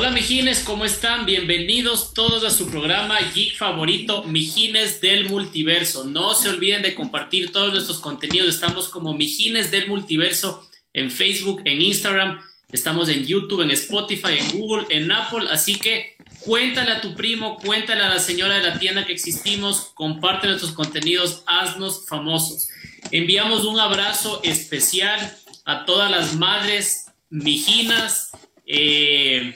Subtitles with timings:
[0.00, 1.26] Hola Mijines, ¿cómo están?
[1.26, 6.04] Bienvenidos todos a su programa Geek favorito, Mijines del Multiverso.
[6.04, 8.48] No se olviden de compartir todos nuestros contenidos.
[8.48, 12.40] Estamos como Mijines del Multiverso en Facebook, en Instagram,
[12.72, 15.48] estamos en YouTube, en Spotify, en Google, en Apple.
[15.50, 19.90] Así que cuéntale a tu primo, cuéntale a la señora de la tienda que existimos,
[19.92, 22.68] comparte nuestros contenidos, haznos famosos.
[23.10, 28.30] Enviamos un abrazo especial a todas las madres mijinas
[28.72, 29.52] eh,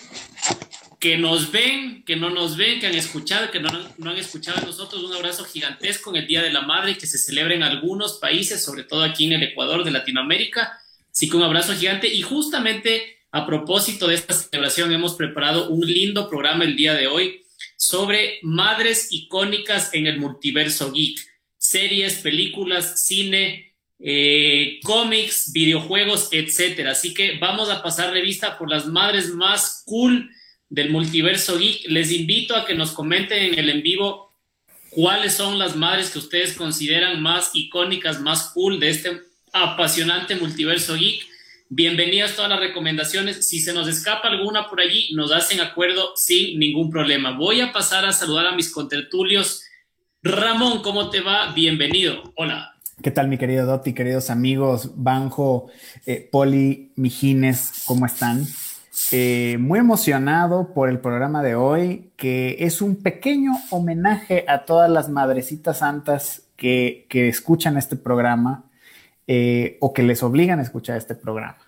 [1.05, 3.69] que nos ven, que no nos ven, que han escuchado, que no,
[3.99, 5.05] no han escuchado a nosotros.
[5.05, 8.65] Un abrazo gigantesco en el Día de la Madre que se celebra en algunos países,
[8.65, 10.81] sobre todo aquí en el Ecuador de Latinoamérica.
[11.13, 15.87] Así que un abrazo gigante y justamente a propósito de esta celebración hemos preparado un
[15.87, 17.43] lindo programa el día de hoy
[17.77, 21.19] sobre madres icónicas en el multiverso geek,
[21.59, 26.93] series, películas, cine, eh, cómics, videojuegos, etcétera.
[26.93, 30.31] Así que vamos a pasar revista por las madres más cool
[30.69, 31.89] del multiverso geek.
[31.89, 34.33] Les invito a que nos comenten en el en vivo
[34.91, 39.21] cuáles son las madres que ustedes consideran más icónicas, más cool de este
[39.53, 41.27] apasionante multiverso geek.
[41.69, 43.49] Bienvenidas todas las recomendaciones.
[43.49, 47.37] Si se nos escapa alguna por allí, nos hacen acuerdo sin ningún problema.
[47.37, 49.65] Voy a pasar a saludar a mis contertulios.
[50.23, 51.53] Ramón, ¿cómo te va?
[51.53, 52.33] Bienvenido.
[52.37, 52.75] Hola.
[53.03, 55.69] ¿Qué tal, mi querido Dotti, queridos amigos, Banjo,
[56.07, 58.47] eh, Poli, Mijines, ¿cómo están?
[59.13, 64.91] Eh, muy emocionado por el programa de hoy, que es un pequeño homenaje a todas
[64.91, 68.65] las madrecitas santas que, escuchan este programa
[69.27, 71.59] eh, o que les obligan a escuchar este programa.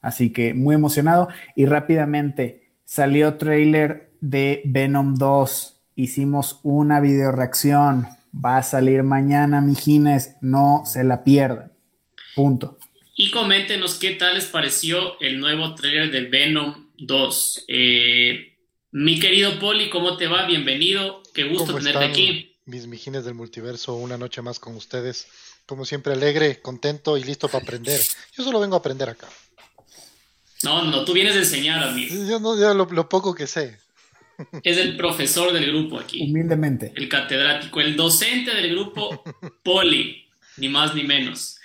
[0.00, 5.82] Así que muy emocionado y rápidamente salió trailer de Venom 2.
[5.96, 8.06] Hicimos una video reacción
[8.44, 11.72] Va a salir mañana, mijines, no se la pierdan.
[12.34, 12.75] Punto.
[13.18, 17.64] Y coméntenos qué tal les pareció el nuevo trailer de Venom 2.
[17.66, 18.58] Eh,
[18.90, 20.44] mi querido Poli, ¿cómo te va?
[20.46, 21.22] Bienvenido.
[21.32, 22.54] Qué gusto tenerte aquí.
[22.66, 25.28] Mis mijines del multiverso, una noche más con ustedes.
[25.64, 27.98] Como siempre, alegre, contento y listo para aprender.
[28.36, 29.28] Yo solo vengo a aprender acá.
[30.62, 32.06] No, no, tú vienes a enseñar a mí.
[32.28, 33.78] Yo no, ya lo poco que sé.
[34.62, 36.22] Es el profesor del grupo aquí.
[36.22, 36.92] Humildemente.
[36.94, 39.24] El catedrático, el docente del grupo
[39.62, 41.55] Poli, ni más ni menos.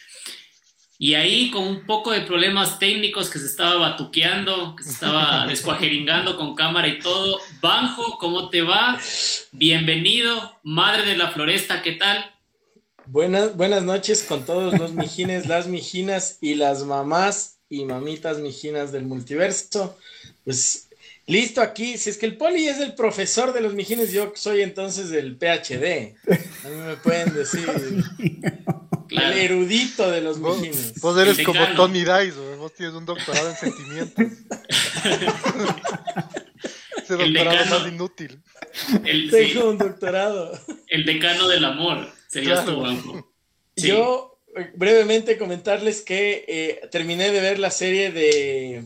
[1.02, 5.48] Y ahí con un poco de problemas técnicos que se estaba batuqueando, que se estaba
[5.50, 7.40] descuajeringando con cámara y todo.
[7.60, 9.00] Banjo, ¿cómo te va?
[9.52, 12.24] Bienvenido, madre de la floresta, ¿qué tal?
[13.08, 18.92] Buenas, buenas noches con todos los mijines, las mijinas y las mamás y mamitas mijinas
[18.92, 19.98] del multiverso.
[20.44, 20.88] Pues
[21.26, 24.62] Listo aquí, si es que el poli es el profesor de los mijines, yo soy
[24.62, 26.16] entonces el PhD.
[26.64, 27.66] A mí me pueden decir
[29.12, 31.00] el erudito de los mijines.
[31.02, 34.26] Vos eres como Tony Dice, vos tienes un doctorado en sentimientos.
[36.98, 38.42] Ese doctorado más inútil.
[39.32, 40.58] Tengo un doctorado.
[40.88, 42.84] El decano del amor, sería tu
[43.76, 48.86] Yo eh, brevemente comentarles que eh, terminé de ver la serie de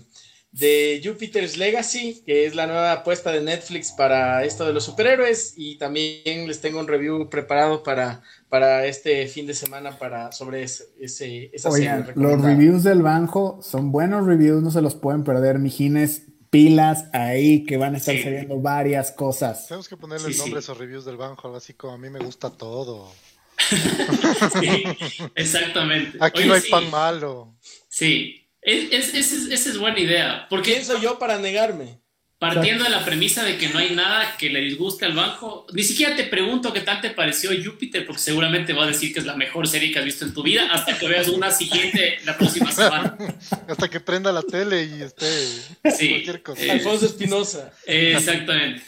[0.55, 5.53] de Jupiter's Legacy, que es la nueva apuesta de Netflix para esto de los superhéroes
[5.57, 8.23] y también les tengo un review preparado para,
[8.55, 10.87] para este fin de semana para sobre ese,
[11.51, 12.05] esa serie.
[12.15, 16.21] Los reviews del Banjo son buenos reviews, no se los pueden perder, mijines.
[16.49, 19.67] Pilas ahí que van a estar saliendo varias cosas.
[19.67, 22.19] Tenemos que ponerle el nombre a esos reviews del Banjo, así como a mí me
[22.19, 23.11] gusta todo.
[25.35, 26.17] exactamente.
[26.21, 27.57] Aquí no hay pan malo.
[27.89, 30.47] Sí, esa es, buena idea.
[30.49, 31.99] Porque ¿Quién soy yo para negarme?
[32.37, 35.83] Partiendo de la premisa de que no hay nada que le disguste al banco, ni
[35.83, 39.25] siquiera te pregunto qué tal te pareció Júpiter, porque seguramente va a decir que es
[39.25, 42.37] la mejor serie que has visto en tu vida, hasta que veas una siguiente la
[42.37, 43.17] próxima semana.
[43.69, 45.25] hasta que prenda la tele y esté
[45.91, 46.61] sí, cualquier cosa.
[46.61, 47.73] Eh, Alfonso Espinosa.
[47.85, 48.83] exactamente,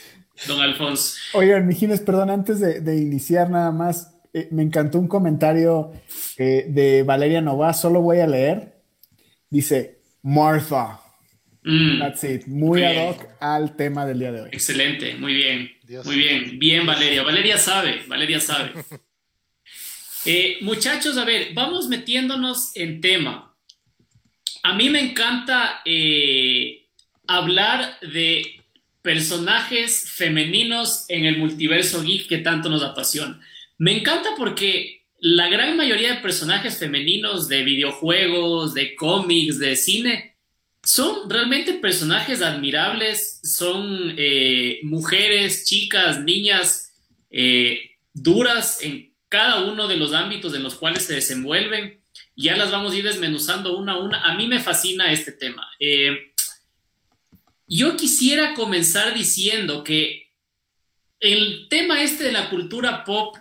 [0.46, 1.16] don Alfonso.
[1.32, 5.92] Oigan, Mijines, perdón, antes de, iniciar nada más, eh, me encantó un comentario
[6.36, 8.78] eh, de Valeria Nova, solo voy a leer
[9.50, 11.00] Dice Martha.
[11.68, 11.98] Mm.
[11.98, 12.46] That's it.
[12.46, 14.48] Muy ad hoc al tema del día de hoy.
[14.52, 15.70] Excelente, muy bien.
[16.02, 17.22] muy bien, bien Valeria.
[17.22, 18.72] Valeria sabe, Valeria sabe.
[20.24, 23.56] Eh, muchachos, a ver, vamos metiéndonos en tema.
[24.64, 26.88] A mí me encanta eh,
[27.26, 28.60] hablar de
[29.00, 33.40] personajes femeninos en el multiverso geek que tanto nos apasiona.
[33.78, 40.37] Me encanta porque la gran mayoría de personajes femeninos de videojuegos, de cómics, de cine,
[40.88, 46.94] son realmente personajes admirables, son eh, mujeres, chicas, niñas
[47.30, 52.00] eh, duras en cada uno de los ámbitos en los cuales se desenvuelven.
[52.36, 54.22] Ya las vamos a ir desmenuzando una a una.
[54.22, 55.68] A mí me fascina este tema.
[55.78, 56.32] Eh,
[57.66, 60.30] yo quisiera comenzar diciendo que
[61.20, 63.36] el tema este de la cultura pop,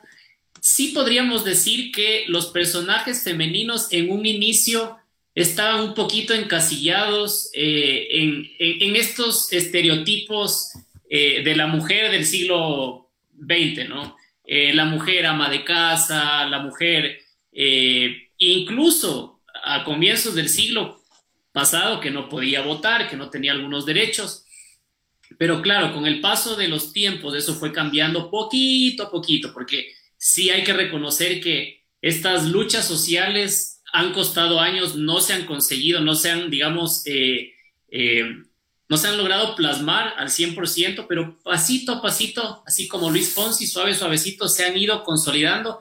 [0.60, 4.98] sí podríamos decir que los personajes femeninos en un inicio
[5.38, 10.72] estaban un poquito encasillados eh, en, estos estereotipos
[11.12, 14.18] eh, de la mujer del siglo XX, ¿no?
[14.44, 17.20] Eh, la mujer ama de casa, la mujer,
[18.38, 21.04] incluso a comienzos del siglo
[21.52, 24.44] pasado, que no podía votar, que no tenía algunos derechos.
[25.38, 29.92] Pero claro, con el paso de los tiempos eso fue cambiando poquito a poquito, porque
[30.18, 36.02] sí hay que reconocer que estas luchas sociales han costado años, no se han conseguido,
[36.02, 37.54] no se han, digamos, eh,
[37.90, 38.44] eh,
[38.88, 43.66] no se han logrado plasmar al 100%, pero pasito a pasito, así como Luis Fonsi,
[43.66, 45.80] suave, suavecito, se han ido consolidando.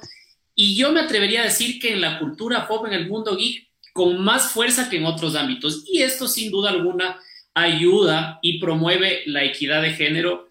[0.54, 3.68] Y yo me atrevería a decir que en la cultura pop, en el mundo geek,
[3.92, 5.84] con más fuerza que en otros ámbitos.
[5.86, 7.20] Y esto, sin duda alguna,
[7.52, 10.48] ayuda y promueve la equidad de género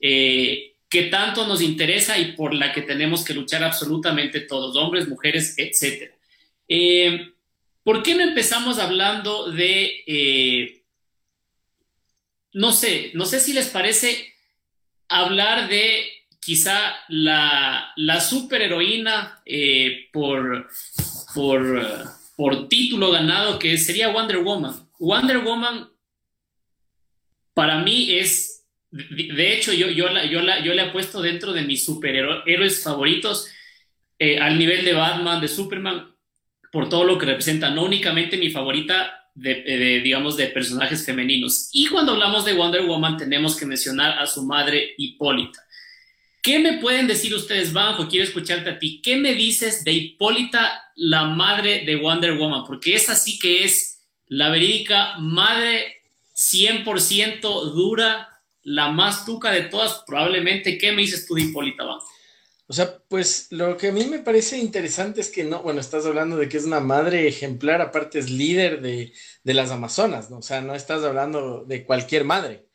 [0.00, 5.08] eh, que tanto nos interesa y por la que tenemos que luchar absolutamente todos, hombres,
[5.08, 6.12] mujeres, etc.
[6.68, 7.32] Eh,
[7.82, 10.82] ¿Por qué no empezamos hablando de, eh,
[12.52, 14.34] no sé, no sé si les parece
[15.08, 16.04] hablar de
[16.40, 19.42] quizá la, la superheroína
[20.12, 20.68] por,
[21.34, 21.82] por,
[22.36, 24.88] por título ganado que sería Wonder Woman.
[24.98, 25.90] Wonder Woman
[27.58, 31.52] para mí es, de hecho, yo, yo, la, yo, la, yo le he puesto dentro
[31.52, 33.48] de mis superhéroes favoritos
[34.16, 36.14] eh, al nivel de Batman, de Superman,
[36.72, 41.70] por todo lo que representa, no únicamente mi favorita de, digamos, de personajes femeninos.
[41.72, 45.64] Y cuando hablamos de Wonder Woman, tenemos que mencionar a su madre Hipólita.
[46.42, 48.08] ¿Qué me pueden decir ustedes, Banjo?
[48.08, 49.00] Quiero escucharte a ti.
[49.02, 52.64] ¿Qué me dices de Hipólita, la madre de Wonder Woman?
[52.66, 56.02] Porque esa sí que es la verídica madre
[56.34, 57.40] 100%
[57.72, 58.28] dura,
[58.62, 60.78] la más tuca de todas, probablemente.
[60.78, 61.84] ¿Qué me dices tú de Hipólita
[62.70, 66.04] O sea, pues lo que a mí me parece interesante es que no, bueno, estás
[66.04, 69.12] hablando de que es una madre ejemplar, aparte es líder de,
[69.42, 70.38] de las Amazonas, ¿no?
[70.38, 72.66] O sea, no estás hablando de cualquier madre.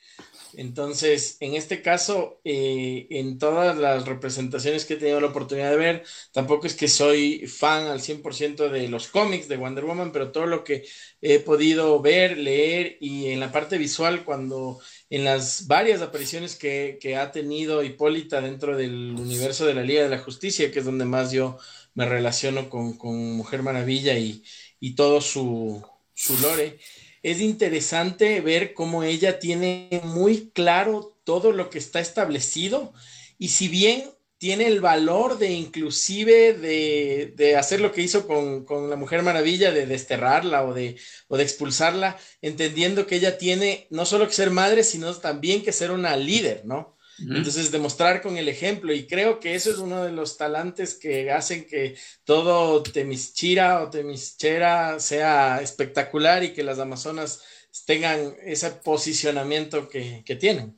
[0.54, 5.78] Entonces, en este caso, eh, en todas las representaciones que he tenido la oportunidad de
[5.78, 6.04] ver,
[6.34, 10.48] tampoco es que soy fan al 100% de los cómics de Wonder Woman, pero todo
[10.48, 10.86] lo que
[11.22, 14.80] he podido ver, leer y en la parte visual, cuando
[15.16, 20.10] en las varias apariciones que, ha tenido Hipólita dentro del universo de la Liga de
[20.10, 21.60] la Justicia, que es donde más yo
[21.94, 22.98] me relaciono con,
[23.38, 24.44] Mujer Maravilla y,
[24.80, 26.80] y todo su, su lore
[27.22, 32.92] es interesante ver cómo ella tiene muy claro todo lo que está establecido.
[33.38, 34.10] Y si bien
[34.44, 39.86] tiene el valor de inclusive de, hacer lo que hizo con, la Mujer Maravilla, de
[39.86, 40.98] desterrarla o de,
[41.30, 45.72] o de expulsarla, entendiendo que ella tiene no solo que ser madre, sino también que
[45.72, 46.98] ser una líder, ¿no?
[47.20, 51.32] Entonces, demostrar con el ejemplo, y creo que eso es uno de los talantes que
[51.32, 57.44] hacen que todo Temischira o Temischera sea espectacular y que las Amazonas
[57.86, 60.76] tengan ese posicionamiento que, tienen.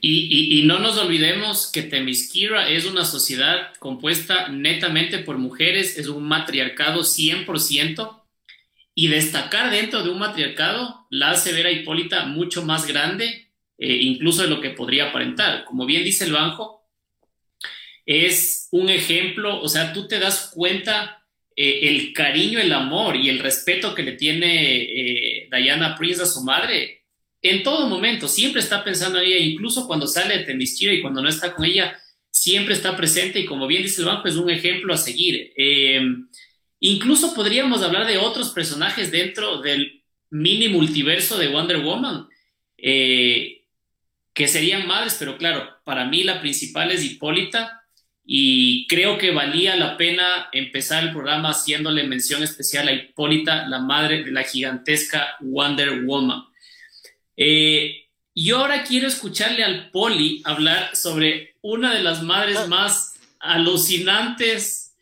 [0.00, 6.24] Y, no nos olvidemos que Temisquira es una sociedad compuesta netamente por mujeres, es un
[6.24, 8.22] matriarcado 100%,
[8.94, 13.96] y destacar dentro de un matriarcado la hace ver a Hipólita mucho más grande eh,
[14.02, 15.64] incluso de lo que podría aparentar.
[15.64, 16.86] Como bien dice el Banjo,
[18.04, 21.24] es un ejemplo, o sea, tú te das cuenta
[21.56, 26.26] eh, el cariño, el amor y el respeto que le tiene eh, Diana Prince a
[26.26, 26.99] su madre
[27.42, 31.22] en todo momento, siempre está pensando en ella, incluso cuando sale de Temisquira y cuando
[31.22, 31.98] no está con ella,
[32.30, 35.52] siempre está presente y como bien dice el Banjo, es un ejemplo a seguir.
[36.80, 42.28] incluso podríamos hablar de otros personajes dentro del mini multiverso de Wonder Woman.
[42.78, 43.60] Eh,
[44.32, 47.82] que serían madres, pero claro, para mí la principal es Hipólita
[48.24, 53.80] y creo que valía la pena empezar el programa haciéndole mención especial a Hipólita, la
[53.80, 56.44] madre de la gigantesca Wonder Woman.
[57.42, 62.66] Eh, y ahora quiero escucharle al Poli hablar sobre una de las madres ah.
[62.66, 64.94] más alucinantes.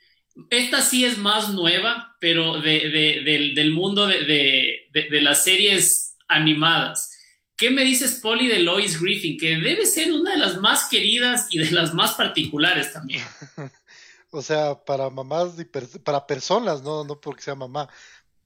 [0.48, 7.10] Esta sí es más nueva, pero del, del, mundo de, de las series animadas.
[7.56, 9.36] ¿Qué me dices, Polly, de Lois Griffin?
[9.36, 13.24] Que debe ser una de las más queridas y de las más particulares también.
[14.30, 17.88] o sea, para mamás y para personas, no, no porque sea mamá,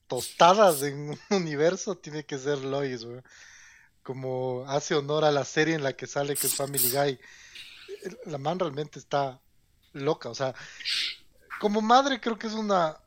[0.07, 3.21] tostadas en un universo, tiene que ser Lois, güey.
[4.03, 7.19] Como hace honor a la serie en la que sale, que es Family Guy.
[8.27, 9.41] La man realmente está
[9.93, 10.55] loca, o sea,
[11.61, 12.99] como madre creo que es una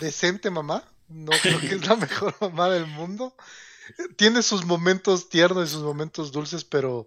[0.00, 0.84] decente mamá.
[1.08, 3.34] No creo que es la mejor mamá del mundo
[4.16, 7.06] tiene sus momentos tiernos y sus momentos dulces, pero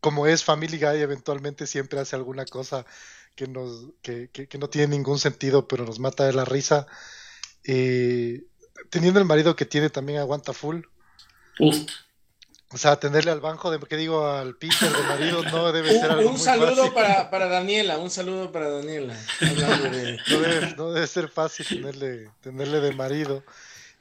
[0.00, 2.84] como es Family Guy, eventualmente siempre hace alguna cosa
[3.34, 6.86] que, nos, que, que, no tiene ningún sentido, pero nos mata de la risa.
[7.64, 8.44] Eh,
[8.90, 10.82] teniendo el marido que tiene, también aguanta full.
[12.74, 16.10] O sea, tenerle al banjo, de, que digo, al Peter de marido no debe ser
[16.10, 19.16] algo Un saludo para, para, Daniela, un saludo para Daniela.
[20.76, 23.44] No, debe, ser fácil tenerle, tenerle de marido.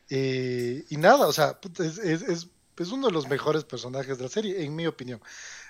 [0.10, 4.64] y nada, o sea, es, es, es, uno de los mejores personajes de la serie,
[4.64, 5.22] en mi opinión.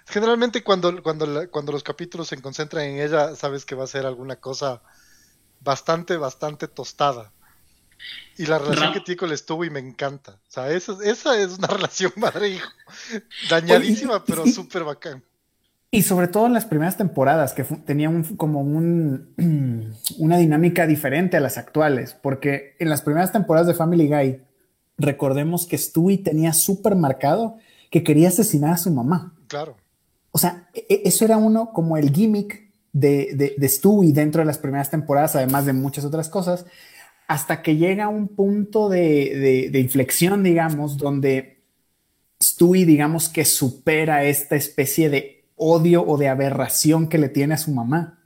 [0.05, 4.05] Generalmente cuando, cuando, cuando los capítulos se concentran en ella, sabes que va a ser
[4.05, 4.81] alguna cosa
[5.59, 7.33] bastante, bastante tostada.
[8.37, 10.33] Y la relación que tiene con el y me encanta.
[10.33, 12.69] O sea, esa, esa es una relación madre-hijo.
[13.49, 15.23] Dañadísima, pero súper bacán.
[15.91, 19.35] Y sobre todo en las primeras temporadas, que tenían como un,
[20.17, 24.41] una dinámica diferente a las actuales, porque en las primeras temporadas de Family Guy,
[24.97, 27.57] recordemos que Stewie tenía súper marcado
[27.91, 29.35] que quería asesinar a su mamá.
[29.47, 29.77] Claro.
[30.31, 34.41] O sea, e, e, eso era uno como el gimmick de, de, de Stewie dentro
[34.41, 36.65] de las primeras temporadas, además de muchas otras cosas,
[37.27, 41.61] hasta que llega un punto de, inflexión, digamos, donde
[42.41, 47.57] Stewie, digamos, que supera esta especie de odio o de aberración que le tiene a
[47.57, 48.19] su mamá.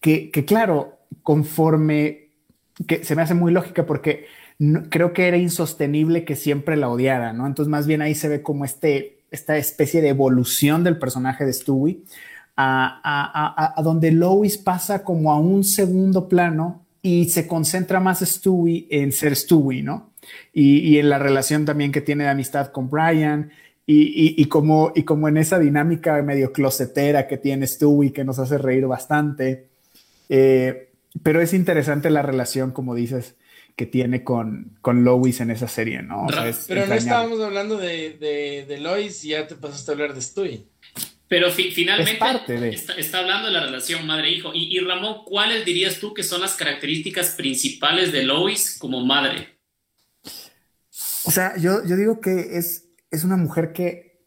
[0.00, 2.30] Que, claro, conforme,
[2.86, 4.26] que se me hace muy lógica porque
[4.90, 7.46] creo que era insostenible que siempre la odiara, ¿no?
[7.46, 11.52] Entonces, más bien ahí se ve como este, esta especie de evolución del personaje de
[11.52, 12.02] Stewie,
[12.56, 18.86] a, a donde Lois pasa como a un segundo plano y se concentra más Stewie
[18.88, 20.14] en ser Stewie, ¿no?
[20.54, 23.52] Y, en la relación también que tiene de amistad con Brian
[23.86, 28.38] y, y, como, y como en esa dinámica medio closetera que tiene Stewie que nos
[28.38, 29.68] hace reír bastante.
[30.30, 30.92] Eh,
[31.22, 33.34] pero es interesante la relación, como dices,
[33.76, 36.26] que tiene con, con Lois en esa serie, ¿no?
[36.66, 40.22] pero no estábamos hablando de, de, de Lois y ya te pasaste a hablar de
[40.22, 40.68] Stewie.
[41.26, 42.18] Pero finalmente
[42.98, 44.50] está, hablando de la relación madre-hijo.
[44.54, 49.58] Y, Ramón, ¿cuáles dirías tú que son las características principales de Lois como madre?
[51.24, 54.26] O sea, yo, yo digo que es, es una mujer que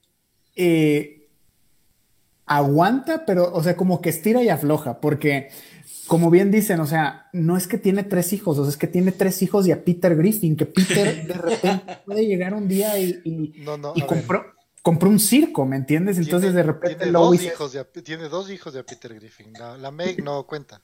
[0.55, 1.29] eh,
[2.47, 5.49] aguanta, pero, o sea, como que estira y afloja, porque
[6.07, 8.87] como bien dicen, o sea, no es que tiene tres hijos, o sea, es que
[8.87, 12.97] tiene tres hijos y a Peter Griffin, que Peter de repente puede llegar un día
[12.97, 14.56] y, y compró
[14.87, 16.17] compró un circo, ¿me entiendes?
[16.17, 19.51] Entonces de repente tiene dos, hijos de, tiene dos hijos de Peter Griffin.
[19.51, 20.81] La, Meg no cuenta.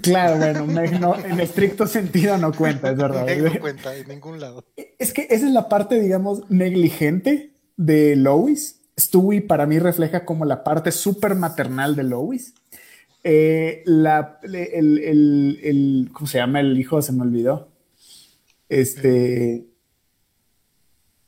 [0.00, 3.26] Claro, bueno, Meg no, en estricto sentido no cuenta, es verdad.
[3.26, 4.64] Meg no cuenta en ningún lado.
[4.98, 8.80] Es que esa es la parte, digamos, negligente de Lois.
[8.98, 12.54] Stewie para mí refleja como la parte súper maternal de Lois.
[13.24, 17.02] Eh, la, el, el, el, ¿cómo se llama el hijo?
[17.02, 17.68] Se me olvidó.
[18.70, 19.66] Este.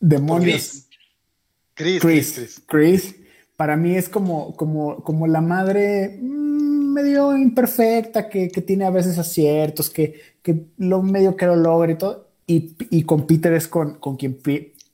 [0.00, 0.85] Demonios.
[1.76, 3.14] Chris, Chris,
[3.56, 9.18] para mí es como, como, como la madre mm, medio imperfecta, que, tiene a veces
[9.18, 10.32] aciertos, que,
[10.78, 12.30] lo medio que lo logra y todo.
[12.46, 14.40] Y, con Peter es con, con quien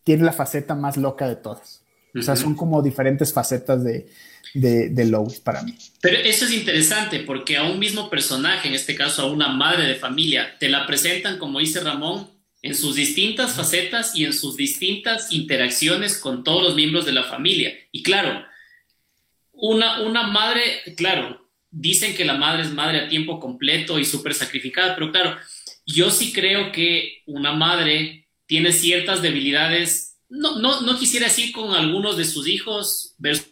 [0.03, 1.83] tiene la faceta más loca de todas.
[2.15, 4.07] O sea, son como diferentes facetas de,
[4.55, 5.77] de, de Lois para mí.
[6.01, 9.87] Pero eso es interesante porque a un mismo personaje, en este caso a una madre
[9.87, 12.29] de familia, te la presentan, como dice Ramón,
[12.63, 17.25] en sus distintas facetas y en sus distintas interacciones con todos los miembros de la
[17.25, 17.75] familia.
[17.91, 18.45] Y claro,
[19.53, 20.63] una, una madre,
[20.97, 25.37] claro, dicen que la madre es madre a tiempo completo y súper sacrificada, pero claro,
[25.85, 31.75] yo sí creo que una madre tiene ciertas debilidades, no, no, no quisiera decir con
[31.75, 33.52] algunos de sus hijos versus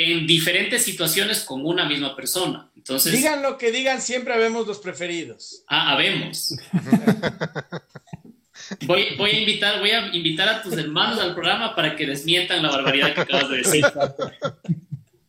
[0.00, 2.70] en diferentes situaciones con una misma persona.
[2.76, 5.64] Entonces, digan lo que digan, siempre habemos los preferidos.
[5.66, 6.56] Ah, habemos.
[8.86, 12.62] voy, voy, a invitar, voy a invitar a tus hermanos al programa para que desmientan
[12.62, 13.84] la barbaridad que acabas de decir.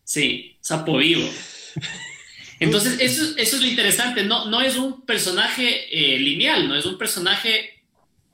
[0.03, 1.27] Sí, sapo vivo.
[2.59, 4.23] Entonces, eso, eso es lo interesante.
[4.23, 7.81] No, no es un personaje eh, lineal, no es un personaje,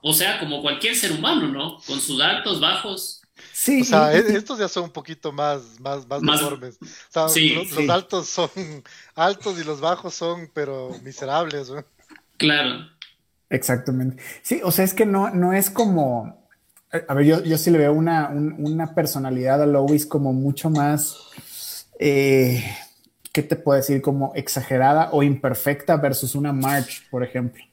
[0.01, 1.79] o sea, como cualquier ser humano, ¿no?
[1.87, 3.21] Con sus altos, bajos,
[3.55, 3.81] Sí.
[3.81, 6.77] O sea, e-, estos ya son un poquito más, más, más, deformes.
[6.81, 8.49] O sea, los, altos son
[9.15, 11.71] altos y los bajos son, pero miserables.
[12.35, 12.85] Claro.
[13.49, 14.21] Exactamente.
[14.41, 16.49] Sí, o sea, es que no, no es como.
[17.07, 21.15] A ver, yo, yo sí le veo una, una personalidad a Lois como mucho más.
[21.97, 22.61] Eh,
[23.31, 24.01] ¿Qué te puedo decir?
[24.01, 27.63] Como exagerada o imperfecta versus una March, por ejemplo.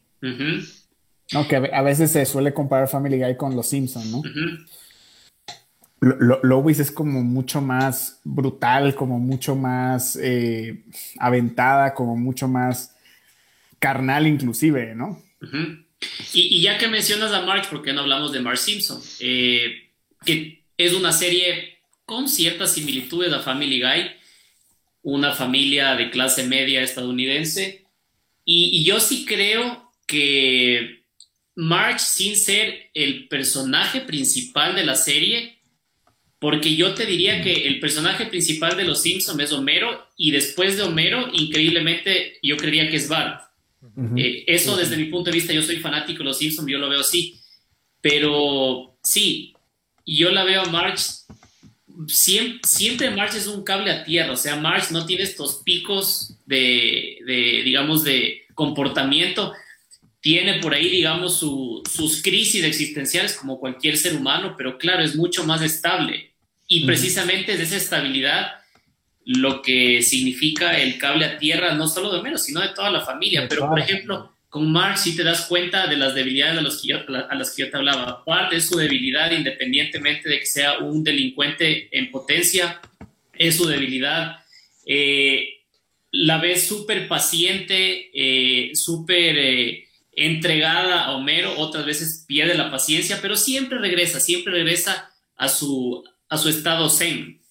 [1.33, 4.23] No, que a veces se suele comparar Family Guy con Los Simpsons, ¿no?
[6.03, 10.83] Lois es como mucho más brutal, como mucho más eh,
[11.19, 12.97] aventada, como mucho más
[13.79, 15.23] carnal inclusive, ¿no?
[16.33, 19.01] y, ya que mencionas a March, ¿por qué no hablamos de Mark Simpson?
[19.21, 19.91] Eh,
[20.25, 24.11] que es una serie con ciertas similitudes a Family Guy,
[25.03, 27.85] una familia de clase media estadounidense,
[28.45, 31.05] y, yo sí creo que
[31.55, 35.62] March, sin ser el personaje principal de la serie,
[36.43, 40.77] porque yo te diría que el personaje principal de Los Simpsons es Homero y después
[40.77, 43.43] de Homero, increíblemente, yo creería que es Bart.
[44.17, 46.89] Eh, eso desde mi punto de vista, yo soy fanático de Los Simpsons, yo lo
[46.89, 47.39] veo así.
[48.01, 49.55] Pero sí,
[50.05, 51.03] yo la veo a March,
[52.09, 56.35] siempre, siempre March es un cable a tierra, o sea, March no tiene estos picos
[56.45, 57.19] de,
[57.65, 59.53] digamos, de comportamiento.
[60.21, 65.45] Tiene por ahí, digamos, sus crisis existenciales como cualquier ser humano, pero claro, es mucho
[65.45, 66.32] más estable.
[66.75, 68.53] Y precisamente es esa estabilidad
[69.27, 73.03] lo que significa el cable a tierra, no solo de menos, sino de toda la
[73.03, 73.47] familia.
[73.47, 76.97] Pero, por ejemplo, con Marx sí te das cuenta de las debilidades a, que yo,
[77.29, 78.25] a las que yo te hablaba.
[78.25, 82.81] Parte es su debilidad, independientemente de que sea un delincuente en potencia,
[83.35, 84.39] es su debilidad.
[84.87, 85.59] Eh,
[86.11, 93.19] la ves súper paciente, eh, súper eh, entregada a Homero, otras veces pierde la paciencia,
[93.21, 97.43] pero siempre regresa, siempre regresa a su, a su estado zen.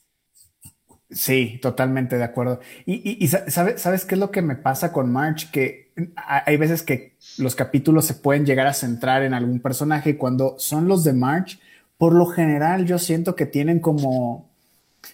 [1.11, 2.61] Sí, totalmente de acuerdo.
[2.85, 5.51] Y, ¿sabes, qué es lo que me pasa con March?
[5.51, 10.13] Que hay veces que los capítulos se pueden llegar a centrar en algún personaje y
[10.15, 11.59] cuando son los de March,
[11.97, 14.49] por lo general yo siento que tienen como,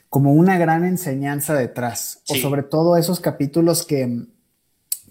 [0.08, 2.22] como una gran enseñanza detrás.
[2.30, 4.28] O sobre todo esos capítulos que,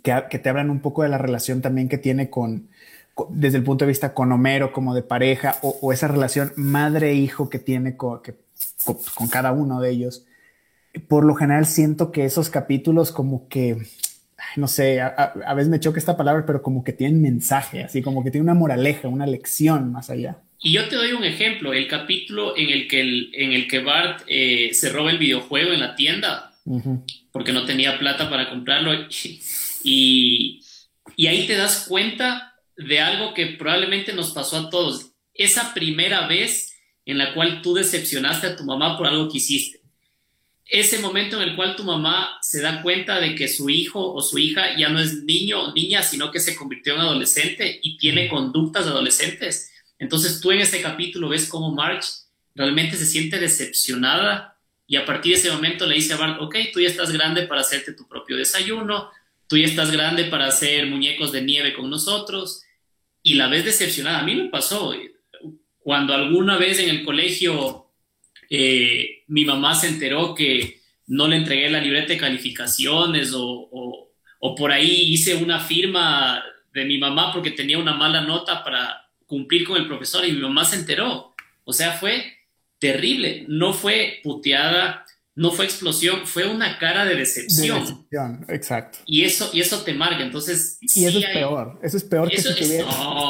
[0.02, 2.68] que, te hablan un poco de la relación también que tiene con,
[3.30, 7.58] desde el punto de vista con Homero, como de pareja, o, esa relación madre-hijo que
[7.58, 8.45] tiene con, que
[8.86, 10.24] con, cada uno de ellos.
[11.08, 13.76] Por lo general siento que esos capítulos como que,
[14.56, 18.24] no sé, a, veces me choca esta palabra, pero como que tienen mensaje, así como
[18.24, 20.38] que tiene una moraleja, una lección más allá.
[20.58, 24.22] Y yo te doy un ejemplo, el capítulo en el que, en el que Bart
[24.26, 26.52] eh, se roba el videojuego en la tienda
[27.30, 28.92] porque no tenía plata para comprarlo
[29.84, 30.60] y,
[31.14, 35.12] y ahí te das cuenta de algo que probablemente nos pasó a todos.
[35.32, 36.65] Esa primera vez
[37.06, 39.80] en la cual tú decepcionaste a tu mamá por algo que hiciste.
[40.66, 44.20] Ese momento en el cual tu mamá se da cuenta de que su hijo o
[44.20, 47.96] su hija ya no es niño o niña, sino que se convirtió en adolescente y
[47.96, 49.72] tiene conductas de adolescentes.
[49.98, 52.06] Entonces tú en ese capítulo ves cómo March
[52.56, 56.56] realmente se siente decepcionada y a partir de ese momento le dice a Bart, ok,
[56.72, 59.10] tú ya estás grande para hacerte tu propio desayuno,
[59.46, 62.62] tú ya estás grande para hacer muñecos de nieve con nosotros
[63.22, 64.18] y la ves decepcionada.
[64.18, 64.92] A mí me pasó,
[65.86, 67.92] cuando alguna vez en el colegio
[68.50, 74.10] eh, mi mamá se enteró que no le entregué la libreta de calificaciones o,
[74.56, 76.42] por ahí hice una firma
[76.74, 80.40] de mi mamá porque tenía una mala nota para cumplir con el profesor y mi
[80.40, 81.36] mamá se enteró.
[81.62, 82.36] O sea, fue
[82.80, 83.44] terrible.
[83.46, 87.80] No fue puteada, no fue explosión, fue una cara de decepción.
[87.80, 88.98] decepción, exacto.
[89.04, 90.78] Y eso, y eso te marca, entonces...
[90.80, 92.84] Y eso es peor, eso es peor que si te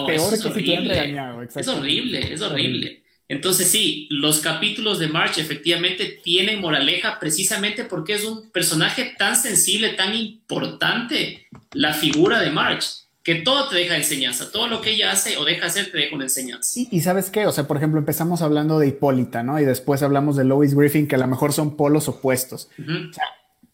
[0.07, 1.43] peor que si te regañado.
[1.43, 3.03] Es horrible, es horrible.
[3.29, 9.35] Entonces sí, los capítulos de March efectivamente tienen moraleja precisamente porque es un personaje tan
[9.35, 14.91] sensible, tan importante, la figura de March que todo te deja enseñanza, todo lo que
[14.91, 16.79] ella hace o deja hacer te deja una enseñanza.
[16.79, 19.59] Y, sabes qué, o sea, por ejemplo, empezamos hablando de Hipólita, ¿no?
[19.59, 22.71] Y después hablamos de Lois Griffin, que a lo mejor son polos opuestos.
[22.79, 23.25] o sea,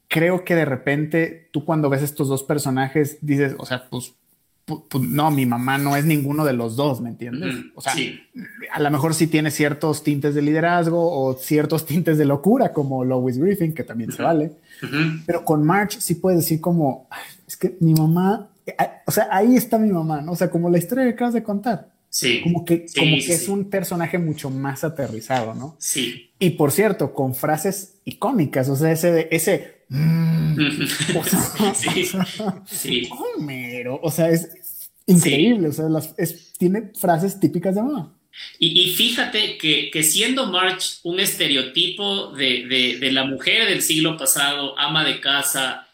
[0.09, 4.15] creo que de repente tú cuando ves estos dos personajes dices, o sea, pues,
[5.03, 7.55] no, mi mamá no es ninguno de los dos, ¿me entiendes?
[7.75, 7.93] O sea,
[8.73, 13.05] a lo mejor sí tiene ciertos tintes de liderazgo o ciertos tintes de locura, como
[13.05, 14.53] Lois Griffin, que también se vale.
[15.27, 17.07] Pero con March sí puedes decir como,
[17.47, 18.49] es que mi mamá
[19.07, 20.33] o sea, ahí está mi mamá, ¿no?
[20.33, 21.93] O sea, como la historia que acabas de contar.
[22.13, 22.43] Sí.
[22.43, 25.77] Como que, como que es un personaje mucho más aterrizado, ¿no?
[25.79, 26.31] Sí.
[26.39, 30.59] Y por cierto, con frases icónicas, o sea, ese, ese, mm,
[31.19, 32.11] o sea, sí.
[32.67, 33.09] sí.
[34.03, 34.51] o sea, es
[35.07, 35.87] increíble, o sea,
[36.19, 38.15] es, tiene frases típicas de mamá.
[38.59, 43.83] Y, y fíjate que, que, siendo March un estereotipo de, de, de la mujer del
[43.83, 45.87] siglo pasado, ama de casa,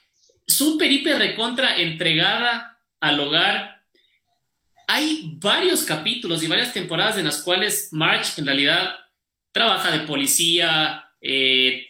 [0.49, 3.85] súper, hiper, recontra entregada al hogar.
[4.89, 8.97] Hay varios capítulos y varias temporadas en las cuales March en realidad
[9.53, 11.87] trabaja de policía, eh,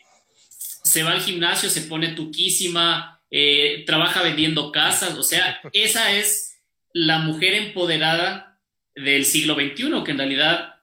[0.50, 6.58] se va al gimnasio, se pone tuquísima, eh, trabaja vendiendo casas, o sea, esa es
[6.92, 8.58] la mujer empoderada
[8.94, 10.74] del siglo XXI, que en realidad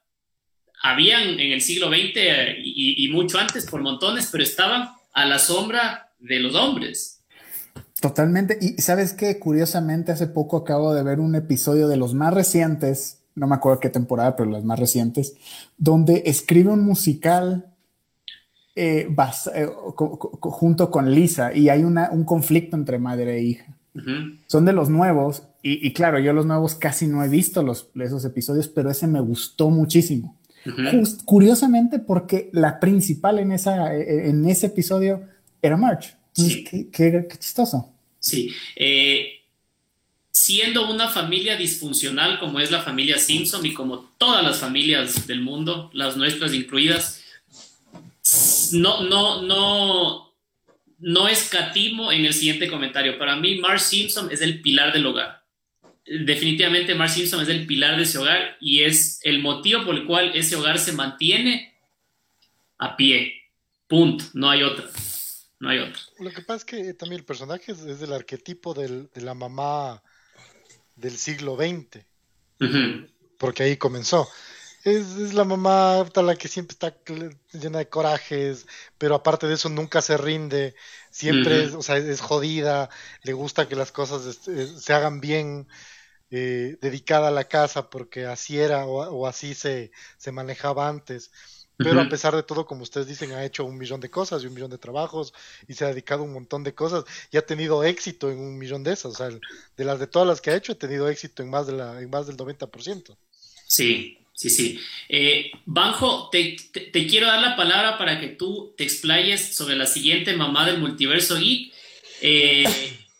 [0.82, 6.14] habían en el siglo XX y mucho antes por montones, pero estaban a la sombra
[6.20, 7.14] de los hombres.
[8.06, 8.60] Totalmente.
[8.62, 13.24] Y sabes que curiosamente hace poco acabo de ver un episodio de los más recientes,
[13.34, 15.34] no me acuerdo qué temporada, pero los más recientes,
[15.80, 17.74] donde escribe un musical
[18.76, 19.10] eh,
[19.56, 19.70] eh,
[20.39, 23.76] junto con Lisa y hay una, un conflicto entre madre e hija.
[24.46, 28.24] Son de los nuevos y, claro, yo los nuevos casi no he visto los, esos
[28.24, 30.38] episodios, pero ese me gustó muchísimo.
[31.26, 35.24] curiosamente porque la principal en, esa, e, en ese episodio
[35.60, 36.15] era March.
[36.36, 37.95] Qué, qué, chistoso.
[38.26, 38.56] Sí.
[38.76, 39.44] Eh,
[40.32, 45.42] siendo una familia disfuncional como es la familia Simpson y como todas las familias del
[45.42, 47.24] mundo, las nuestras incluidas,
[48.72, 50.34] no, no, no,
[50.98, 53.20] no escatimo en el siguiente comentario.
[53.20, 55.44] Para mí, Mark Simpson es el pilar del hogar.
[56.04, 60.06] Definitivamente, Mark Simpson es el pilar de ese hogar y es el motivo por el
[60.06, 61.76] cual ese hogar se mantiene
[62.80, 63.44] a pie.
[63.88, 64.26] Punto.
[64.34, 64.90] No hay otra.
[65.60, 65.94] No hay.
[66.20, 70.04] Lo que pasa es que también el personaje es, del arquetipo de la mamá
[70.96, 72.06] del siglo XX.
[73.38, 74.28] Porque ahí comenzó
[74.86, 76.96] es, la mamá la que siempre está
[77.54, 80.76] llena de corajes, pero aparte de eso nunca se rinde,
[81.10, 82.89] siempre es, o sea, es jodida,
[83.24, 85.68] le gusta que las cosas se hagan bien,
[86.30, 91.32] eh, dedicada a la casa porque así era o, así se, se, manejaba antes.
[91.78, 94.48] Pero a pesar de todo, como ustedes dicen, ha hecho un millón de cosas y
[94.48, 95.34] un millón de trabajos
[95.68, 98.58] y se ha dedicado a un montón de cosas y ha tenido éxito en un
[98.58, 99.14] millón de esas.
[99.14, 101.68] O sea, de las de todas las que ha hecho, ha tenido éxito en más,
[101.68, 103.16] de la, en más del 90%.
[103.68, 104.80] Sí, Sí, sí.
[105.08, 106.58] Eh, Banjo, te,
[107.08, 111.38] quiero dar la palabra para que tú te explayes sobre la siguiente mamá del multiverso
[111.38, 111.74] geek.
[112.22, 112.66] Eh,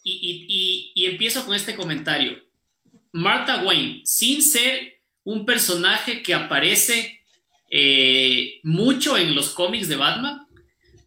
[0.04, 2.44] y, empiezo con este comentario.
[3.13, 7.14] Martha Wayne, sin ser un personaje que aparece
[7.78, 10.48] eh, mucho en los cómics de Batman,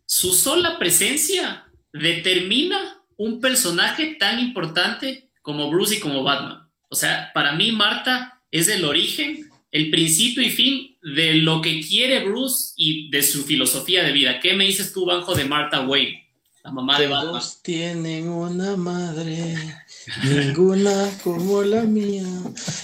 [0.05, 6.69] su sola presencia determina un personaje tan importante como Bruce y como Batman.
[6.91, 11.81] O sea, para mí Marta es el origen el principio y fin de lo que
[11.81, 14.39] quiere Bruce y de su filosofía de vida.
[14.39, 16.23] ¿Qué me dices tú, Banjo, de Martha Wayne,
[16.65, 17.33] la mamá de Batman?
[17.33, 19.57] Todos tienen una madre,
[20.23, 22.27] ninguna como la mía.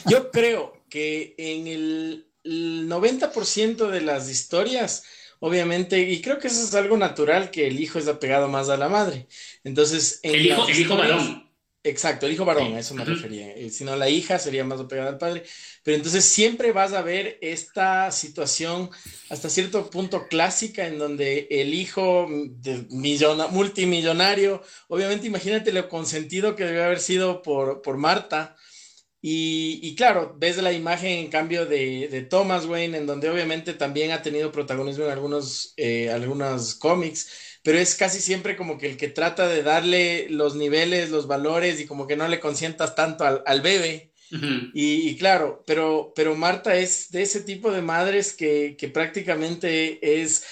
[0.08, 5.04] Yo creo que en el 90% de las historias,
[5.40, 8.76] obviamente, y creo que eso es algo natural, que el hijo es apegado más a
[8.76, 9.28] la madre.
[9.64, 11.44] Entonces, el hijo, el hijo varón.
[11.86, 13.52] Exacto, el hijo varón, a eso me refería.
[13.52, 15.44] Eh, si no, la hija sería más apegada al padre.
[15.82, 18.88] Pero entonces siempre vas a ver esta situación
[19.28, 22.86] hasta cierto punto clásica en donde el hijo de
[23.50, 28.56] multimillonario, obviamente imagínate lo consentido que debe haber sido por, por Marta.
[29.26, 34.20] Y, claro, ves la imagen en cambio de, Thomas Wayne, en donde obviamente también ha
[34.20, 39.08] tenido protagonismo en algunos, eh, algunos cómics, pero es casi siempre como que el que
[39.08, 43.42] trata de darle los niveles, los valores y como que no le consientas tanto al,
[43.46, 44.12] al bebé.
[44.74, 50.44] Y, claro, pero, pero Marta es de ese tipo de madres que, que prácticamente es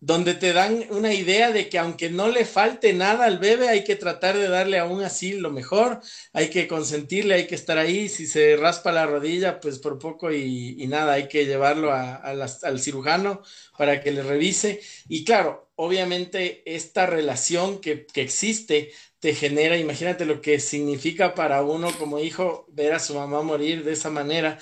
[0.00, 3.84] donde te dan una idea de que aunque no le falte nada al bebé, hay
[3.84, 6.00] que tratar de darle aún así lo mejor,
[6.32, 10.32] hay que consentirle, hay que estar ahí, si se raspa la rodilla, pues por poco
[10.32, 13.42] y, nada, hay que llevarlo al cirujano
[13.76, 14.80] para que le revise.
[15.08, 21.62] Y claro, obviamente esta relación que, que existe te genera, imagínate lo que significa para
[21.62, 24.58] uno como hijo ver a su mamá morir de esa manera.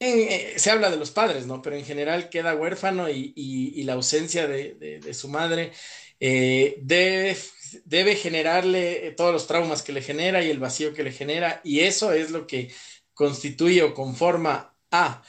[0.00, 1.62] Eh, se habla de los padres, ¿no?
[1.62, 5.72] Pero en general queda huérfano y, la ausencia de, su madre
[6.20, 7.36] eh, debe,
[7.84, 11.80] debe, generarle todos los traumas que le genera y el vacío que le genera, y
[11.80, 12.72] eso es lo que
[13.14, 15.22] constituye o conforma a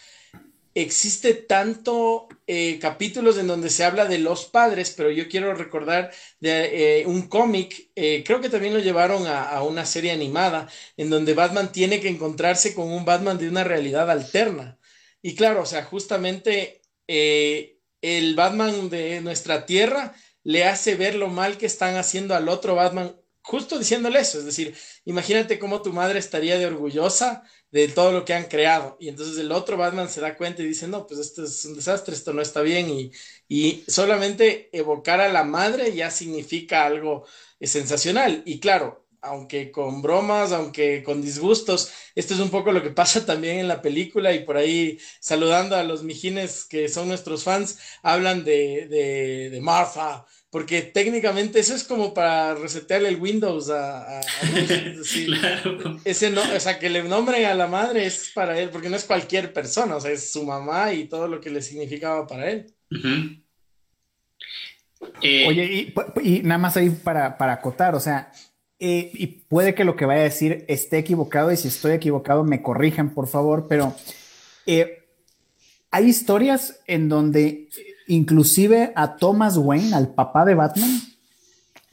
[0.75, 6.11] existe tanto eh, capítulos en donde se habla de los padres, pero yo quiero recordar
[6.41, 11.09] de eh, un cómic, eh, creo que también lo llevaron a, una serie animada, en
[11.09, 14.77] donde Batman tiene que encontrarse con un Batman de una realidad alterna.
[15.21, 21.57] Y claro, o sea, justamente el Batman de nuestra tierra le hace ver lo mal
[21.57, 26.19] que están haciendo al otro Batman, justo diciéndole eso, es decir, imagínate cómo tu madre
[26.19, 27.43] estaría de orgullosa
[27.75, 28.95] de todo lo que han creado.
[29.01, 31.75] Y entonces el otro Batman se da cuenta y dice, no, pues esto es un
[31.75, 32.89] desastre, esto no está bien.
[32.89, 33.11] Y,
[33.49, 37.25] y solamente evocar a la madre ya significa algo
[37.59, 38.43] sensacional.
[38.45, 43.25] Y claro, aunque con bromas, aunque con disgustos, esto es un poco lo que pasa
[43.25, 47.77] también en la película y por ahí saludando a los mijines que son nuestros fans,
[48.03, 50.25] hablan de, de, de Martha,
[50.55, 54.21] porque técnicamente eso es como para resetearle el Windows a,
[56.05, 58.95] ese no, o sea, que le nombren a la madre es para él, porque no
[58.95, 62.49] es cualquier persona, o sea, es su mamá y todo lo que le significaba para
[62.49, 62.73] él.
[65.21, 68.31] Eh, Oye, y, nada más ahí para, para acotar, o sea,
[68.79, 72.45] eh, y puede que lo que vaya a decir esté equivocado y si estoy equivocado
[72.45, 73.93] me corrijan, por favor, pero
[74.65, 75.03] eh,
[75.91, 77.67] hay historias en donde
[78.07, 81.01] inclusive a Thomas Wayne, al papá de Batman,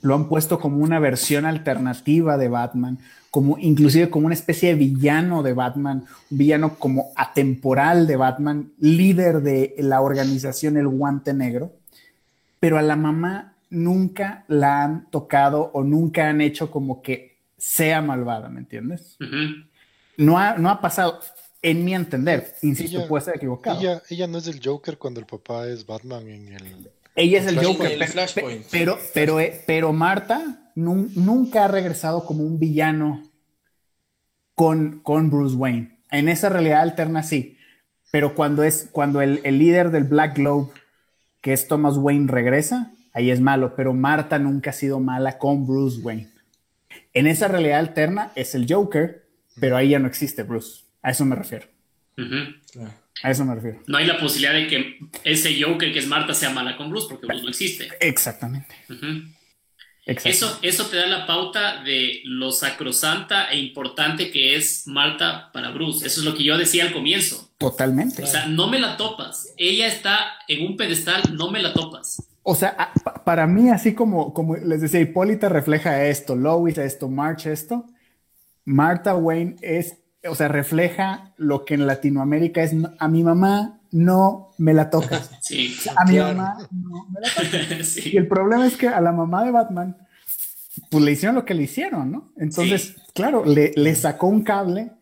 [0.02, 2.98] lo han puesto como una versión alternativa de Batman,
[3.30, 8.72] como inclusive como una especie de villano de Batman, un villano como atemporal de Batman,
[8.78, 11.72] líder de la organización El Guante Negro,
[12.60, 18.02] pero a la mamá nunca la han tocado o nunca han hecho como que sea
[18.02, 19.16] malvada, ¿me entiendes?
[20.16, 21.20] no, ha, no ha pasado,
[21.62, 23.80] en mi entender, insisto, puede ser equivocado.
[23.80, 26.90] Ella, ella no es el Joker cuando el papá es Batman en el...
[27.14, 27.98] Ella es el Joker,
[28.70, 33.22] pero, pero, eh, pero, Marta nunca ha regresado como un villano
[34.54, 35.98] con, con Bruce Wayne.
[36.10, 37.58] En esa realidad alterna sí,
[38.10, 40.70] pero cuando es cuando el, el líder del Black Globe,
[41.42, 45.66] que es Thomas Wayne, regresa, ahí es malo, pero Marta nunca ha sido mala con
[45.66, 46.30] Bruce Wayne.
[47.12, 49.28] En esa realidad alterna es el Joker,
[49.60, 50.81] pero ahí ya no existe Bruce.
[51.02, 51.66] A eso me refiero.
[53.22, 53.82] A eso me refiero.
[53.86, 57.06] No hay la posibilidad de que ese Joker que es Marta sea mala con Bruce,
[57.10, 57.88] porque Bruce no existe.
[58.00, 58.74] Exactamente.
[60.04, 65.70] Eso, eso te da la pauta de lo sacrosanta e importante que es Marta para
[65.70, 66.06] Bruce.
[66.06, 67.50] Eso es lo que yo decía al comienzo.
[67.58, 68.22] Totalmente.
[68.24, 69.54] O sea, no me la topas.
[69.56, 72.28] Ella está en un pedestal, no me la topas.
[72.42, 72.92] O sea,
[73.24, 77.86] para mí, así como, como les decía, Hipólita refleja esto, Lois esto, March esto,
[78.64, 84.50] Marta Wayne es, o sea, refleja lo que en Latinoamérica es, a mi mamá no
[84.58, 85.30] me la tocas.
[85.42, 87.96] Sí, a mi mamá no me la tocas.
[88.06, 89.96] Y el problema es que a la mamá de Batman,
[90.90, 92.32] pues le hicieron lo que le hicieron, ¿no?
[92.36, 94.92] Entonces, claro, le, le sacó un cable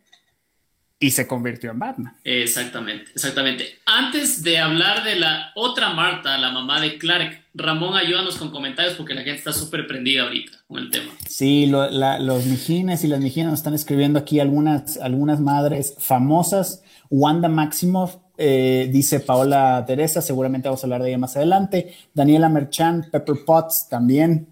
[1.02, 2.14] y se convirtió en Batman.
[2.24, 3.78] Exactamente, exactamente.
[3.86, 8.94] Antes de hablar de la otra Marta, la mamá de Clark, Ramón, ayúdanos con comentarios
[8.94, 11.10] porque la gente está súper prendida ahorita con el tema.
[11.26, 16.84] Sí, los mijines y las mijinas nos están escribiendo aquí algunas, algunas madres famosas.
[17.08, 21.94] Wanda Maximoff, eh, dice Paola Teresa, seguramente vamos a hablar de ella más adelante.
[22.12, 24.48] Daniela Merchan, Pepper Potts también.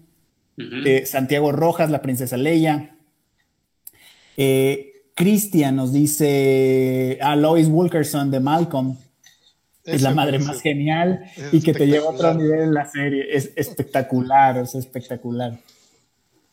[0.57, 2.95] Eh, Santiago Rojas, la princesa Leia.
[4.35, 4.88] Eh,
[5.19, 8.95] Cristian nos dice a Lois Wilkerson de Malcolm.
[9.83, 13.25] es la madre más genial y que te lleva a otro nivel en la serie.
[13.29, 15.59] Es espectacular, es espectacular.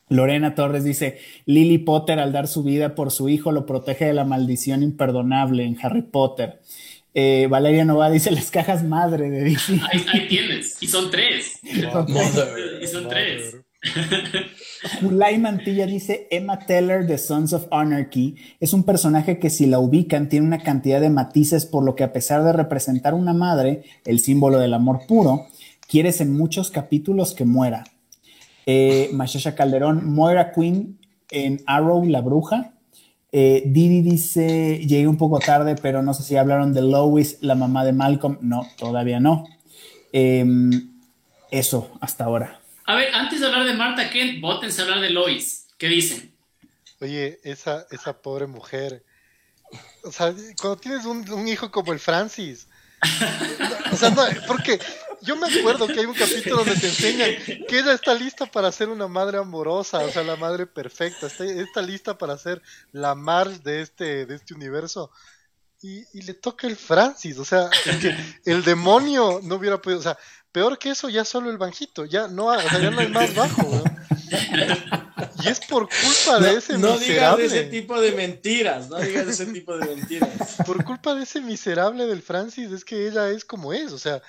[0.09, 4.15] Lorena Torres dice, Lily Potter al dar su vida por su hijo lo protege de
[4.15, 6.61] la maldición imperdonable en Harry Potter.
[7.15, 9.81] Eh, Valeria Nova dice las cajas madre de Disney.
[9.93, 11.61] Ahí, tienes, y son tres.
[11.63, 13.59] y son tres.
[15.01, 19.79] Julay Mantilla dice Emma Teller de Sons of Anarchy es un personaje que si la
[19.79, 23.85] ubican tiene una cantidad de matices por lo que a pesar de representar una madre,
[24.05, 25.47] el símbolo del amor puro,
[25.89, 27.85] quieres en muchos capítulos que muera.
[28.67, 29.11] Eh,
[29.57, 30.99] Calderón, Moira Queen
[31.31, 32.73] en Arrow, la bruja.
[33.33, 37.55] Eh, Didi dice, llegué un poco tarde, pero no sé si hablaron de Lois, la
[37.55, 38.39] mamá de Malcolm.
[38.41, 39.45] No, todavía no.
[40.13, 40.91] Em,
[41.51, 42.61] eso, hasta ahora.
[42.87, 45.67] A ver, antes de hablar de Marta Kent, votense a hablar de Lois.
[45.77, 46.33] ¿Qué dicen?
[47.01, 49.05] Oye, esa, esa pobre mujer.
[50.05, 52.69] O sea, cuando tienes un, hijo como el Francis.
[53.93, 54.79] o sea, no, porque
[55.21, 57.31] yo me acuerdo que hay un capítulo donde te enseñan
[57.69, 61.45] que ella está lista para ser una madre amorosa, o sea, la madre perfecta, está,
[61.45, 65.11] está lista para ser la Marge de este, de este universo.
[65.87, 67.71] Y, y, le toca el Francis, o sea,
[68.01, 70.19] que el demonio no hubiera podido, o sea,
[70.57, 73.35] Peor que eso, ya solo el banjito, ya no, o sea, ya no hay más
[73.35, 73.85] bajo,
[75.45, 77.45] Y es por culpa de ese no miserable.
[77.45, 80.57] No digas ese tipo de mentiras, no digas ese tipo de mentiras.
[80.65, 84.23] Por culpa de ese miserable del Francis, es que ella es como es, o sea,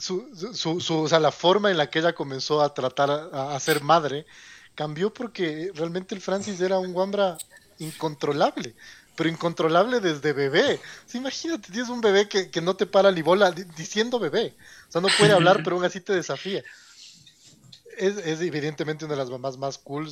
[0.00, 3.54] su, su, su, o sea, la forma en la que ella comenzó a tratar a,
[3.54, 4.26] a, ser madre
[4.74, 7.38] cambió porque realmente el Francis era un guambra
[7.78, 8.74] incontrolable
[9.16, 10.78] pero incontrolable desde bebé.
[11.14, 14.54] imagínate, tienes un bebé que, no te para ni bola diciendo bebé.
[14.88, 16.62] O sea, no puede hablar, pero aún así te desafía.
[17.96, 20.10] Es, evidentemente una de las mamás más cool.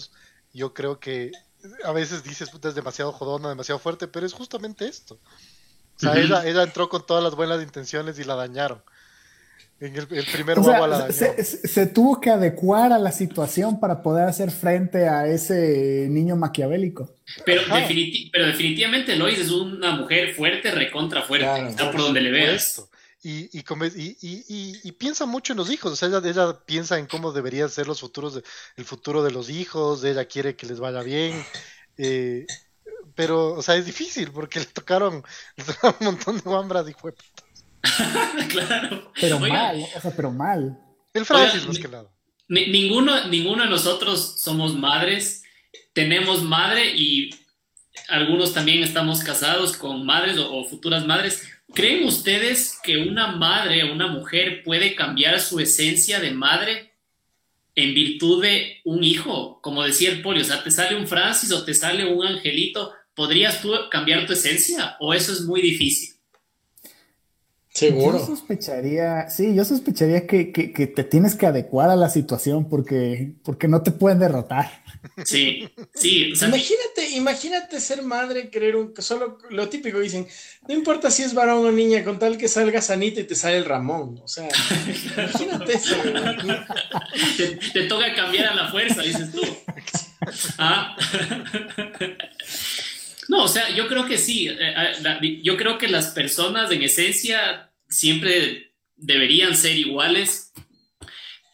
[0.52, 1.32] Yo creo que
[1.84, 5.14] a veces dices, puta, es demasiado jodona, demasiado fuerte, pero es justamente esto.
[5.96, 8.82] O sea, ella, ella entró con todas las buenas intenciones y la dañaron.
[9.84, 10.56] En el, primer
[11.12, 17.14] se, tuvo que adecuar a la situación para poder hacer frente a ese niño maquiavélico.
[17.44, 17.60] Pero,
[18.32, 22.88] pero definitivamente Lois es una mujer fuerte, recontra fuerte, está por donde le veas.
[23.22, 27.68] Y, y, y, piensa mucho en los hijos, o sea, ella, piensa en cómo deberían
[27.68, 28.42] ser los futuros, de,
[28.76, 31.44] el futuro de los hijos, ella quiere que les vaya bien,
[31.98, 32.46] eh,
[33.14, 35.22] pero, o sea, es difícil porque le tocaron,
[36.00, 37.14] un montón de guambras y fue
[38.48, 39.12] claro.
[39.20, 40.78] Pero mal, o sea, pero mal.
[41.12, 42.10] El Francis, más que nada.
[42.48, 45.42] ninguno, ninguno de nosotros somos madres,
[45.92, 47.30] tenemos madre y
[48.08, 51.48] algunos también estamos casados con madres o, futuras madres.
[51.72, 56.92] ¿Creen ustedes que una madre o una mujer puede cambiar su esencia de madre
[57.74, 59.60] en virtud de un hijo?
[59.62, 62.92] Como decía el polio, o sea, te sale un Francis o te sale un angelito,
[63.14, 66.13] ¿podrías tú cambiar tu esencia o eso es muy difícil?
[67.74, 68.18] Seguro.
[68.20, 70.44] Yo sospecharía, sí, yo sospecharía que,
[70.94, 74.84] te tienes que adecuar a la situación porque, porque no te pueden derrotar.
[75.24, 76.32] Sí, sí.
[76.40, 80.28] imagínate, imagínate ser madre, querer un, solo lo típico dicen,
[80.68, 83.56] no importa si es varón o niña, con tal que salga sanita y te sale
[83.56, 84.20] el Ramón.
[84.22, 84.48] O sea,
[85.16, 85.96] imagínate eso.
[87.72, 89.42] te, toca cambiar a la fuerza, dices tú.
[90.58, 90.96] ¿Ah?
[93.28, 94.48] No, o sea, yo creo que sí.
[94.48, 100.52] Eh, eh, yo creo que las personas en esencia siempre deberían ser iguales,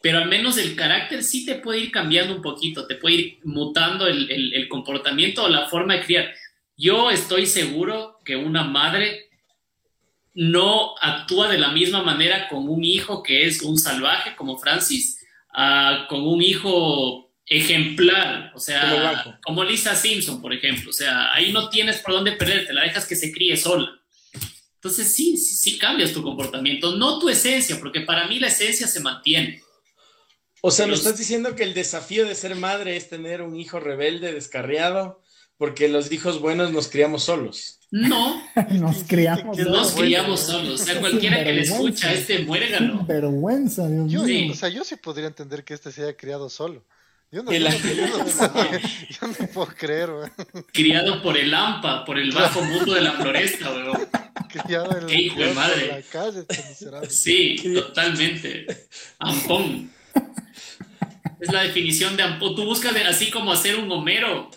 [0.03, 3.39] pero al menos el carácter sí te puede ir cambiando un poquito, te puede ir
[3.45, 6.35] mutando el, comportamiento o la forma de criar.
[6.77, 9.29] Yo estoy seguro que una madre
[10.33, 15.19] no actúa de la misma manera con un hijo que es un salvaje como Francis,
[16.09, 21.69] con un hijo ejemplar, o sea, como, Lisa Simpson, por ejemplo, o sea, ahí no
[21.69, 23.91] tienes por dónde perderte, la dejas que se críe sola.
[24.75, 29.01] Entonces sí, sí, cambias tu comportamiento, no tu esencia, porque para mí la esencia se
[29.01, 29.61] mantiene.
[30.63, 33.81] O sea, ¿me estás diciendo que el desafío de ser madre es tener un hijo
[33.81, 35.21] rebelde, descarriado,
[35.57, 37.81] porque los hijos buenos nos criamos solos.
[37.91, 38.41] No.
[38.71, 39.73] nos criamos solos.
[39.73, 40.81] Nos criamos solos.
[40.81, 43.05] O sea, cualquiera que le escucha este muérgalo.
[43.07, 44.47] Vergüenza, Dios mío.
[44.47, 46.85] Yo, O sea, yo sí podría entender que este se haya criado solo.
[47.33, 47.53] Yo no,
[49.55, 50.33] puedo creer, weón.
[50.73, 54.09] Criado por el AMPA, por el bajo mundo de la floresta, weón.
[54.49, 55.87] Criado en, hijo de madre.
[55.87, 58.67] la calle, este Sí, totalmente.
[59.21, 59.93] Ampón.
[61.41, 62.57] Es la definición de ampón.
[62.57, 64.51] Tú buscas así como hacer un Homero.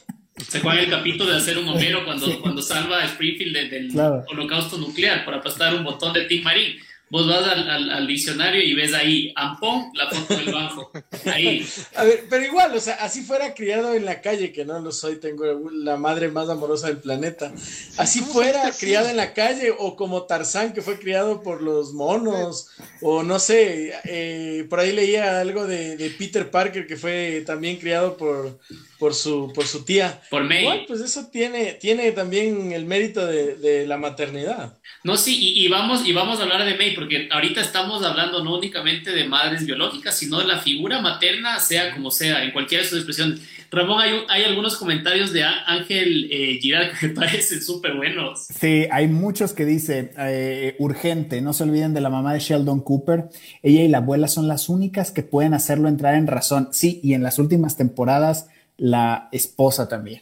[0.50, 4.78] ¿Se acuerdan el capítulo de hacer un Homero cuando, cuando salva a Springfield del holocausto
[4.78, 6.78] nuclear por aplastar un botón de Tim Marín?
[7.14, 10.92] Vos vas al, diccionario y ves ahí, Ampón, la foto del bajo.
[11.32, 11.64] Ahí.
[11.96, 14.92] A ver, pero igual, o sea, así fuera criado en la calle, que no lo
[14.92, 17.54] soy, tengo la madre más amorosa del planeta.
[17.98, 22.70] Así fuera criado en la calle, o como Tarzán, que fue criado por los monos,
[23.00, 27.78] o no sé, eh, por ahí leía algo de, de, Peter Parker, que fue también
[27.78, 28.58] criado por,
[29.04, 30.22] por, su, por su tía.
[30.30, 30.62] Por May.
[30.62, 34.78] Igual, pues eso tiene, tiene también el mérito de, de la maternidad.
[35.04, 38.58] No, sí, y, vamos, y vamos a hablar de May, porque ahorita estamos hablando no
[38.58, 42.90] únicamente de madres biológicas, sino de la figura materna, sea como sea, en cualquiera de
[42.90, 43.42] sus expresiones.
[43.70, 48.48] Ramón, hay, hay algunos comentarios de Ángel eh, Girard que me parecen súper buenos.
[48.58, 52.80] Sí, hay muchos que dicen, eh, urgente, no se olviden de la mamá de Sheldon
[52.80, 53.26] Cooper.
[53.64, 56.70] Ella y la abuela son las únicas que pueden hacerlo entrar en razón.
[56.72, 60.22] Sí, y en las últimas temporadas, la esposa también.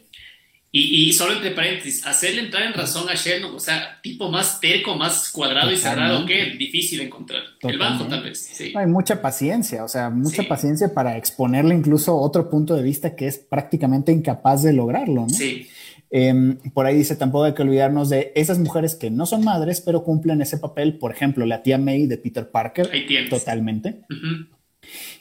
[0.74, 4.96] Y, solo entre paréntesis, hacerle entrar en razón a Sheldon, o sea, tipo más terco,
[4.96, 7.42] más cuadrado y cerrado, que difícil encontrar.
[7.60, 8.72] El banco tal vez, sí.
[8.74, 13.26] hay mucha paciencia, o sea, mucha paciencia para exponerle incluso otro punto de vista que
[13.26, 15.28] es prácticamente incapaz de lograrlo, ¿no?
[15.28, 15.68] Sí.
[16.10, 19.82] Em, por ahí dice, tampoco hay que olvidarnos de esas mujeres que no son madres,
[19.82, 22.90] pero cumplen ese papel, por ejemplo, la tía May de Peter Parker.
[23.28, 24.00] Totalmente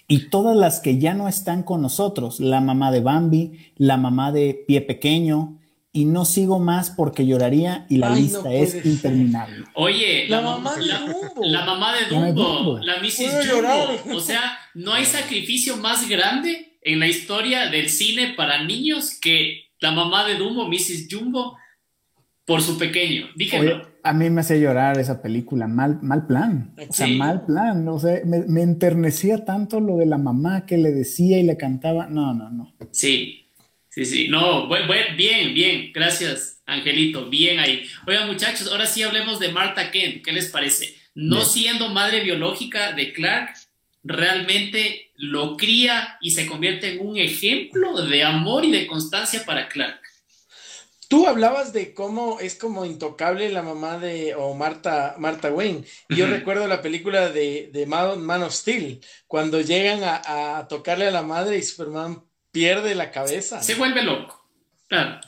[0.08, 4.32] y todas las que ya no están con nosotros, la mamá de Bambi, la mamá
[4.32, 5.58] de Pie Pequeño,
[5.94, 9.66] y no sigo más porque lloraría y la lista es interminable.
[9.74, 11.42] Oye, la, mamá de Dumbo.
[11.44, 13.50] La mamá de Dumbo, la Mrs.
[13.50, 14.18] Jumbo.
[14.18, 19.66] O sea, no hay sacrificio más grande en la historia del cine para niños que
[19.80, 21.08] la mamá de Dumbo, Mrs.
[21.12, 21.58] Jumbo,
[22.46, 23.28] por su pequeño.
[23.36, 27.88] Dígelo a mí me hacía llorar esa película, mal, mal plan, o sea, mal plan,
[27.88, 32.08] o sea, me, enternecía tanto lo de la mamá que le decía y le cantaba,
[32.08, 32.74] no, no, no.
[32.92, 33.48] Sí,
[33.90, 34.68] sí, sí, no,
[35.18, 37.84] bien, bien, gracias, Angelito, bien ahí.
[38.08, 40.96] Oigan, muchachos, ahora sí hablemos de Marta Kent, ¿qué les parece?
[41.14, 43.54] No siendo madre biológica de Clark,
[44.04, 49.68] realmente lo cría y se convierte en un ejemplo de amor y de constancia para
[49.68, 50.02] Clark.
[51.12, 55.84] Tú hablabas de cómo es como intocable la mamá de, o Marta, Marta Wayne.
[56.08, 61.22] Yo recuerdo la película de, de Man, of Steel, cuando llegan a, tocarle a la
[61.22, 63.62] madre y Superman pierde la cabeza.
[63.62, 64.42] Se vuelve loco.
[64.88, 65.20] Claro.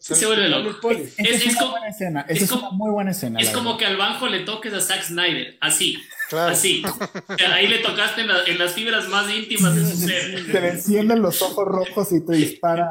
[0.00, 0.90] se vuelve loco.
[0.90, 2.26] Es, es, es, una buena escena.
[2.28, 3.38] Es, una muy buena escena.
[3.38, 6.02] Es como que al banjo le toques a Zack Snyder, así.
[6.32, 6.82] Así.
[7.52, 10.52] ahí le tocaste en, las fibras más íntimas de su ser.
[10.52, 12.88] Te encienden los ojos rojos y te dispara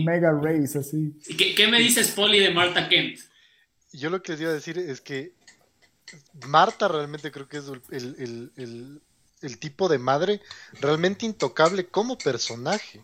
[0.00, 1.14] Omega Rays, así.
[1.36, 3.18] ¿Qué, me dices, Polly, de Marta Kent?
[3.92, 5.32] Yo lo que les iba a decir es que
[6.46, 9.00] Marta realmente creo que es el,
[9.42, 10.40] el tipo de madre
[10.80, 13.02] realmente intocable como personaje.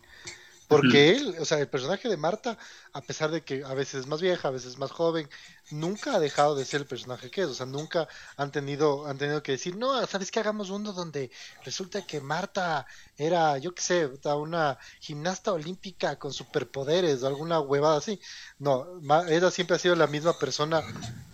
[0.80, 2.58] Porque él, o sea, el personaje de Marta,
[2.92, 5.28] a pesar de que a veces es más vieja, a veces es más joven,
[5.70, 7.48] nunca ha dejado de ser el personaje que es.
[7.48, 10.40] O sea, nunca han tenido, han tenido que decir, no, ¿sabes qué?
[10.40, 11.30] Hagamos uno donde
[11.64, 17.98] resulta que Marta era, yo qué sé, una gimnasta olímpica con superpoderes o alguna huevada
[17.98, 18.20] así.
[18.58, 20.82] No, ella siempre ha sido la misma persona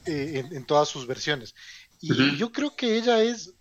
[0.07, 1.55] eh, en, todas sus versiones.
[2.01, 3.55] Y yo creo que ella es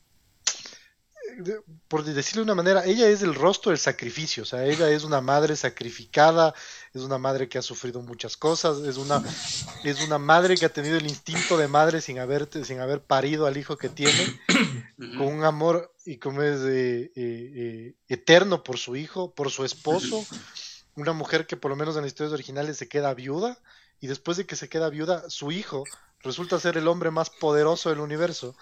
[1.87, 5.03] por decirlo de una manera, ella es el rostro del sacrificio, o sea, ella es
[5.03, 6.53] una madre sacrificada,
[6.93, 9.23] es una madre que ha sufrido muchas cosas, es una,
[9.83, 13.45] es una madre que ha tenido el instinto de madre sin haber, sin haber parido
[13.45, 14.39] al hijo que tiene,
[14.97, 20.25] con un amor y como es eh, eh, eterno por su hijo, por su esposo,
[20.95, 23.57] una mujer que por lo menos en las historias originales se queda viuda,
[24.01, 25.83] y después de que se queda viuda, su hijo
[26.21, 28.55] resulta ser el hombre más poderoso del universo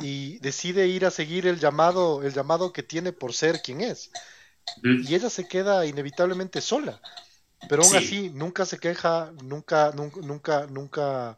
[0.00, 4.10] y decide ir a seguir el llamado, el llamado que tiene por ser quien es.
[4.82, 7.00] Y ella se queda inevitablemente sola.
[7.68, 11.36] Pero aún así, nunca se queja, nunca, nunca, nunca, nunca,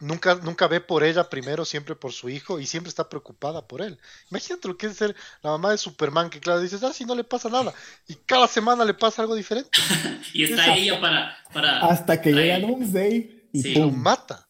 [0.00, 3.80] nunca, nunca ve por ella primero, siempre por su hijo, y siempre está preocupada por
[3.80, 3.98] él.
[4.30, 7.14] Imagínate lo que es ser la mamá de Superman, que claro, dices, ah, si no
[7.14, 7.72] le pasa nada,
[8.08, 9.70] y cada semana le pasa algo diferente.
[10.32, 11.86] y está ella para, para...
[11.86, 14.48] Hasta que llega Doomsday y lo mata.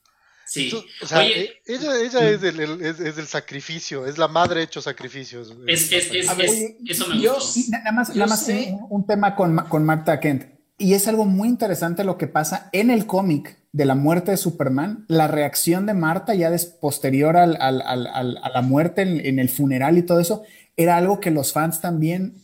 [0.54, 0.72] Sí.
[1.02, 4.80] o sea, eh, ella, ella es, el, es, es, el sacrificio, es la madre hecho
[4.80, 5.42] sacrificio.
[5.66, 7.60] Es, es, eso me gustó.
[7.70, 8.48] nada más, nada más
[8.88, 10.44] un, tema con, con Marta Kent.
[10.78, 14.36] Y es algo muy interesante lo que pasa en el cómic de la muerte de
[14.36, 19.26] Superman, la reacción de Marta ya des, posterior al, al, al, a la muerte en,
[19.26, 20.44] en, el funeral y todo eso,
[20.76, 22.34] era algo que los fans también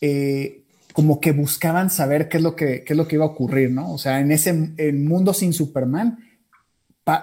[0.00, 0.62] eh,
[0.92, 3.70] como que buscaban saber qué es lo que, qué es lo que iba a ocurrir,
[3.70, 3.92] ¿no?
[3.92, 6.25] O sea, en ese mundo sin Superman,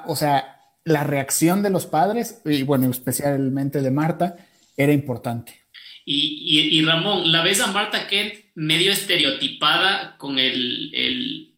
[0.06, 4.36] o sea, la reacción de los padres, y bueno, especialmente de Marta,
[4.78, 5.62] era importante.
[6.06, 11.56] Y, Ramón, ¿la ves a Marta Kent medio estereotipada con el,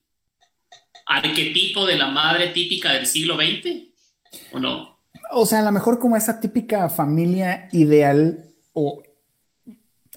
[1.08, 3.88] arquetipo de la madre típica del siglo XX?
[4.52, 5.00] ¿O no?
[5.32, 9.02] O sea, a lo mejor como esa típica familia ideal o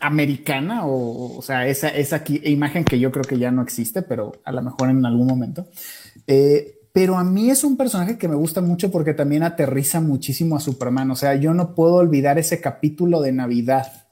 [0.00, 4.40] americana, o, o sea, esa, esa imagen que yo creo que ya no existe, pero
[4.44, 5.68] a lo mejor en algún momento.
[6.26, 10.56] Eh, pero a mí es un personaje que me gusta mucho porque también aterriza muchísimo
[10.56, 11.10] a Superman.
[11.10, 14.06] O sea, yo no puedo olvidar ese capítulo de Navidad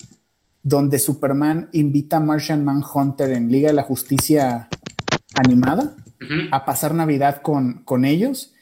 [0.63, 4.69] donde Superman invita a Martian Manhunter en Liga de la Justicia
[5.35, 5.95] animada
[6.51, 8.53] a pasar Navidad con, con ellos.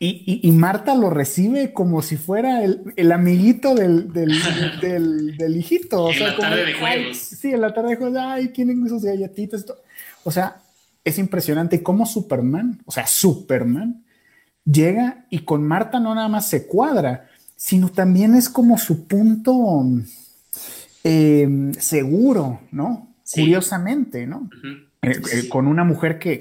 [0.00, 6.04] Y, Marta lo recibe como si fuera el, amiguito del, del, hijito.
[6.04, 7.16] O en la tarde de juegos.
[7.16, 8.18] Sí, en la tarde de juegos.
[8.20, 9.64] Ay, tienen esos galletitas.
[10.24, 10.60] O sea,
[11.04, 14.04] es impresionante cómo Superman, o sea, Superman,
[14.64, 19.84] llega y con Marta no nada más se cuadra, sino también es como su punto
[21.04, 23.14] eh, seguro, ¿no?
[23.30, 24.48] Curiosamente, ¿no?
[25.02, 26.38] Eh, eh, con una mujer que,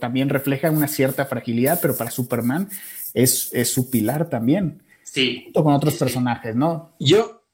[0.00, 2.68] también refleja una cierta fragilidad, pero para Superman
[3.14, 4.82] es, su pilar también.
[5.04, 5.42] Sí.
[5.44, 6.94] Junto con otros personajes, ¿no?
[6.98, 7.44] Yo,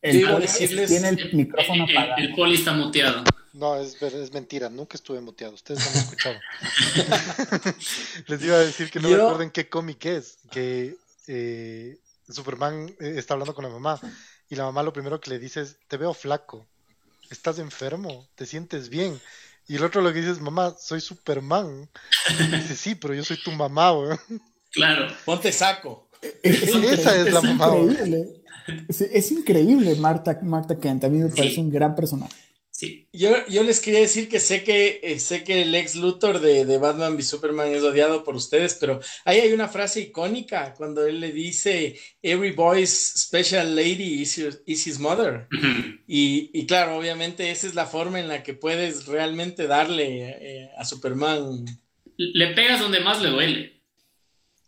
[0.00, 0.24] el
[0.86, 2.16] tiene el micrófono apagado.
[2.18, 3.24] El, poli está muteado.
[3.54, 6.40] No, es, es mentira, nunca estuve muteado, ustedes no me escucharon.
[8.26, 10.96] Les iba a decir que no recuerden qué cómic es, que
[11.28, 11.96] eh,
[12.28, 14.00] Superman eh, está hablando con la mamá
[14.48, 16.66] y la mamá lo primero que le dice es, te veo flaco,
[17.30, 19.20] estás enfermo, te sientes bien.
[19.68, 21.88] Y el otro lo que dice es, mamá, soy Superman.
[22.28, 24.18] Y dice, sí, pero yo soy tu mamá, güey.
[24.72, 25.06] Claro.
[25.24, 26.08] Ponte saco.
[26.42, 27.72] Esa es, la mamá.
[28.88, 32.43] Es, increíble Marta, Marta Kent, a mí me parece un gran personaje.
[32.76, 33.08] Sí.
[33.12, 36.64] Yo, yo les quería decir que sé que eh, sé que el ex Luthor de,
[36.64, 41.06] de, Batman v Superman es odiado por ustedes, pero ahí hay una frase icónica cuando
[41.06, 45.46] él le dice Every boy's special lady is, his mother.
[46.08, 50.70] y, y, claro, obviamente esa es la forma en la que puedes realmente darle eh,
[50.76, 51.64] a Superman.
[52.16, 53.82] Le pegas donde más le duele.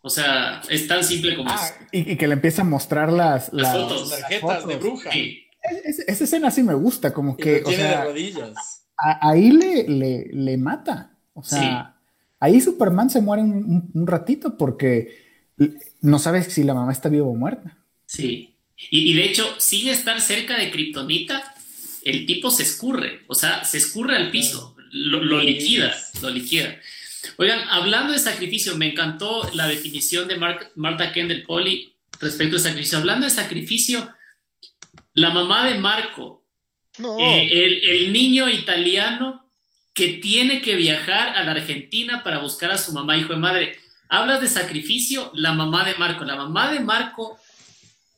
[0.02, 3.76] O sea, es tan simple como ah, Y, que le empieza a mostrar las, las,
[3.76, 4.10] fotos.
[4.10, 5.10] tarjetas de bruja.
[5.10, 5.42] Sí
[5.84, 7.62] esa escena sí me gusta, como que.
[7.64, 8.86] o sea, de rodillas.
[8.96, 9.84] ahí le,
[10.32, 11.16] le, mata.
[11.34, 11.96] O sea,
[12.40, 15.24] ahí Superman se muere un, ratito porque
[16.00, 17.76] no sabes si la mamá está viva o muerta.
[18.06, 18.56] Sí.
[18.90, 21.54] Y, de hecho, sin estar cerca de Kryptonita,
[22.04, 23.22] el tipo se escurre.
[23.26, 24.76] O sea, se escurre al piso.
[24.92, 25.94] Lo, liquida.
[26.22, 26.76] Lo liquida.
[27.38, 30.36] Oigan, hablando de sacrificio, me encantó la definición de
[30.74, 32.98] Marta Kendall Poli respecto al sacrificio.
[32.98, 34.08] Hablando de sacrificio,
[35.16, 36.44] la mamá de Marco,
[37.18, 39.50] eh, el, niño italiano
[39.94, 43.78] que tiene que viajar a la Argentina para buscar a su mamá, hijo de madre.
[44.10, 46.24] Hablas de sacrificio, la mamá de Marco.
[46.24, 47.38] La mamá de Marco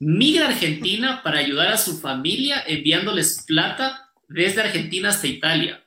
[0.01, 5.85] migra a Argentina para ayudar a su familia enviándoles plata desde Argentina hasta Italia.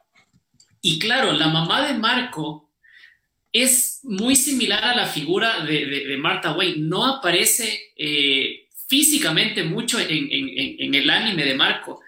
[0.81, 2.71] Y claro, la mamá de Marco
[3.51, 6.87] es muy similar a la figura de, Martha Wayne.
[6.87, 8.60] No aparece eh,
[8.91, 12.01] físicamente mucho en, el anime de Marco.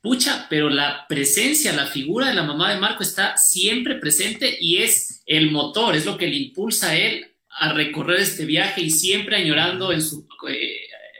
[0.00, 4.76] Pucha, pero la presencia, la figura de la mamá de Marco está siempre presente y
[4.78, 8.90] es el motor, es lo que le impulsa a él a recorrer este viaje y
[8.90, 9.98] siempre añorando eh,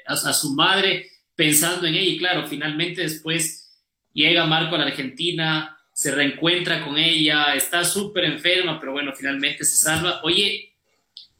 [0.07, 2.13] a, su madre, pensando en ella.
[2.13, 3.77] Y claro, finalmente después
[4.13, 9.65] llega Marco a la Argentina, se reencuentra con ella, está súper enferma, pero bueno, finalmente
[9.65, 10.21] se salva.
[10.23, 10.75] Oye,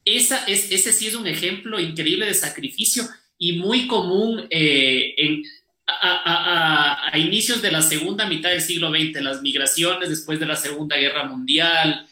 [0.05, 3.05] esa es, ese sí es un ejemplo increíble de sacrificio
[3.39, 5.43] y muy común eh, en,
[5.87, 10.97] a, inicios de la segunda mitad del siglo XX, las migraciones después de la Segunda
[10.97, 12.07] Guerra Mundial,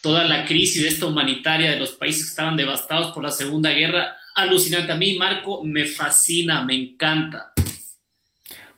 [0.00, 4.16] toda la crisis esta humanitaria de los países que estaban devastados por la Segunda Guerra,
[4.34, 4.92] alucinante.
[4.92, 7.52] A mí, Marco, me fascina, me encanta.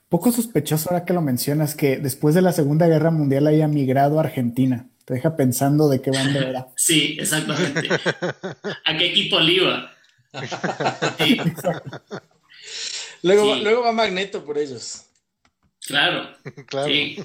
[0.08, 4.18] Poco sospechoso ahora que lo mencionas, que después de la Segunda Guerra Mundial haya migrado
[4.18, 4.88] a Argentina.
[5.04, 6.68] Te deja pensando de qué banda era.
[6.76, 7.88] sí, exactamente.
[8.84, 9.92] ¿A qué equipo le iba?
[13.22, 15.04] luego, luego va Magneto por ellos.
[15.86, 16.30] Claro.
[16.66, 16.88] claro.
[16.88, 17.18] Sí.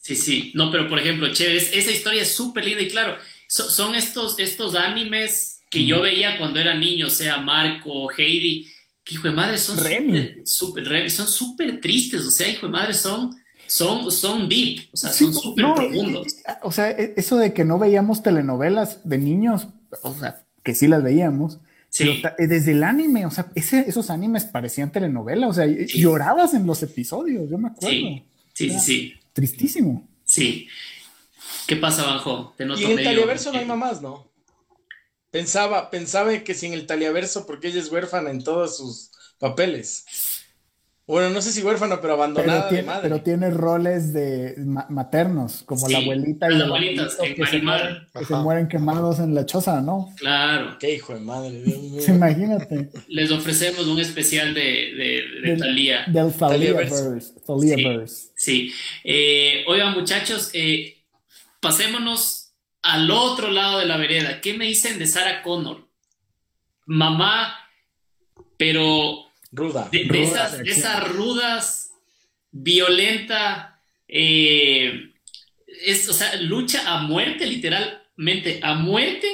[0.00, 0.52] Sí, sí.
[0.54, 4.74] No, pero por ejemplo, chévere, esa historia es súper linda y claro, son estos, estos
[4.74, 8.68] animes que yo veía cuando era niño, sea Marco, Heidi,
[9.04, 9.78] que hijo de madre son
[10.44, 13.36] súper son súper tristes, o sea, hijo de madre son
[13.66, 16.26] son, son deep, o sea, son súper profundos.
[16.62, 19.68] O sea, e, eso de que no veíamos telenovelas de niños,
[20.02, 21.58] o sea, que sí las veíamos,
[21.92, 22.22] sí.
[22.38, 26.82] Eh, desde el anime, o sea, esos animes parecían telenovelas, o sea, llorabas en los
[26.82, 27.90] episodios, yo me acuerdo.
[27.90, 28.24] Sí,
[28.54, 29.14] sí, sí.
[29.32, 30.08] Tristísimo.
[30.24, 30.66] Sí.
[31.66, 32.54] ¿Qué pasa, Banjo?
[32.58, 34.30] y en el taliaverso no hay mamás, ¿no?
[35.30, 40.04] Pensaba, pensaba que sin el taliaverso, porque ella es huérfana en todos sus papeles.
[41.04, 44.54] Bueno, no sé si huérfana, pero abandonada pero tiene, Pero tiene roles de
[44.88, 49.44] maternos, como la abuelita y el que, se mueren, que se mueren quemados en la
[49.44, 50.14] choza, ¿no?
[50.16, 50.76] Claro.
[50.78, 52.02] Qué hijo de madre, Dios mío.
[52.06, 52.90] Imagínate.
[53.08, 56.04] Les ofrecemos un especial de, de, de del, Talía.
[56.06, 57.20] Del Taliaverse.
[58.36, 58.70] Sí.
[58.70, 58.72] sí.
[59.02, 60.98] Eh, oigan, muchachos, eh,
[61.60, 64.40] pasémonos al otro lado de la vereda.
[64.40, 65.88] ¿Qué me dicen de Sarah Connor?
[66.86, 67.56] Mamá,
[68.56, 69.88] pero Ruda.
[69.92, 70.08] De,
[70.64, 71.92] esas, rudas,
[72.50, 75.12] violenta, eh,
[75.84, 79.28] es, o sea, lucha a muerte, literalmente, a muerte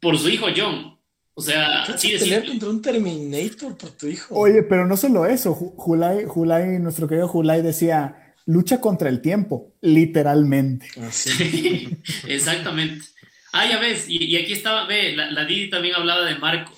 [0.00, 0.96] por su hijo John.
[1.34, 4.34] O sea, sí pelear contra un Terminator por tu hijo.
[4.34, 9.74] Oye, pero no solo eso, Julai, Julai, nuestro querido Julai decía, lucha contra el tiempo,
[9.82, 10.86] literalmente.
[11.02, 11.88] Así.
[12.28, 13.04] Exactamente.
[13.52, 16.72] Ah, ya ves, y, aquí estaba, ve, la, la Didi también hablaba de Marco.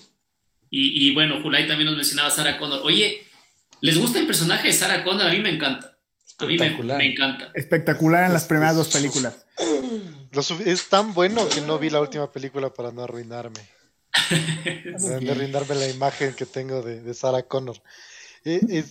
[0.70, 2.80] Y, bueno, Julay también nos mencionaba a Sarah Connor.
[2.84, 3.26] Oye,
[3.80, 5.26] ¿les gusta el personaje de Sarah Connor?
[5.26, 5.96] A mí me encanta.
[6.38, 6.66] A mí me,
[7.06, 7.50] encanta.
[7.54, 9.46] Espectacular en las primeras dos películas.
[10.64, 13.58] Es tan bueno que no vi la última película para no arruinarme.
[14.30, 17.82] de arruinarme la imagen que tengo de, de Sarah Connor.
[18.44, 18.84] Eh,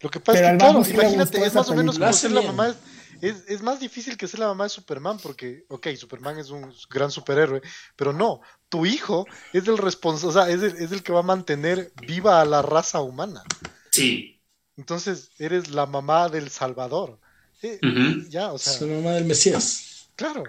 [0.00, 2.74] lo que pasa es que, claro, imagínate, es más o menos como ser la mamá
[3.20, 6.72] es, es, más difícil que ser la mamá de Superman porque, ok, Superman es un
[6.90, 7.62] gran superhéroe,
[7.96, 8.40] pero no,
[8.74, 11.92] tu hijo es el responsable, o sea, es el, es el que va a mantener
[12.08, 13.44] viva a la raza humana.
[13.92, 14.40] Sí.
[14.76, 17.20] Entonces, eres la mamá del Salvador.
[18.28, 18.72] Ya, o sea.
[18.72, 20.08] Es la mamá del Mesías.
[20.16, 20.42] Claro.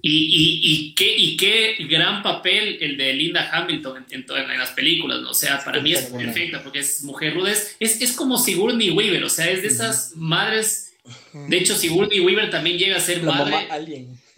[0.00, 4.70] Y, y, y, qué, y qué gran papel el de Linda Hamilton en, en, las
[4.70, 5.30] películas, ¿no?
[5.30, 7.50] O sea, para mí es perfecta porque es mujer ruda.
[7.50, 10.85] Es, es, como Sigourney Weaver, o sea, es de esas madres
[11.32, 13.68] de hecho, Sigourney Weaver también llega a ser madre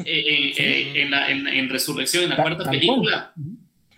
[0.05, 3.33] eh, eh, en, la, en, Resurrección, en la cuarta película.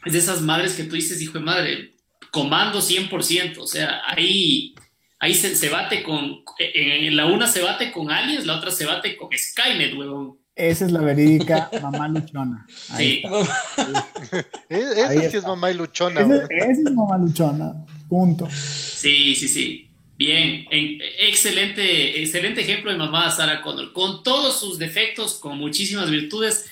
[0.04, 1.92] Es de esas madres que tú dices, hijo de madre,
[2.30, 3.58] comando 100%.
[3.58, 4.74] O sea, ahí,
[5.18, 6.42] ahí se, bate con.
[6.58, 10.38] En, la una se bate con Aliens, la otra se bate con Skynet, huevón.
[10.54, 12.66] Esa es la verídica mamá luchona.
[12.96, 13.22] sí.
[14.68, 16.20] esa sí es mamá luchona.
[16.20, 17.72] Esa, es mamá luchona.
[18.08, 18.48] Punto.
[18.50, 19.89] Sí, sí, sí.
[20.20, 26.66] Bien, excelente, excelente ejemplo de mamá Sarah Connor, con todos sus defectos, con muchísimas virtudes,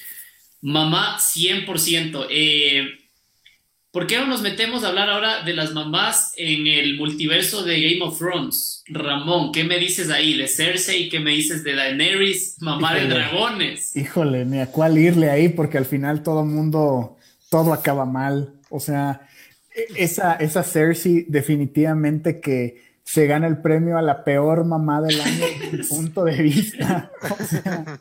[0.61, 2.27] mamá 100%.
[2.29, 2.99] Eh,
[3.91, 7.81] ¿Por qué no nos metemos a hablar ahora de las mamás en el multiverso de
[7.81, 8.85] Game of Thrones?
[8.87, 11.09] Ramón, ¿qué me dices ahí de Cersei?
[11.09, 13.97] ¿Qué me dices de Daenerys, mamá de dragones?
[13.97, 17.17] Híjole, ni a cuál irle ahí, porque al final todo mundo,
[17.49, 18.53] todo acaba mal.
[18.69, 19.27] O sea,
[19.75, 25.19] e-, esa, esa Cersei definitivamente que se gana el premio a la peor mamá del
[25.19, 27.11] año desde mi punto de vista.
[27.23, 28.01] O sea,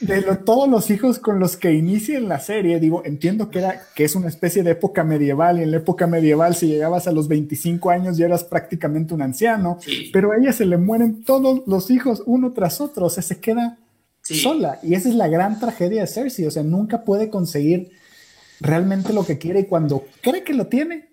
[0.00, 4.04] de todos los hijos con los que inician la serie, digo, entiendo que, era, que
[4.04, 7.28] es una especie de época medieval y en la época medieval si llegabas a los
[7.28, 9.78] 25 años ya eras prácticamente un anciano,
[10.12, 13.40] pero a ella se le mueren todos los hijos uno tras otro, o sea, se
[13.40, 13.78] queda
[14.22, 17.90] sola y esa es la gran tragedia de Cersei, o sea, nunca puede conseguir
[18.60, 21.08] realmente lo que quiere y cuando cree que lo tiene,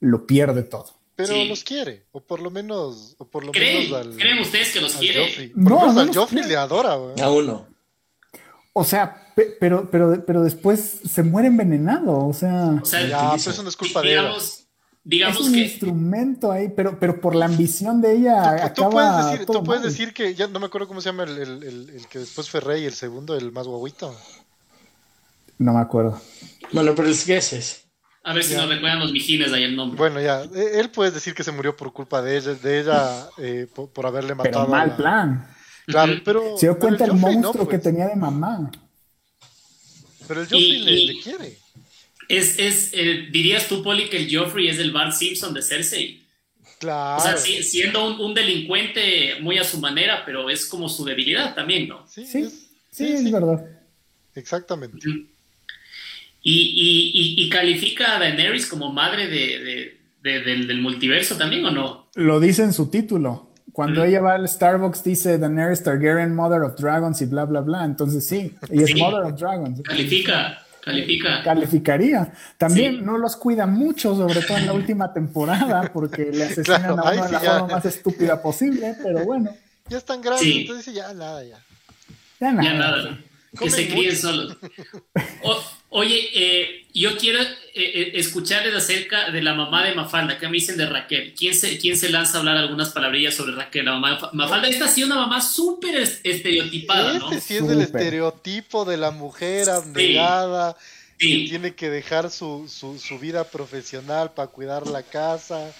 [0.00, 0.99] lo pierde todo.
[1.28, 4.80] Pero los quiere, o por lo menos, o por lo menos al, ¿Creen ustedes que
[4.80, 5.52] los quiere?
[5.54, 7.66] no, no al Joffrey le adora, A uno.
[8.72, 12.78] O sea, pero, pero, pero después se muere envenenado, o sea.
[12.82, 14.32] O sea, ya, pues eso no es culpa de ella.
[15.02, 18.72] Digamos es un instrumento ahí, pero, pero por la ambición de ella.
[18.74, 21.38] Tú, puedes, decir, tú puedes decir que, ya no me acuerdo cómo se llama el,
[21.38, 24.14] el, el, que después fue rey, el segundo, el más guaguito.
[25.58, 26.20] No me acuerdo.
[26.72, 27.86] Bueno, pero es que ese es.
[28.22, 29.96] A ver si nos recuerdan los mijines ahí el nombre.
[29.96, 33.28] Bueno, ya, e, él puede decir que se murió por culpa de ella, de ella
[33.38, 34.66] eh, por, haberle matado.
[34.66, 35.48] Pero mal plan.
[35.86, 36.56] Claro, pero.
[36.58, 37.82] Se dio cuenta el, monstruo que pues.
[37.82, 38.70] tenía de mamá.
[40.28, 41.58] Pero el Joffrey le, quiere.
[42.28, 46.22] Es, es eh, dirías tú, Poli, que el Joffrey es el Bart Simpson de Cersei.
[46.78, 47.18] Claro.
[47.18, 51.88] O sea, siendo un, delincuente muy a su manera, pero es como su debilidad también,
[51.88, 52.06] ¿no?
[52.06, 53.66] Sí, sí, es, verdad.
[54.34, 54.98] Exactamente.
[56.42, 62.06] Y, y, califica a Daenerys como madre de, del, multiverso también, ¿o no?
[62.14, 63.50] Lo dice en su título.
[63.72, 67.84] Cuando ella va al Starbucks dice Daenerys Targaryen, Mother of Dragons y bla, bla, bla.
[67.84, 69.82] Entonces sí, ella es Mother of Dragons.
[69.82, 71.42] Califica, califica.
[71.42, 72.32] Calificaría.
[72.56, 76.94] También no los cuida mucho, sobre todo en la última temporada, porque le asesinan a
[76.94, 79.50] uno de la forma más estúpida posible, pero bueno.
[79.88, 81.58] Ya están grandes, entonces ya nada, ya.
[82.40, 82.62] Ya nada.
[82.62, 83.18] Ya nada.
[83.58, 84.56] Que se críen solos.
[85.90, 90.38] oye, eh, yo quiero eh, eh, escucharles acerca de la mamá de Mafalda.
[90.38, 91.34] ¿Qué me dicen de Raquel?
[91.34, 93.84] ¿Quién se, quién se lanza a hablar algunas palabrillas sobre Raquel?
[93.84, 97.30] La mamá de Mafalda, esta ha sido una mamá súper estereotipada, ¿no?
[97.30, 100.76] Este sí es el estereotipo de la mujer abnegada.
[101.18, 105.70] Que tiene que dejar su, su, su vida profesional para cuidar la casa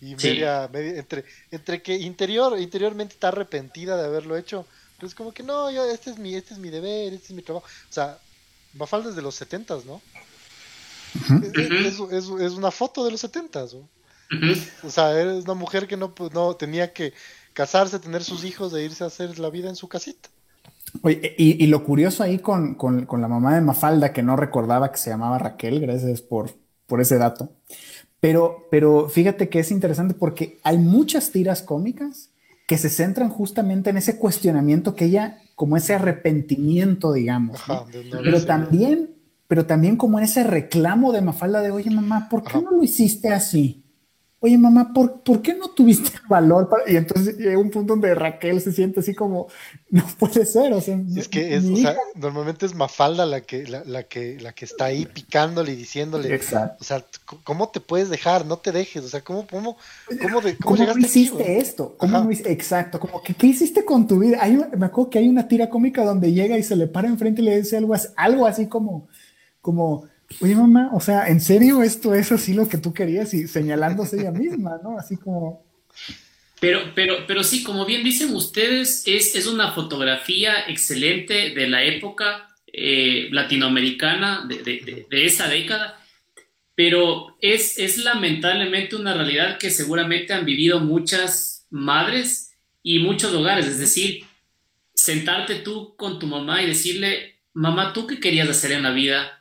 [0.00, 4.66] y media, entre, entre que interior, interiormente está arrepentida de haberlo hecho,
[5.00, 7.42] pues como que no, yo, este es mi, este es mi deber, este es mi
[7.42, 7.66] trabajo.
[7.66, 8.18] O sea,
[8.74, 10.00] Mafalda desde los setentas, ¿no?
[11.54, 13.88] es, es, una foto de los setentas, ¿no?
[14.82, 17.12] O sea, es una mujer que no, pues, no tenía que
[17.52, 20.28] casarse, tener sus hijos e irse a hacer la vida en su casita.
[21.02, 24.90] Oye, y, lo curioso ahí con, con, con, la mamá de Mafalda, que no recordaba
[24.90, 26.50] que se llamaba Raquel, gracias por,
[26.86, 27.50] por ese dato.
[28.20, 32.30] Pero, pero fíjate que es interesante porque hay muchas tiras cómicas
[32.66, 37.60] que se centran justamente en ese cuestionamiento que ella, como ese arrepentimiento, digamos,
[38.22, 39.10] pero también,
[39.46, 42.82] pero también como en ese reclamo de Mafalda de, oye mamá, ¿por qué no lo
[42.82, 43.83] hiciste así?
[44.44, 46.68] Oye mamá, ¿por, ¿por qué no tuviste el valor?
[46.68, 46.82] Para...
[46.86, 49.48] Y entonces llega un punto donde Raquel se siente así como,
[49.88, 53.66] no puede ser, o sea, es que es, o sea, normalmente es Mafalda la que,
[53.66, 56.76] la, que, la que está ahí picándole y diciéndole, Exacto.
[56.78, 57.02] o sea,
[57.42, 58.44] ¿cómo te puedes dejar?
[58.44, 59.78] No te dejes, o sea, ¿cómo, cómo,
[60.20, 61.94] cómo, de, cómo, llegaste no hiciste esto?
[61.96, 64.36] ¿Cómo no Exacto, como que, ¿qué hiciste con tu vida?
[64.42, 67.40] Hay, me acuerdo que hay una tira cómica donde llega y se le para enfrente
[67.40, 69.08] y le dice algo, algo así como,
[69.62, 70.04] como,
[70.40, 73.34] oye mamá, o sea, ¿en serio esto es así lo que tú querías?
[73.34, 74.98] Y señalándose ella misma, ¿no?
[74.98, 75.64] Así como...
[76.60, 81.84] Pero, pero, pero sí, como bien dicen ustedes, es, es una fotografía excelente de la
[81.84, 86.00] época eh, latinoamericana de, de, de, esa década,
[86.74, 92.52] pero es, es lamentablemente una realidad que seguramente han vivido muchas madres
[92.82, 94.24] y muchos hogares, es decir,
[94.94, 99.33] sentarte tú con tu mamá y decirle, mamá, ¿tú qué querías hacer en la vida?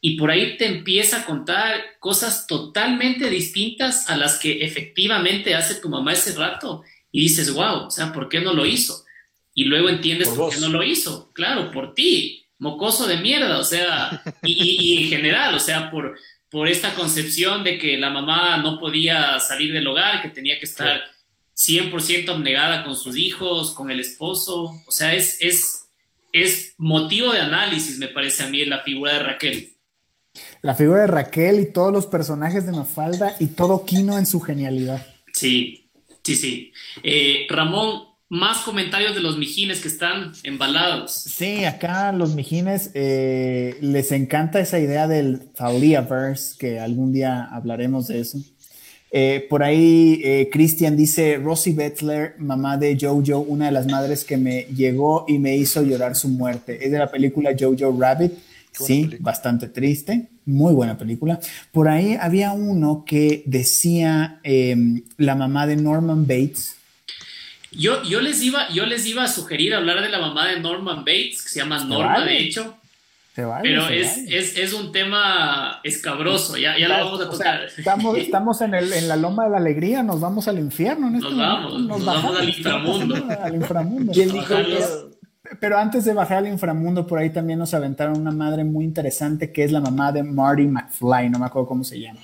[0.00, 5.76] Y por ahí te empieza a contar cosas totalmente distintas a las que efectivamente hace
[5.76, 9.04] tu mamá ese rato y dices, wow, o sea, ¿por qué no lo hizo?
[9.54, 11.32] Y luego entiendes por, qué no lo hizo.
[11.32, 16.16] Claro, por ti, mocoso de mierda, o sea, y, en general, o sea, por,
[16.48, 20.66] por esta concepción de que la mamá no podía salir del hogar, que tenía que
[20.66, 21.02] estar
[21.56, 25.88] 100% abnegada con sus hijos, con el esposo, o sea, es, es,
[26.32, 29.77] es motivo de análisis, me parece a mí, la figura de Raquel
[30.62, 34.40] la figura de Raquel y todos los personajes de Mafalda y todo Kino en su
[34.40, 35.04] genialidad.
[35.32, 35.88] Sí,
[36.24, 36.72] sí, sí.
[37.02, 41.12] Eh, Ramón, más comentarios de los mijines que están embalados.
[41.12, 48.08] Sí, acá los mijines eh, les encanta esa idea del Thaliaverse, que algún día hablaremos
[48.08, 48.38] de eso.
[49.10, 54.36] Eh, por ahí Christian dice, Rosie Bettler, mamá de Jojo, una de las madres que
[54.36, 56.84] me llegó y me hizo llorar su muerte.
[56.84, 58.32] Es de la película Jojo Rabbit
[58.72, 61.40] Sí, bastante triste, muy buena película.
[61.72, 66.76] Por ahí había uno que decía em, la mamá de Norman Bates.
[67.70, 70.98] Yo, yo, les iba, yo les iba a sugerir hablar de la mamá de Norman
[70.98, 72.78] Bates, que se llama Norma, de hecho.
[73.34, 77.68] pero es, es, es, un tema escabroso, ya, ya lo vamos a tocar.
[77.76, 81.08] estamos, estamos en, el, en la loma de la alegría, nos vamos al infierno.
[81.08, 83.26] Este nos vamos, nos, vamos al inframundo.
[83.42, 84.12] Al inframundo.
[84.12, 84.54] ¿Quién dijo
[85.60, 89.52] pero antes de bajar al inframundo, por ahí también nos aventaron una madre muy interesante
[89.52, 92.20] que es la mamá de Marty McFly, no me acuerdo cómo se llama.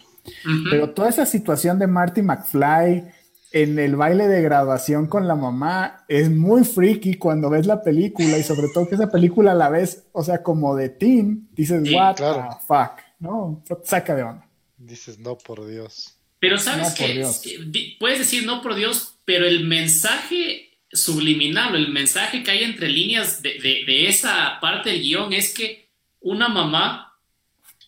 [0.71, 3.05] Pero toda esa situación de Marty McFly
[3.53, 8.37] en el baile de graduación con la mamá es muy freaky cuando ves la película
[8.37, 12.17] y sobre todo que esa película la ves, o sea, como de teen, dices, what
[12.17, 12.25] the
[12.67, 13.63] fuck, ¿no?
[13.85, 14.49] Saca de onda.
[14.77, 16.19] Dices, no por Dios.
[16.41, 20.64] Pero sabes que puedes decir no por Dios, pero el mensaje
[20.95, 25.91] subliminal, el mensaje que hay entre líneas de, esa parte del guion es que
[26.21, 27.13] una mamá,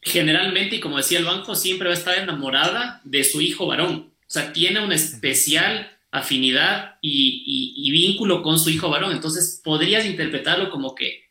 [0.02, 4.12] generalmente, y como decía el banco, siempre va a estar enamorada de su hijo varón.
[4.20, 9.12] O sea, tiene una especial afinidad y, vínculo con su hijo varón.
[9.12, 11.22] Entonces, podrías interpretarlo como que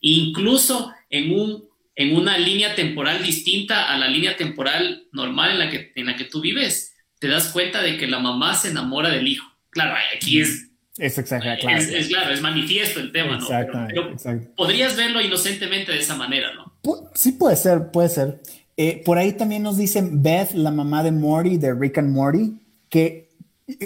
[0.00, 5.70] incluso en, un, en una línea temporal distinta a la línea temporal normal en la,
[5.70, 9.10] que, en la que tú vives, te das cuenta de que la mamá se enamora
[9.10, 9.46] del hijo.
[9.70, 10.67] Claro, aquí es
[10.98, 11.78] es exagerado, claro.
[11.78, 14.44] Es, claro, es manifiesto el tema, ¿no?
[14.56, 16.72] podrías verlo inocentemente de esa manera, ¿no?
[17.14, 18.40] Sí puede ser, puede ser.
[18.76, 22.54] Eh, por ahí también nos dicen Beth, la mamá de Morty, de Rick and Morty,
[22.88, 23.28] que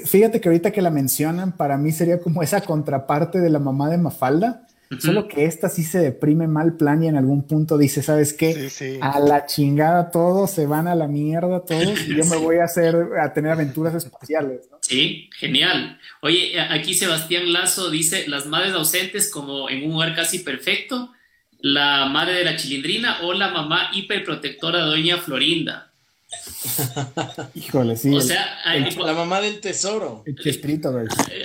[0.05, 3.89] fíjate que ahorita que la mencionan, para mí sería como esa contraparte de la mamá
[3.91, 4.67] de Mafalda,
[4.99, 8.71] Solo que esta sí se deprime mal plan y en algún punto dice, ¿sabes qué?
[9.01, 12.65] A la chingada todos, se van a la mierda todos y yo me voy a
[12.65, 14.69] hacer, a tener aventuras espaciales.
[14.81, 15.99] Sí, genial.
[16.21, 21.13] Oye, aquí Sebastián Lazo dice, las madres ausentes como en un hogar casi perfecto,
[21.61, 25.92] la madre de la chilindrina o la mamá hiperprotectora doña Florinda.
[27.55, 28.15] Híjole, sí.
[28.15, 30.23] O sea, la mamá del tesoro.
[30.25, 30.95] El escrito,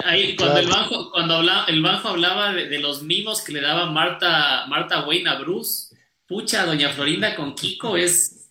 [0.05, 3.91] Ahí, cuando el banjo, cuando hablaba, el banjo hablaba de, los mimos que le daba
[3.91, 5.95] Marta, Marta Wayne a Bruce,
[6.27, 8.49] pucha, doña Florinda con Kiko es,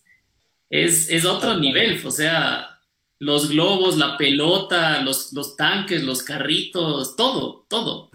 [0.69, 1.99] es, es otro nivel.
[2.05, 2.79] O sea,
[3.19, 8.11] los globos, la pelota, los, los tanques, los carritos, todo, todo.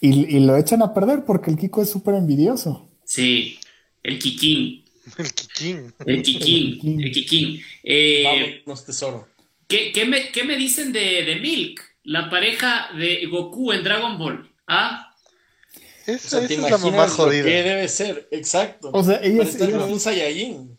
[0.00, 2.88] Y, y lo echan a perder porque el Kiko es súper envidioso.
[3.04, 3.58] Sí,
[4.02, 4.84] el Kikín.
[5.18, 5.94] El Kikín.
[6.06, 7.00] El Kikín.
[7.00, 7.62] El Kikín.
[7.82, 9.28] Eh, tesoro.
[9.68, 11.80] ¿qué, qué, me, ¿Qué me dicen de, de, Milk?
[12.04, 14.50] La pareja de Goku en Dragon Ball.
[14.66, 15.14] ¿Ah?
[16.06, 17.44] Esa, es la mamá jodida.
[17.44, 18.28] ¿Qué debe ser?
[18.30, 18.90] Exacto.
[18.92, 20.78] O sea, ella es un Saiyajin.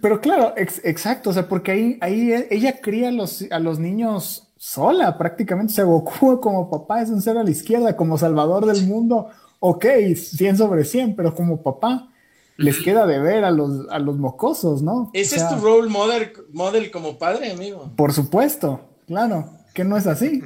[0.00, 4.48] Pero claro, exacto, o sea, porque ahí, ahí ella cría a los, a los niños
[4.56, 5.72] sola prácticamente.
[5.72, 9.28] O sea, Goku como papá es un ser a la izquierda, como salvador del mundo,
[9.60, 12.10] ok, 100 sobre 100, pero como papá
[12.56, 15.10] les queda de ver a los, a los mocosos, ¿no?
[15.12, 17.92] ¿Ese es tu role model, model como padre, amigo?
[17.96, 20.42] Por supuesto, claro, que no es así.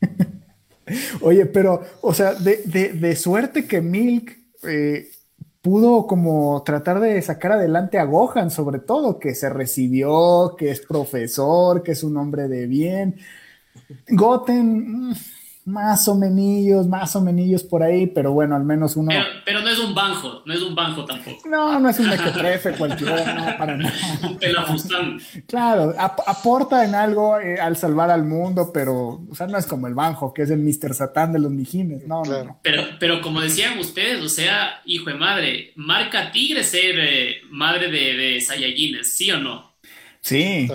[1.20, 2.56] Oye, pero, o sea, de,
[2.92, 5.08] de, suerte que Milk eh,
[5.60, 10.80] pudo como tratar de sacar adelante a Gohan, sobre todo, que se recibió, que es
[10.80, 13.16] profesor, que es un hombre de bien.
[14.08, 15.14] Goten, mm,
[15.66, 19.10] más o menos, más o menos por ahí, pero bueno, al menos uno.
[19.44, 21.48] Pero, no es un banjo, no es un banjo tampoco.
[21.48, 23.92] No, no es un mequetrefe cualquiera, no, para nada.
[24.22, 25.18] Un pelafustán.
[25.48, 29.88] Claro, aporta en algo eh, al salvar al mundo, pero, o sea, no es como
[29.88, 30.94] el banjo, que es el Mr.
[30.94, 35.16] Satán de los mijines, no, no, Pero, pero como decían ustedes, o sea, hijo de
[35.16, 39.75] madre, marca tigre ser eh, madre de, de Saiyajines, ¿sí o no?
[40.26, 40.68] Sí,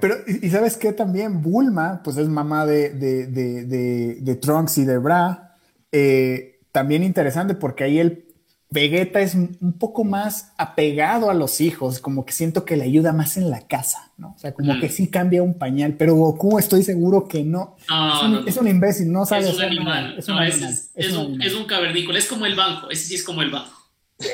[0.00, 0.14] pero...
[0.26, 4.96] y sabes qué también, Bulma, pues es mamá de, de, de, de, Trunks y de
[4.96, 5.54] Bra.
[5.92, 8.24] Eh, también interesante porque ahí el
[8.70, 13.12] Vegeta es un poco más apegado a los hijos, como que siento que le ayuda
[13.12, 14.32] más en la casa, ¿no?
[14.34, 17.76] O sea, como que sí cambia un pañal, pero Goku estoy seguro que no.
[18.46, 19.50] es, un, imbécil, no sabe.
[19.50, 20.14] Es un animal.
[20.16, 23.24] Es un, es, es, un, es un cavernícola, es como el banco, ese sí es
[23.24, 23.76] como el banco.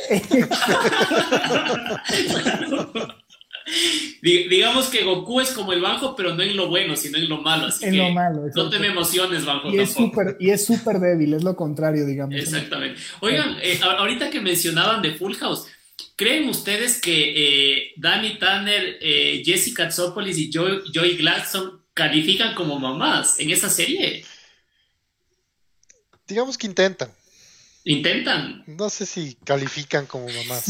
[4.22, 7.38] digamos que Goku es como el Banjo, pero no en lo bueno, sino en lo
[7.38, 7.66] malo.
[7.66, 8.42] Así en lo malo.
[8.54, 9.70] No te me emociones, Banjo.
[9.70, 12.34] Y es súper y es súper débil, es lo contrario, digamos.
[12.34, 13.00] Exactamente.
[13.20, 15.66] Oigan, eh, ahorita que mencionaban de Full House,
[16.16, 17.32] ¿creen ustedes que
[17.76, 23.68] eh, Danny Tanner, eh, Jessica Tsoukalos y Joy, Joy Gladstone califican como mamás en esa
[23.68, 24.24] serie?
[26.26, 27.10] Digamos que intentan.
[27.84, 28.62] Intentan.
[28.66, 30.66] No sé si califican como mamás.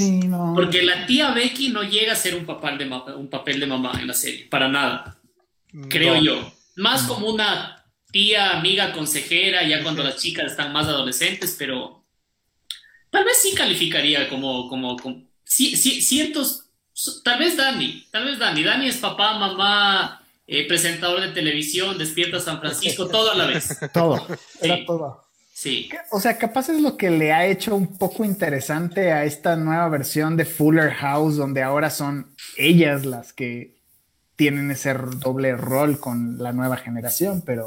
[0.54, 3.92] Porque la tía Becky no llega a ser un papel de, un papel de mamá
[4.00, 5.18] en la serie, para nada.
[5.88, 6.52] Creo yo.
[6.76, 12.04] Más como una tía, amiga, consejera, ya cuando las chicas están más adolescentes, pero,
[13.10, 14.96] tal vez sí calificaría como, como,
[15.44, 16.66] sí, sí, cientos,
[17.24, 18.62] tal vez Dani, tal vez Dani.
[18.62, 23.78] Dani es papá, mamá, eh, presentador de televisión, despierta San Francisco, todo a la vez.
[23.92, 24.26] Todo,
[24.60, 25.31] era todo.
[25.53, 25.90] Sí.
[26.11, 29.88] O sea, capaz es lo que le ha hecho un poco interesante a esta nueva
[29.88, 33.76] versión de Fuller House, donde ahora son ellas las que
[34.36, 37.66] tienen ese doble rol con la nueva generación, pero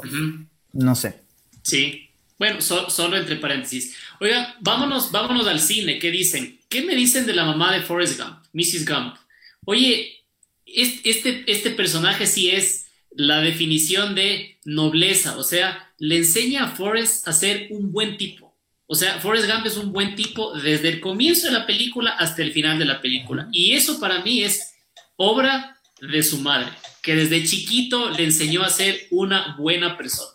[0.72, 1.20] no sé.
[1.62, 2.10] Sí.
[2.38, 3.96] Bueno, solo entre paréntesis.
[4.20, 5.98] Oiga, vámonos, vámonos al cine.
[5.98, 6.60] ¿Qué dicen?
[6.68, 8.84] ¿Qué me dicen de la mamá de Forrest Gump, Mrs.
[8.84, 9.16] Gump?
[9.64, 10.22] Oye,
[10.66, 12.85] este, este personaje sí es
[13.16, 18.56] la definición de nobleza, o sea, le enseña a Forrest a ser un buen tipo.
[18.86, 22.42] O sea, Forrest Gump es un buen tipo desde el comienzo de la película hasta
[22.42, 23.48] el final de la película.
[23.50, 24.74] Y eso para mí es
[25.16, 26.68] obra de su madre,
[27.02, 30.30] que desde chiquito le enseñó a ser una buena persona.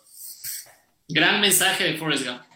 [1.08, 2.51] Gran mensaje de Forrest Gump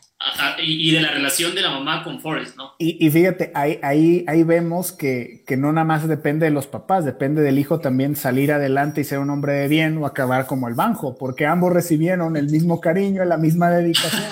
[0.59, 2.75] y, de la relación de la mamá con Forrest, ¿no?
[2.79, 7.05] Y, fíjate, ahí, ahí, ahí vemos que, que, no nada más depende de los papás,
[7.05, 10.69] depende del hijo también salir adelante y ser un hombre de bien o acabar como
[10.69, 14.23] el banjo, porque ambos recibieron el mismo cariño, la misma dedicación.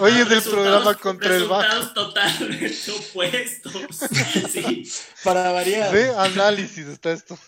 [0.00, 1.92] Hoy es el programa contra el banjo.
[1.94, 3.72] totalmente opuestos.
[4.50, 4.90] Sí.
[5.22, 5.92] Para variar.
[5.92, 7.38] De análisis está esto.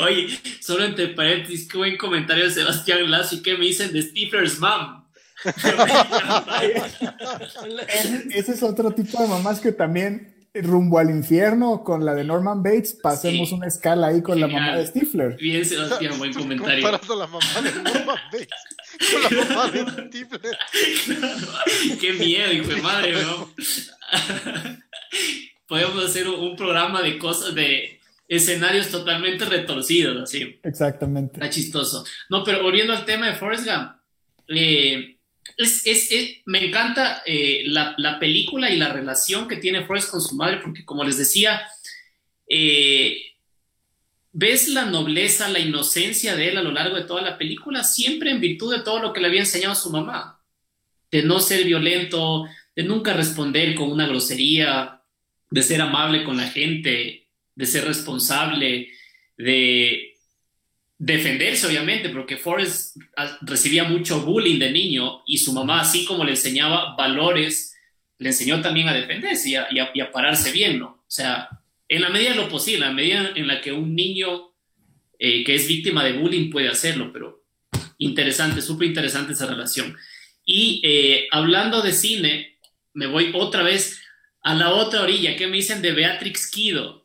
[0.00, 4.02] Oye, solo entre paréntesis, qué buen comentario de Sebastián Lazo y qué me dicen de
[4.02, 5.02] Stifler's mom.
[8.30, 12.62] ese es otro tipo de mamás que también rumbo al infierno con la de Norman
[12.62, 15.36] Bates, pasemos una escala ahí con la mamá de Stifler.
[15.36, 16.82] Bien, Sebastián, buen comentario.
[16.82, 18.48] Comparando la mamá de Norman Bates
[19.12, 20.56] con la mamá de Stifler.
[22.00, 23.50] Qué miedo, hijo de madre, ¿no?
[25.66, 27.98] Podemos hacer un programa de cosas de
[28.36, 30.58] escenarios totalmente retorcidos, así.
[30.62, 31.34] Exactamente.
[31.34, 32.04] Está chistoso.
[32.28, 33.92] No, pero volviendo al tema de Forrest Gump,
[34.48, 35.18] eh,
[35.56, 36.10] es,
[36.46, 40.84] me encanta eh, la, película y la relación que tiene Forrest con su madre, porque
[40.84, 41.62] como les decía,
[42.48, 43.18] eh,
[44.32, 48.30] ves la nobleza, la inocencia de él a lo largo de toda la película, siempre
[48.30, 50.40] en virtud de todo lo que le había enseñado su mamá,
[51.10, 55.02] de no ser violento, de nunca responder con una grosería,
[55.50, 57.23] de ser amable con la gente,
[57.54, 58.88] de ser responsable,
[59.36, 60.14] de
[60.98, 62.96] defenderse, obviamente, porque Forrest
[63.42, 67.76] recibía mucho bullying de niño y su mamá, así como le enseñaba valores,
[68.18, 70.86] le enseñó también a defenderse y a, pararse bien, ¿no?
[70.86, 71.48] O sea,
[71.88, 74.52] en la medida de lo posible, en la medida en la que un niño
[75.18, 77.44] eh, que es víctima de bullying puede hacerlo, pero
[77.98, 79.96] interesante, súper interesante esa relación.
[80.44, 82.58] Y eh, hablando de cine,
[82.92, 84.00] me voy otra vez
[84.42, 85.36] a la otra orilla.
[85.36, 87.03] ¿Qué me dicen de Beatrix Kido?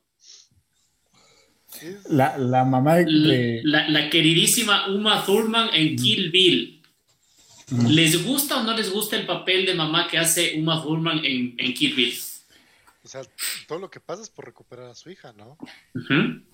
[2.09, 3.61] La, la mamá de...
[3.63, 6.81] La, queridísima Uma Thurman en Kill Bill.
[7.87, 11.55] ¿Les gusta o no les gusta el papel de mamá que hace Uma Thurman en,
[11.57, 12.13] en Kill Bill?
[13.01, 13.21] O sea,
[13.67, 15.57] todo lo que pasa es por recuperar a su hija, ¿no?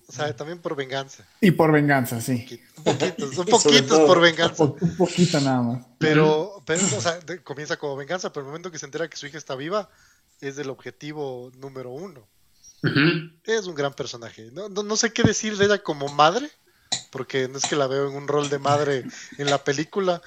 [0.08, 1.26] O sea, también por venganza.
[1.40, 2.46] Y por venganza, sí.
[2.78, 4.64] Un poquito, un poquito por venganza.
[4.64, 5.86] Un poquito nada más.
[5.98, 9.26] Pero, pero o sea, comienza como venganza, pero el momento que se entera que su
[9.26, 9.90] hija está viva
[10.40, 12.26] es el objetivo número uno.
[13.44, 14.50] Es un gran personaje.
[14.52, 16.50] No, no, sé qué decir de ella como madre,
[17.10, 19.04] porque no es que la veo en un rol de madre
[19.38, 20.22] en la película.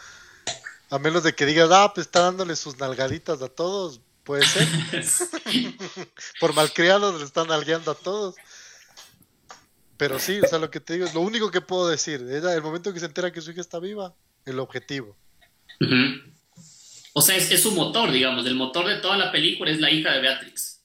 [0.90, 4.68] A menos de que digas, ah, pues está dándole sus nalgaditas a todos, puede ser.
[6.40, 8.36] Por malcriados le están nalgueando a todos.
[9.98, 12.26] Pero sí, o sea, lo que te digo es lo único que puedo decir.
[12.32, 15.18] Ella, el momento que se entera que su hija está viva, el objetivo.
[17.14, 18.46] O sea, es, su motor, digamos.
[18.46, 20.82] El motor de toda la película es la hija de Beatrix.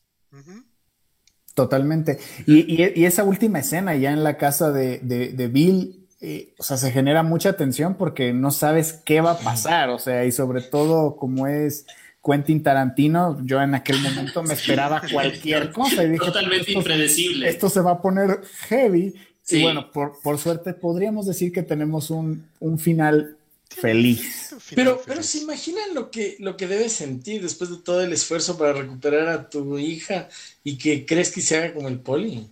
[1.54, 2.18] Totalmente.
[2.46, 7.22] Y, esa última escena ya en la casa de, Bill, eh, o sea, se genera
[7.22, 11.46] mucha tensión porque no sabes qué va a pasar, o sea, y sobre todo como
[11.46, 11.86] es
[12.24, 17.48] Quentin Tarantino, yo en aquel momento me esperaba cualquier cosa y dije, totalmente impredecible.
[17.48, 19.14] Esto se va a poner heavy.
[19.46, 23.36] Y bueno, por, por, suerte podríamos decir que tenemos un, un final
[23.80, 24.54] feliz.
[24.74, 28.56] Pero, pero se imaginan lo que, lo que debes sentir después de todo el esfuerzo
[28.56, 30.28] para recuperar a tu hija
[30.62, 32.48] y que crees que se haga como el poli.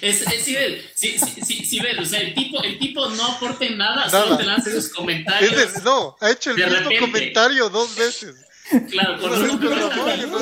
[0.00, 0.56] es, sí,
[0.94, 4.70] sí, sí, sí, o sea, el tipo, el tipo no aporta nada, solo te lanza
[4.70, 5.82] sus comentarios.
[5.84, 8.34] no, ha hecho el mismo comentario dos veces.
[8.90, 10.40] Claro, por no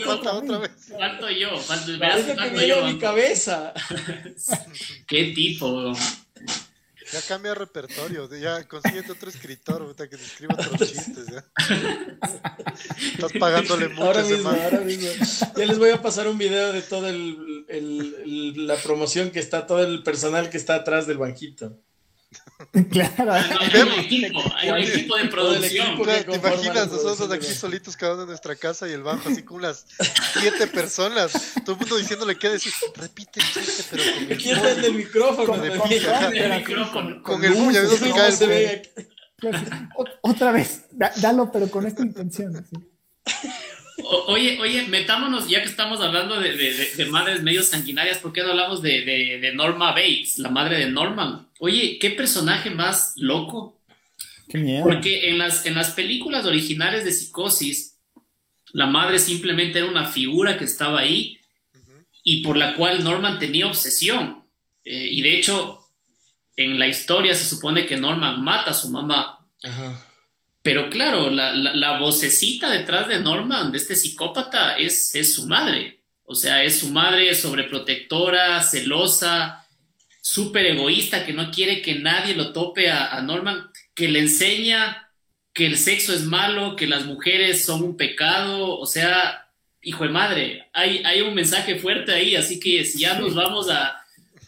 [0.00, 0.72] falta otra vez.
[0.98, 2.84] Falto yo, falto, falto yo.
[2.84, 3.72] mi cabeza.
[5.06, 5.94] Qué tipo,
[7.12, 11.26] ya cambia repertorio, ya consíguete otro escritor que te escriba otros chistes.
[11.26, 11.44] ¿ya?
[13.12, 14.04] Estás pagándole mucho.
[14.04, 15.08] Ahora mismo, ahora mismo.
[15.56, 19.82] Ya les voy a pasar un video de toda el, la promoción que está, todo
[19.82, 21.78] el personal que está atrás del banquito.
[22.90, 23.32] Claro.
[23.32, 26.02] hay un equipo, hay un equipo de producción.
[26.02, 29.58] ¿Te imaginas nosotros aquí solitos cada uno en nuestra casa y el bajo así con
[29.58, 29.86] unas
[30.40, 31.32] siete personas?
[31.64, 32.72] Todo el mundo diciéndole qué decir.
[32.96, 35.46] Repite el chiste, pero con el ¿Quién del micrófono?
[35.46, 37.22] Con el micrófono.
[37.22, 37.54] Con el
[38.14, 38.82] cae
[39.42, 39.54] el
[40.22, 40.84] Otra vez,
[41.16, 42.66] dalo, pero con esta intención.
[44.26, 48.82] Oye, oye, metámonos, ya que estamos hablando de, madres medio sanguinarias, ¿por qué no hablamos
[48.82, 51.48] de, Norma Bates, la madre de Norman?
[51.58, 53.80] Oye, qué personaje más loco.
[54.48, 54.84] Qué miedo.
[54.84, 57.98] Porque en las, en las películas originales de Psicosis,
[58.72, 61.38] la madre simplemente era una figura que estaba ahí
[62.22, 64.44] y por la cual Norman tenía obsesión.
[64.84, 65.78] Eh, y de hecho,
[66.56, 69.38] en la historia se supone que Norman mata a su mamá.
[70.64, 76.00] Pero claro, la, vocecita detrás de Norman, de este psicópata, es, es su madre.
[76.22, 79.66] O sea, es su madre sobreprotectora, celosa,
[80.22, 85.10] súper egoísta, que no quiere que nadie lo tope a, Norman, que le enseña
[85.52, 88.78] que el sexo es malo, que las mujeres son un pecado.
[88.78, 89.50] O sea,
[89.82, 93.68] hijo de madre, hay, hay un mensaje fuerte ahí, así que si ya nos vamos
[93.68, 94.02] a,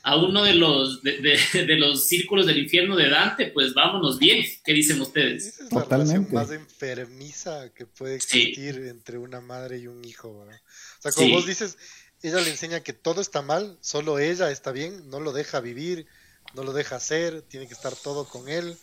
[0.07, 4.47] a uno de los, de, los círculos del infierno de Dante, pues vámonos bien.
[4.65, 5.47] ¿Qué dicen ustedes?
[5.49, 10.29] Esa es la relación más enfermiza que puede existir entre una madre y un hijo.
[10.29, 11.77] O sea, como vos dices,
[12.23, 16.07] ella le enseña que todo está mal, solo ella está bien, no lo deja vivir,
[16.55, 18.79] no lo deja hacer, tiene que estar todo con él.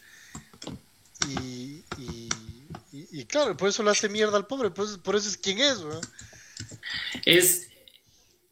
[1.30, 1.86] Y,
[2.92, 5.62] y, claro, por eso le hace mierda al pobre, por eso, por eso es quien
[5.62, 5.78] es.
[7.24, 7.70] Es,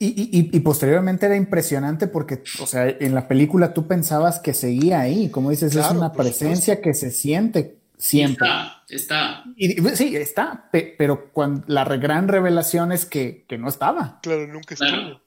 [0.03, 5.29] y, posteriormente era impresionante porque, o sea, en la película tú pensabas que seguía ahí,
[5.29, 8.47] como dices, es una presencia que se siente siempre.
[8.47, 9.43] Está, está.
[9.55, 14.19] Y, sí, está, pero cuando la gran revelación es que, no estaba.
[14.23, 15.21] Claro, nunca estuvo.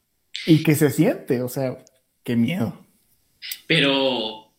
[0.44, 1.78] Y que se siente, o sea,
[2.24, 2.84] qué miedo.
[3.68, 4.50] Pero,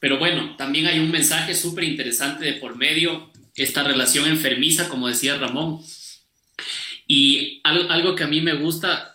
[0.00, 5.06] pero bueno, también hay un mensaje súper interesante de por medio, esta relación enfermiza, como
[5.06, 5.80] decía Ramón.
[7.06, 9.09] Y algo, algo que a mí me gusta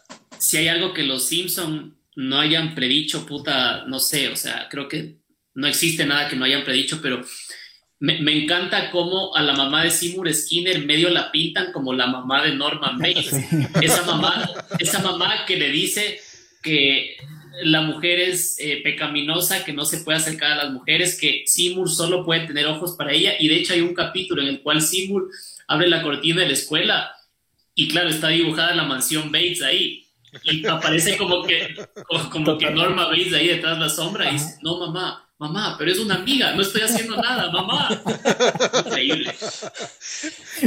[0.46, 4.88] si hay algo que los Simpson no hayan predicho, puta, no sé, o sea, creo
[4.88, 5.16] que
[5.56, 7.26] no existe nada que no hayan predicho, pero
[7.98, 12.44] me, encanta cómo a la mamá de Seymour Skinner medio la pintan como la mamá
[12.44, 13.34] de Norman Bates.
[13.82, 16.20] Esa mamá, esa mamá que le dice
[16.62, 17.18] que
[17.64, 21.90] la mujer es eh, pecaminosa, que no se puede acercar a las mujeres, que Seymour
[21.90, 24.80] solo puede tener ojos para ella, y de hecho hay un capítulo en el cual
[24.80, 25.28] Seymour
[25.68, 27.16] abre la cortina de la escuela
[27.74, 30.05] y claro, está dibujada la mansión Bates ahí
[30.44, 31.76] y aparece como que,
[32.32, 35.92] como, que Norma veis ahí detrás de la sombra y dice, no mamá, mamá, pero
[35.92, 38.02] es una amiga, no estoy haciendo nada, mamá.
[38.86, 39.34] Increíble.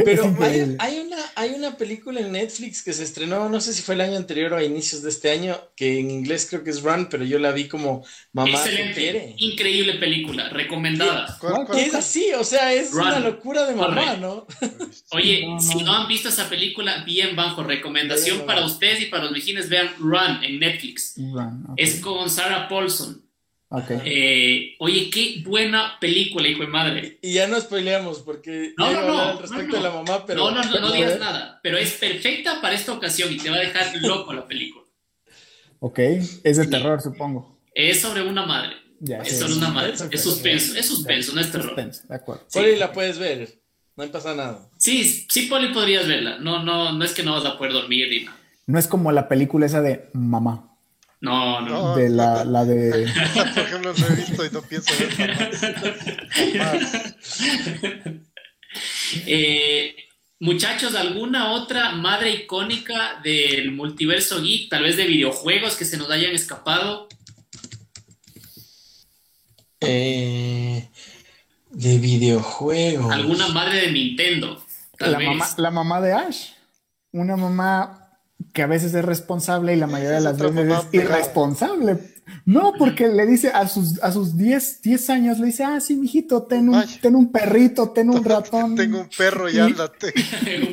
[0.05, 0.37] Pero
[0.79, 4.03] hay, una, hay una película en Netflix que se estrenó, no sé si fue el
[4.03, 7.09] año anterior o a inicios de este año, que en inglés creo que es Run,
[7.11, 11.39] pero yo la vi como Mamá Excelente, increíble película, recomendada.
[11.73, 14.47] Que es así, o sea, es una locura de mamá, ¿no?
[15.13, 19.33] Oye, si no han visto esa película, bien bajo, recomendación para ustedes y para los
[19.33, 21.15] vecinos, vean Run en Netflix.
[21.77, 23.28] Es con Sarah Paulson.
[23.71, 27.19] Eh, oye, qué buena película, hijo de madre.
[27.21, 30.51] Y ya no spoileamos porque no, no, no, respecto de la mamá, pero.
[30.51, 31.61] No, no, no, digas nada.
[31.63, 34.85] Pero es perfecta para esta ocasión y te va a dejar loco la película.
[35.81, 37.61] Ok, es de terror, supongo.
[37.75, 38.77] Es sobre una madre.
[39.25, 39.95] es sobre una madre.
[40.11, 41.77] Es suspenso, es suspenso, no es terror.
[41.77, 42.47] de acuerdo.
[42.53, 43.61] Poli la puedes ver.
[43.97, 44.71] No pasa nada.
[44.79, 46.39] Sí, sí, Poli podrías verla.
[46.39, 48.39] No, no, no es que no vas a poder dormir ni nada.
[48.67, 50.78] No es como la película esa de mamá.
[51.21, 51.97] No, no.
[51.97, 52.91] De la, la de.
[53.55, 55.51] Por ejemplo, no he visto y no pienso ver
[59.27, 59.97] eh,
[60.39, 64.71] muchachos, ¿alguna otra madre icónica del multiverso geek?
[64.71, 67.09] Tal vez de videojuegos que se nos hayan escapado.
[69.81, 70.89] Eh,
[71.71, 73.13] de videojuegos.
[73.13, 74.65] ¿Alguna madre de Nintendo?
[74.99, 76.51] la, Mamá, la mamá de Ash.
[77.11, 78.08] Una mamá
[78.53, 81.99] que a veces es responsable y la mayoría de las veces es irresponsable.
[82.45, 85.97] No, porque le dice a sus, a sus 10, 10 años, le dice, ah, sí,
[85.97, 88.75] mijito, ten un, ten un perrito, ten un ratón.
[88.75, 90.13] Tengo un perro y, ándate.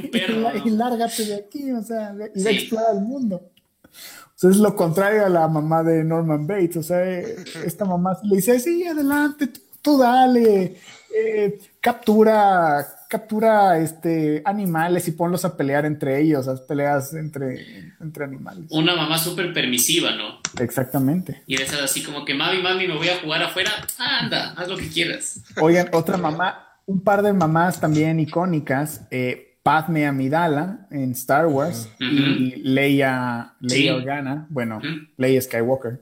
[0.04, 0.52] un perro.
[0.66, 2.48] Y, lárgate de aquí, o sea, y sí.
[2.48, 3.52] explora el mundo.
[3.86, 6.78] O sea, es lo contrario a la mamá de Norman Bates.
[6.78, 9.50] O sea, esta mamá le dice, sí, adelante,
[9.82, 10.78] tú, dale,
[11.16, 18.26] eh, captura captura este, animales y ponlos a pelear entre ellos, haz peleas entre, entre
[18.26, 18.66] animales.
[18.72, 20.42] Una mamá súper permisiva, ¿no?
[20.60, 21.42] Exactamente.
[21.48, 24.76] Y esas así como que, mami, mami, me voy a jugar afuera, anda, haz lo
[24.76, 25.40] que quieras.
[25.62, 31.90] Oigan, otra mamá, un par de mamás también icónicas, eh, Padme Amidala en Star Wars
[31.98, 34.82] y Leia, Leia Organa, bueno,
[35.16, 36.02] Leia Skywalker.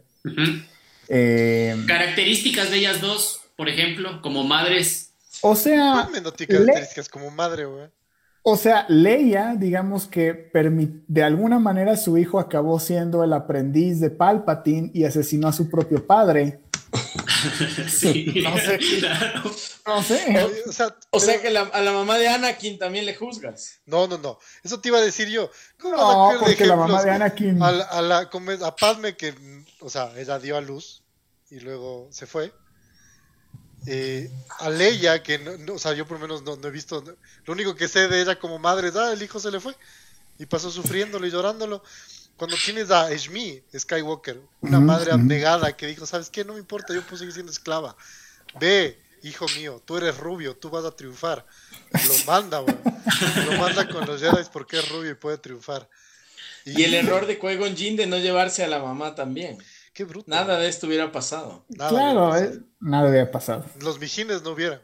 [1.10, 5.13] Eh, Características de ellas dos, por ejemplo, como madres.
[5.44, 7.88] O sea, Padme no tiene características como madre, güey.
[8.44, 10.50] o sea, Leia, digamos que
[11.08, 15.70] de alguna manera su hijo acabó siendo el aprendiz de Palpatine y asesinó a su
[15.70, 16.62] propio padre.
[17.90, 18.78] sí, No sé.
[19.00, 19.52] claro.
[19.86, 20.38] No sé.
[20.68, 23.82] O sea, O sea pero- que la- a la mamá de Anakin también le juzgas.
[23.86, 24.38] No, no, no.
[24.64, 25.50] Eso te iba a decir yo.
[25.80, 28.30] ¿Cómo No, a porque la mamá de Anakin- A, la- a, la,
[28.68, 29.34] a Padme que,
[29.82, 31.04] o sea, ella dio a luz
[31.50, 32.54] y luego se fue.
[33.86, 34.30] Eh,
[34.60, 37.04] a Leia, que, no, no, o sea, yo por lo menos no, no he visto.
[37.46, 39.76] Lo único que sé de ella como madre es, ah, el hijo se le fue.
[40.40, 41.84] Y pasó sufriéndolo y llorándolo.
[42.38, 46.44] Cuando tienes a Shmi Skywalker, una madre abnegada que dijo, ¿sabes qué?
[46.44, 47.96] No me importa, yo puedo seguir siendo esclava.
[48.60, 51.46] Ve, hijo mío, tú eres rubio, tú vas a triunfar.
[51.92, 52.62] Lo manda.
[52.62, 55.88] Lo manda con los Jedi porque es rubio y puede triunfar.
[56.66, 59.58] Y el error de Qui-Gon Jinn de no llevarse a la mamá también.
[59.94, 60.30] Qué bruto.
[60.30, 61.66] Nada de esto hubiera pasado.
[61.70, 63.66] Nada claro, hubiera eh, nada había pasado.
[63.82, 64.82] Los mijines no hubieran.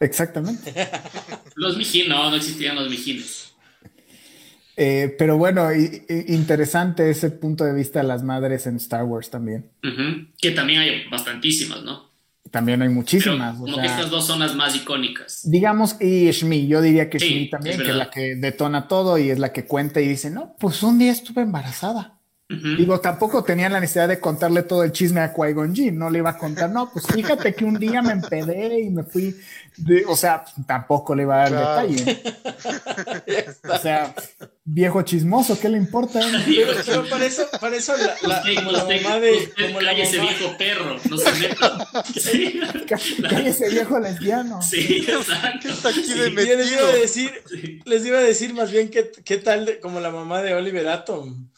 [0.00, 0.74] Exactamente.
[1.54, 3.52] Los mijines, no, no existían los mijines.
[4.76, 5.68] Eh, pero bueno,
[6.26, 9.70] interesante ese punto de vista de las madres en Star Wars también.
[10.38, 12.10] Que también hay bastantísimas, ¿no?
[12.50, 13.56] También hay Pero muchísimas.
[13.56, 15.42] o como sea, que estas dos son las más icónicas.
[15.44, 18.88] Digamos, y Shmi, yo diría que Sí, Shmi también, es que es la que detona
[18.88, 22.18] todo y es la que cuenta y dice, no, pues un día estuve embarazada.
[22.56, 22.76] Ujú.
[22.76, 26.18] Digo, tampoco tenían la necesidad de contarle todo el chisme a Qui-Gon Jinn, no le
[26.18, 29.36] iba a contar, no, pues fíjate que un día me empedé y me fui,
[29.76, 31.88] de- o sea, tampoco le iba a dar Claro.
[31.88, 32.22] detalle.
[33.72, 34.14] O sea,
[34.64, 36.20] viejo chismoso, ¿qué le importa?
[36.46, 39.32] Pero, pero para eso, para eso la, la- como la usted- mamá de.
[39.32, 41.88] usted Como la mamá, viejo perro, no se meta.
[42.14, 42.60] Sí,
[43.28, 44.60] Cállese, viejo lesbiano.
[44.62, 45.60] sí, exacto.
[45.62, 46.48] ¿Qué está aquí de Sí.
[46.48, 47.80] yo les iba a decir, Sí.
[47.84, 50.88] les iba a decir más bien que qué tal de- como la mamá de Oliver
[50.88, 51.48] Atom.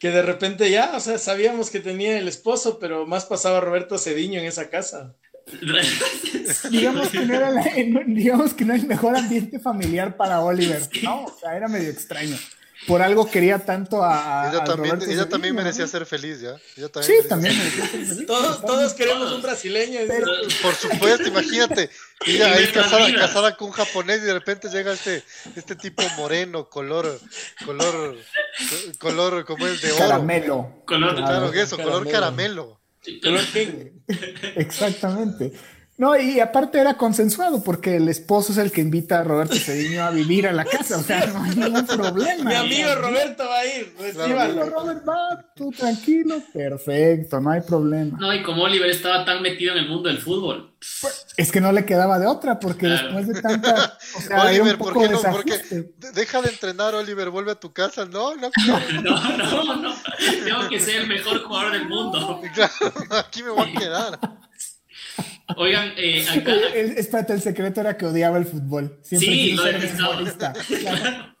[0.00, 3.98] Que de repente ya, o sea, sabíamos que tenía el esposo, pero más pasaba Roberto
[3.98, 5.14] Cediño en esa casa.
[6.70, 7.64] Digamos que no era, la-
[8.06, 11.24] digamos que no era el mejor ambiente familiar para Oliver, ¿no?
[11.24, 12.36] O sea, era medio extraño.
[12.86, 15.90] Por algo quería tanto a, a- Ella también, Roberto ella también Cedillo, merecía ¿no?
[15.90, 16.56] ser feliz, ¿ya?
[16.76, 18.26] Ella también Sí, merecía también ser merecía ser feliz.
[18.26, 20.00] Todos, todos queremos un brasileño.
[20.08, 20.26] Pero-
[20.62, 21.90] Por supuesto, imagínate.
[22.26, 25.22] Ella ahí casada, casada con un japonés y de repente llega este,
[25.56, 27.20] este tipo moreno, color,
[27.66, 28.16] color,
[28.98, 29.98] color, como es de oro.
[29.98, 30.82] Caramelo.
[30.86, 32.80] Color- Claro que eso, color Caramelo.
[33.04, 33.20] caramelo.
[33.22, 33.90] Color king.
[34.56, 35.52] Exactamente.
[36.00, 40.02] No, y aparte era consensuado porque el esposo es el que invita a Roberto Cedillo
[40.02, 42.48] a vivir a la casa, o sea, no hay ningún problema.
[42.48, 44.70] Mi amigo Roberto va a ir, Tranquilo, recíbalo.
[44.70, 48.16] Robert, va, tú tranquilo, perfecto, no hay problema.
[48.18, 50.74] No, y como Oliver estaba tan metido en el mundo del fútbol.
[51.36, 53.02] Es que no le quedaba de otra, porque Claro.
[53.04, 55.20] después de tanta, o sea, hay un Oliver, ¿por qué no?
[55.20, 58.06] Porque deja de entrenar, Oliver, vuelve a tu casa.
[58.06, 58.50] No, no,
[59.02, 59.94] No, no, no.
[60.44, 62.40] Tengo que ser el mejor jugador del mundo.
[62.54, 62.72] claro,
[63.18, 64.18] aquí me voy a quedar.
[65.56, 66.52] Oigan, eh, acá.
[66.52, 68.98] El- el- espérate, el secreto era que odiaba el fútbol.
[69.02, 70.54] Siempre Sí, lo detestaba.
[70.80, 71.34] Claro.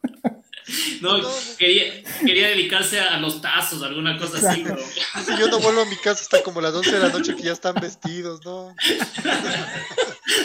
[1.00, 1.18] No,
[1.58, 1.84] quería,
[2.24, 4.76] quería dedicarse a los tazos, alguna cosa así, pero.
[4.76, 7.42] Dice, yo no vuelvo a mi casa hasta como las 11 de la noche que
[7.42, 8.72] ya están vestidos, ¿no?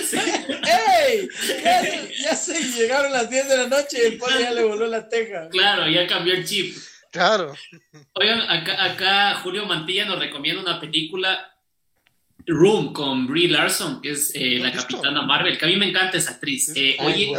[0.10, 0.18] Sí.
[0.18, 1.30] ¡Ey!
[1.64, 1.82] Ya
[2.24, 5.08] ya se llegaron las 10 de la noche y el poli ya le voló la
[5.08, 5.48] teja.
[5.50, 6.76] Claro, ya cambió el chip.
[7.12, 7.54] Claro.
[8.14, 11.55] Oigan, acá, acá Julio Mantilla nos recomienda una película
[12.48, 14.88] Room con Brie Larson, que es eh, ¿No la visto?
[14.98, 16.72] capitana Marvel, que a mí me encanta esa actriz.
[16.76, 17.32] Eh, Ay, oye,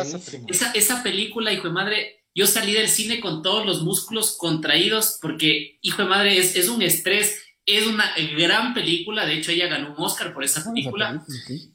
[0.49, 5.19] esa, esa película, hijo de madre, yo salí del cine con todos los músculos contraídos
[5.23, 7.43] porque, hijo de madre, es, es un estrés.
[7.69, 11.25] Es una gran película, de hecho ella ganó un Oscar por esa película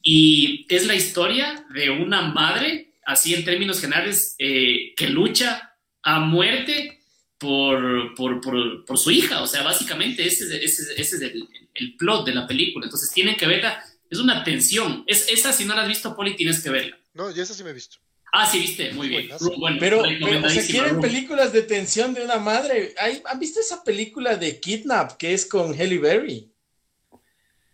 [0.02, 6.20] y es la historia de una madre, así en términos generales, eh, que lucha a
[6.22, 7.00] muerte
[7.38, 9.42] por, por, por, por su hija.
[9.42, 12.86] O sea, básicamente ese, es- ese, es- ese es el, el plot de la película.
[12.86, 13.84] Entonces tienen que verla.
[14.10, 15.04] Es una tensión.
[15.08, 16.98] Es, esa, si no la has visto, Poli, tienes que verla.
[17.14, 17.98] No, y eso sí me he visto.
[18.34, 18.92] Ah, sí, viste.
[18.94, 19.30] Muy bien.
[19.58, 21.02] Bueno, Pero, pero o sea, recomendadísima, quieren Room.
[21.02, 22.94] películas de tensión de una madre.
[22.98, 26.50] ¿Hay- ¿Han visto esa película de Kidnap que es con Halle Berry?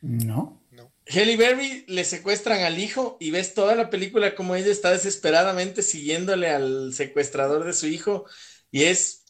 [0.01, 0.61] No.
[1.09, 5.81] Halle Berry le secuestran al hijo y ves toda la película como ella está desesperadamente
[5.81, 8.25] siguiéndole al secuestrador de su hijo
[8.71, 9.23] y es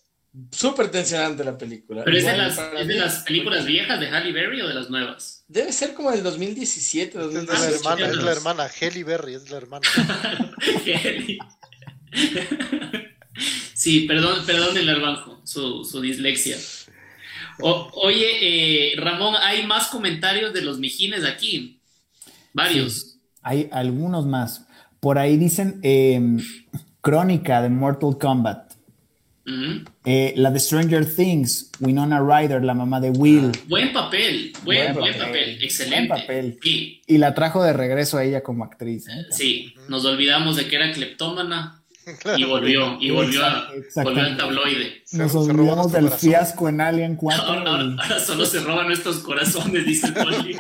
[0.52, 2.04] súper tensionante la película.
[2.04, 4.68] Pero es de, las, para es de mí, las películas viejas de Halle Berry o
[4.68, 5.44] de las nuevas?
[5.48, 7.76] Debe ser como del 2017, Es la 2018.
[7.76, 9.88] hermana, es la hermana, Halle Berry, es la hermana.
[13.74, 16.58] sí, perdón, perdón el Arbanjo, su, su dislexia.
[17.60, 21.80] O- oye, eh, Ramón, hay más comentarios de los mijines aquí.
[22.54, 23.18] Varios.
[23.42, 24.66] Hay algunos más.
[25.00, 26.20] Por ahí dicen eh,
[27.02, 28.67] Crónica de Mortal Kombat.
[30.04, 33.52] Eh, la de Stranger Things, Winona Ryder, la mamá de Will.
[33.56, 36.10] Ah, buen papel, buen, papel, excelente.
[36.10, 36.60] Buen papel.
[37.08, 39.08] Y la trajo de regreso a ella como actriz.
[39.08, 39.26] ¿eh?
[39.32, 41.82] Sí, nos olvidamos de que era cleptómana
[42.38, 43.70] y volvió, y volvió, a,
[44.04, 45.04] volvió al tabloide.
[45.14, 47.44] Nos olvidamos del fiasco en Alien 4.
[47.44, 50.58] Ahora, solo se roban nuestros corazones, dice Poli.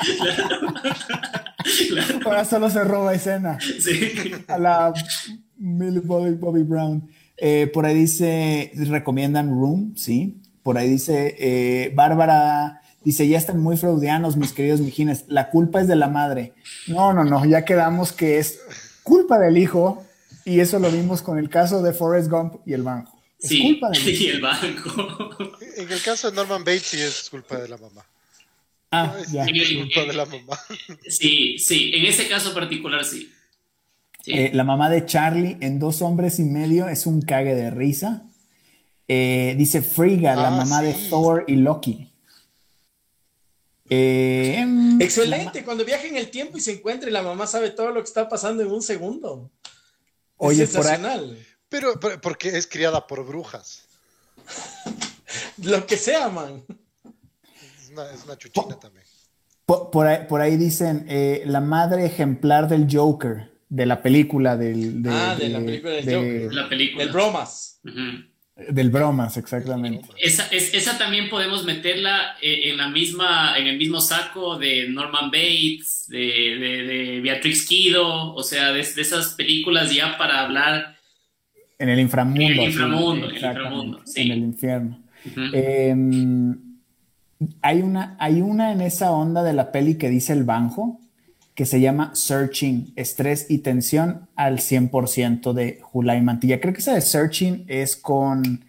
[2.23, 3.57] Ahora solo se roba escena.
[3.59, 4.31] Sí.
[4.47, 4.93] A la
[5.57, 7.09] Millie Bobby Brown.
[7.37, 10.37] Eh, por ahí dice, recomiendan Room, ¿sí?
[10.63, 15.81] Por ahí dice, eh, Bárbara dice, ya están muy freudianos, mis queridos mijines, la culpa
[15.81, 16.53] es de la madre.
[16.87, 18.59] No, no, no, ya quedamos que es
[19.03, 20.03] culpa del hijo
[20.45, 23.13] y eso lo vimos con el caso de Forrest Gump y el banco.
[23.39, 24.23] Es sí, culpa del hijo.
[24.23, 25.37] y el banco.
[25.77, 28.03] En el caso de Norman Bates sí es culpa de la mamá.
[28.91, 29.45] Ah, ya.
[29.45, 30.59] Es culpa de la mamá.
[31.07, 33.31] Sí, sí, en ese caso particular sí.
[34.27, 38.23] Eh, la mamá de Charlie en Dos Hombres y Medio es un cague de risa.
[39.07, 42.11] Eh, dice Frigga, la ah, mamá de Thor y Loki.
[43.89, 47.69] Eh, em, Excelente, cuando viaja en el tiempo y se encuentra y la mamá sabe
[47.69, 49.49] todo lo que está pasando en un segundo.
[50.35, 51.37] Oye, es sensacional.
[51.69, 53.85] pero, porque es criada por brujas.
[55.63, 56.65] lo que sea, man.
[58.13, 59.05] Es una, chuchina también.
[59.65, 60.05] Por,
[60.41, 61.07] ahí, dicen
[61.45, 65.03] la madre ejemplar del Joker de la película del...
[65.09, 66.53] ah, de, la película del Joker.
[66.53, 67.03] La película.
[67.03, 67.81] Del Bromas.
[68.69, 70.07] Del Bromas, exactamente.
[70.17, 75.29] Esa, esa también podemos meterla eh, en la misma, en el mismo saco de Norman
[75.29, 80.95] Bates, de, de, Beatrix Kido, o sea, de, esas películas ya para hablar...
[81.77, 82.41] En el inframundo.
[82.41, 85.03] En el inframundo, en el, inframundo, en el infierno.
[85.53, 86.57] Em,
[87.61, 90.99] hay, una, hay una en esa onda de la peli que dice el banjo,
[91.57, 96.61] que se llama Searching, estrés y tensión al 100% de Julay Mantilla.
[96.61, 98.63] Creo que esa de Searching es con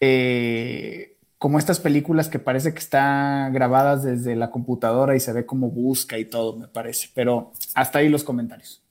[0.00, 5.44] eh, como estas películas que parece que están grabadas desde la computadora y se ve
[5.44, 7.10] como busca y todo, me parece.
[7.12, 8.82] Pero hasta ahí los comentarios.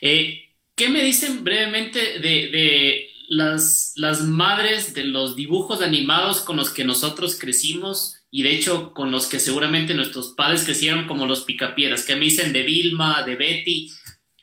[0.00, 0.40] Eh,
[0.74, 6.70] ¿Qué me dicen brevemente de, de las, las madres de los dibujos animados con los
[6.70, 8.15] que nosotros crecimos?
[8.36, 12.26] Y de hecho con los que seguramente nuestros padres crecieron como los picapiedras, que me
[12.26, 13.90] dicen de Vilma, de Betty,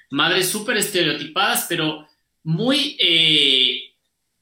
[0.10, 2.08] madres súper estereotipadas, pero
[2.42, 3.94] muy eh,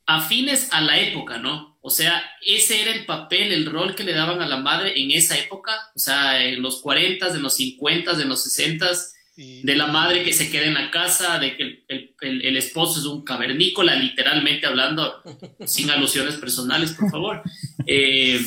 [0.06, 1.78] afines a la época, ¿no?
[1.82, 5.11] O sea, ese era el papel, el rol que le daban a la madre en
[5.11, 8.90] esa época, o sea, en los 40, en los 50, en los 60,
[9.36, 11.84] de la madre que se queda en la casa, de que
[12.22, 15.22] el, esposo es un cavernícola, literalmente hablando,
[15.65, 17.44] sin alusiones personales, por favor.
[17.88, 18.40] Eh,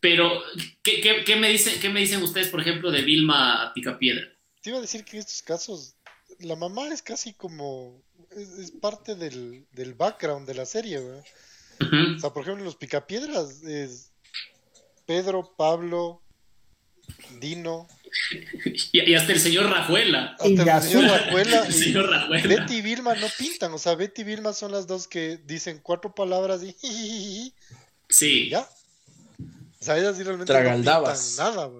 [0.00, 0.42] pero,
[0.82, 4.26] ¿qué, me dicen, ¿qué me dicen ustedes, por ejemplo, de Vilma Picapiedra?
[4.62, 5.96] Te iba a decir que en estos casos,
[6.38, 8.02] la mamá es casi como.
[8.30, 9.66] Es, parte del,
[9.96, 11.24] background de la serie, ¿verdad?
[12.16, 14.12] O sea, por ejemplo, los Picapiedras es
[15.06, 16.22] Pedro, Pablo,
[17.38, 17.86] Dino.
[18.92, 20.36] Y, hasta el señor Rajuela.
[20.38, 21.04] Hasta el señor
[22.10, 22.40] Rajuela.
[22.44, 23.72] y Betty y Vilma no pintan.
[23.72, 27.54] O sea, Betty y Vilma son las dos que dicen cuatro palabras y.
[28.08, 28.48] Sí.
[28.50, 28.68] Ya.
[29.80, 31.36] O sea, ellas realmente Tragaldabas.
[31.38, 31.70] no nada,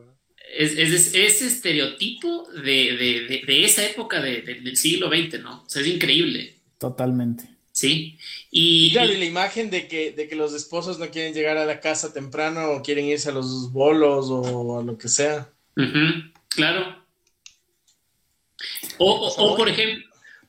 [0.56, 5.62] Es, es, ese estereotipo de, esa época del siglo XX, ¿no?
[5.64, 6.56] O sea, es increíble.
[6.78, 7.44] Totalmente.
[7.72, 8.18] Sí.
[8.51, 11.66] Y, claro, y la imagen de que, de que los esposos no quieren llegar a
[11.66, 15.51] la casa temprano o quieren irse a los bolos o a lo que sea.
[16.48, 17.05] claro.
[18.97, 20.05] O, por ejemplo,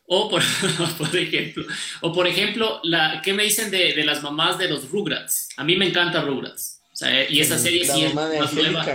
[0.05, 0.29] o
[0.97, 1.65] por, ejemplo,
[2.01, 5.49] o por ejemplo, la, ¿qué me dicen de, de, las mamás de los Rugrats?
[5.57, 6.80] A mí me encanta Rugrats
[7.29, 8.85] y esa serie sí es más nueva.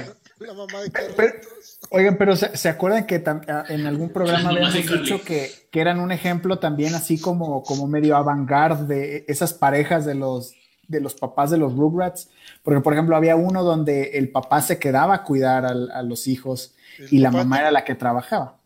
[1.90, 3.22] oigan, pero ¿se, acuerdan que
[3.68, 8.48] en algún programa habíamos dicho que, eran un ejemplo también así como, como medio avant
[8.88, 10.54] de esas parejas de los,
[10.88, 12.30] de los papás de los Rugrats?
[12.62, 16.74] Porque, por ejemplo, había uno donde el papá se quedaba a cuidar a, los hijos
[17.10, 18.58] y la mamá era la que trabajaba.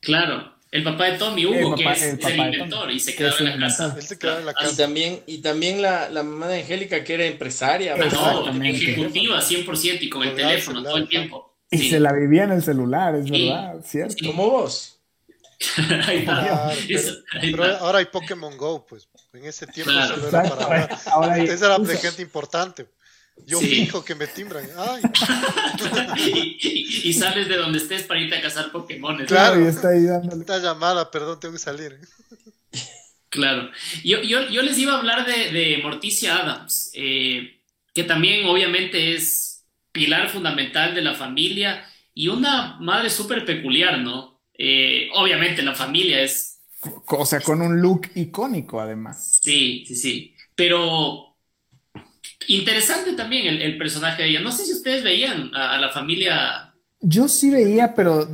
[0.00, 0.53] Claro.
[0.74, 3.96] El papá de Tommy, Hugo, que es el, inventor y se quedaba en la casa.
[4.72, 7.94] Y también, y también la, la mamá de Angélica, que era empresaria.
[7.94, 11.54] No, ejecutiva, 100% y con el teléfono todo el tiempo.
[11.70, 14.16] Y se la vivía en el celular, es verdad, ¿cierto?
[14.26, 14.98] Como vos.
[17.40, 19.08] pero, ahora hay Pokémon Go, pues.
[19.32, 20.86] En ese tiempo eso era para.
[21.12, 22.88] Ahora Esa era de gente importante.
[23.46, 24.66] Yo fijo que me timbran.
[24.76, 25.02] Ay.
[27.04, 29.24] y, sales de donde estés para irte a cazar Pokémon.
[29.26, 30.40] Claro, y está ahí dándole.
[30.40, 31.98] Esta llamada, perdón, tengo que salir.
[33.28, 33.70] Claro.
[34.04, 37.60] Yo, yo, yo les iba a hablar de, de Morticia Adams, eh,
[37.92, 41.84] que también obviamente es pilar fundamental de la familia
[42.14, 44.40] y una madre súper peculiar, ¿no?
[44.56, 46.62] Eh, obviamente la familia es...
[47.06, 49.40] O sea, con un look icónico además.
[49.42, 51.33] Sí, sí, sí pero
[52.48, 54.40] interesante también el, personaje de ella.
[54.40, 56.74] No sé si ustedes veían a, la familia.
[57.00, 58.28] Yo sí veía, pero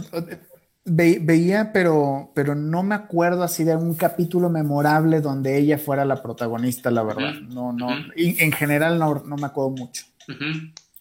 [0.84, 6.22] veía, pero, pero no me acuerdo así de un capítulo memorable donde ella fuera la
[6.22, 7.34] protagonista, la verdad.
[7.34, 7.88] No, no.
[8.16, 10.04] en general no, no, me acuerdo mucho.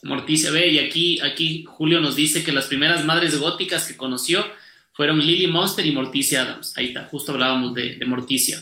[0.04, 4.46] Morticia, ve, y aquí, aquí Julio nos dice que las primeras madres góticas que conoció
[4.94, 6.74] fueron Lily Monster y Morticia Adams.
[6.78, 8.60] Ahí está, justo hablábamos de, Morticia.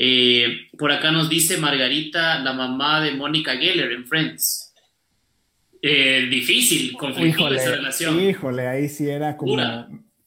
[0.00, 4.72] Eh, por acá nos dice Margarita, la mamá de Mónica Geller en Friends.
[5.82, 8.20] Eh, difícil, conflictiva esa relación.
[8.20, 9.56] Híjole, ahí sí era como.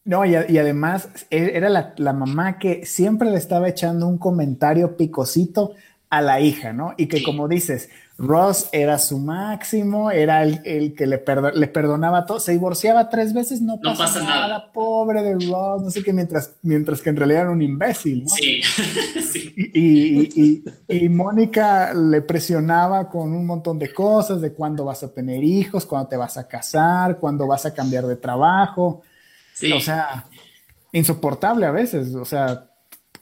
[0.04, 4.98] No, y, además e, era la, la, mamá que siempre le estaba echando un comentario
[4.98, 5.76] picosito
[6.12, 6.94] a la hija, ¿no?
[6.98, 11.24] Y que como dices, Ross era su máximo, era el, que le,
[11.56, 16.04] le, perdonaba todo, se divorciaba tres veces, no, pasa, nada, pobre de Ross, no sé
[16.04, 18.30] qué, mientras, mientras que en realidad era un imbécil, ¿no?
[18.30, 18.62] Sí,
[19.74, 25.44] Y, y, Mónica le presionaba con un montón de cosas, de cuándo vas a tener
[25.44, 29.02] hijos, cuándo te vas a casar, cuándo vas a cambiar de trabajo.
[29.54, 29.72] Sí.
[29.72, 30.26] O sea,
[30.92, 32.71] insoportable a veces, o sea,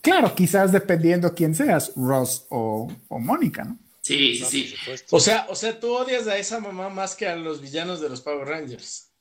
[0.01, 3.77] claro, quizás dependiendo quién seas, Ross o, o Mónica, ¿no?
[4.01, 4.75] Sí, sí, sí.
[5.11, 8.09] O sea, o sea, tú odias a esa mamá más que a los villanos de
[8.09, 9.11] los Power Rangers.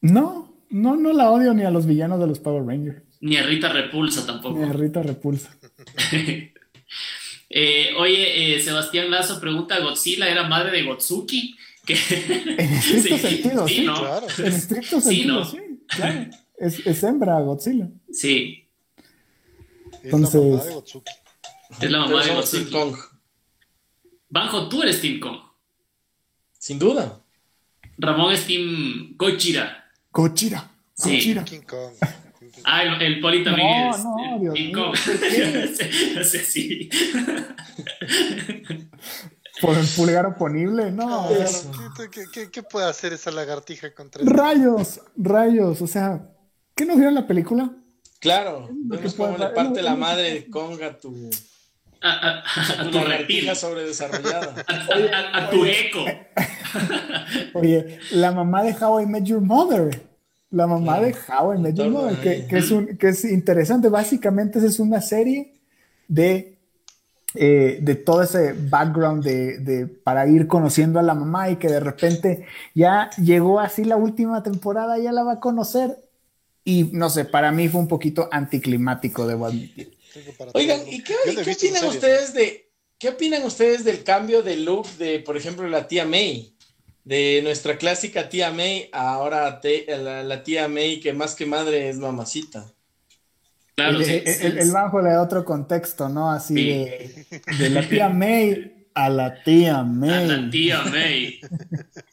[0.00, 3.02] No, no, no la odio ni a los villanos de los Power Rangers.
[3.20, 4.58] Ni a Rita Repulsa tampoco.
[4.58, 5.56] Ni a Rita Repulsa.
[7.54, 11.54] Eh, oye, eh, Sebastián Lazo pregunta, ¿Godzilla era madre de Gotsuki?
[11.86, 13.84] En estricto sentido, sí.
[13.84, 14.26] Claro.
[14.38, 16.30] En estricto sentido, sí, claro.
[16.56, 17.90] Es, es, hembra Godzilla.
[18.10, 18.61] Sí.
[20.02, 20.34] Entonces...
[20.40, 21.12] Es la mamá de Gotsuki.
[21.80, 22.76] Es la mamá de Gotsuki.
[24.28, 25.38] Banjo, tú eres Team Kong.
[26.58, 27.20] Sin duda.
[27.98, 29.84] Ramón es Team Gojira.
[30.10, 30.70] Gojira.
[30.94, 31.34] Sí.
[31.44, 31.92] King Kong.
[32.64, 34.94] Ah, el, Poli también no, es no, Dios King Kong.
[36.16, 36.88] no sé, sí.
[39.60, 41.28] Por el pulgar oponible, no.
[42.32, 46.28] ¿Qué, qué, puede hacer esa lagartija contra Rayos, rayos, o sea,
[46.74, 47.70] ¿qué no vieron la película?
[48.22, 51.28] Claro, vemos cómo le parte la madre de Kong a tu
[52.00, 53.54] a, tu reptil.
[53.56, 54.54] sobredesarrollada.
[55.32, 56.04] A, tu eco.
[57.54, 60.02] Oye, la mamá de How I Met Your Mother.
[60.50, 63.88] La mamá de How I Met Your Mother, que, que, es un, que es interesante.
[63.88, 65.60] Básicamente, es una serie
[66.06, 66.58] de,
[67.34, 71.68] eh, de todo ese background de, de, para ir conociendo a la mamá y que
[71.68, 75.96] de repente ya llegó así la última temporada, ya la va a conocer.
[76.64, 79.96] Y no sé, para mí fue un poquito anticlimático, debo admitir.
[80.52, 85.36] Oigan, ¿y qué, opinan ustedes de qué opinan ustedes del cambio de look de, por
[85.36, 86.54] ejemplo, la tía May?
[87.04, 92.72] De nuestra clásica tía May, ahora la, tía May que más que madre es mamacita.
[93.74, 96.30] Claro, el, bajo le da otro contexto, ¿no?
[96.30, 97.26] Así de,
[97.58, 100.10] de, la tía May a la tía May.
[100.10, 101.40] A la tía May.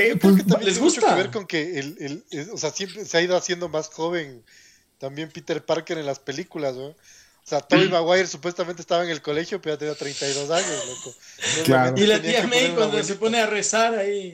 [0.00, 1.00] Eh, pues, ¿Les gusta?
[1.00, 4.42] Mucho que ver con que el, o sea, siempre se ha ido haciendo más joven
[4.98, 6.86] también Peter Parker en las películas, ¿no?
[6.86, 6.96] O
[7.50, 11.16] sea, Tobey Maguire supuestamente estaba en el colegio, pero ya tenía 32 años, loco.
[11.64, 11.94] Claro.
[11.96, 14.32] Y la tía May cuando se pone a rezar ahí.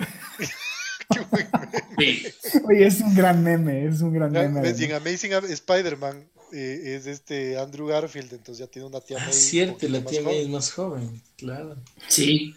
[2.69, 4.69] Oye, es un gran meme, es un gran meme.
[4.69, 9.33] En Amazing Spider-Man eh, es este Andrew Garfield, entonces ya tiene una tía May.
[9.33, 11.77] cierto, la tía May es más joven, claro.
[12.09, 12.55] Sí.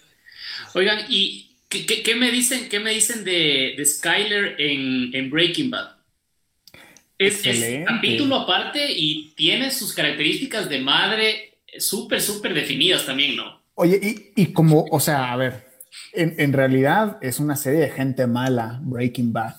[0.73, 5.69] Oigan, ¿y qué, qué, me dicen, qué me dicen de, de Skyler en, en Breaking
[5.69, 5.99] Bad?
[7.17, 13.59] Es, es, capítulo aparte y tiene sus características de madre súper, súper definidas también, ¿no?
[13.75, 15.65] Oye, y, como, o sea, a ver,
[16.13, 19.55] en, realidad es una serie de gente mala, Breaking Bad.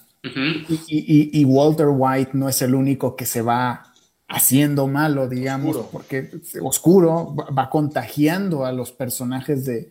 [0.89, 3.95] y, Walter White no es el único que se va
[4.29, 6.31] haciendo malo, digamos, porque
[6.63, 9.91] oscuro va, contagiando a los personajes de,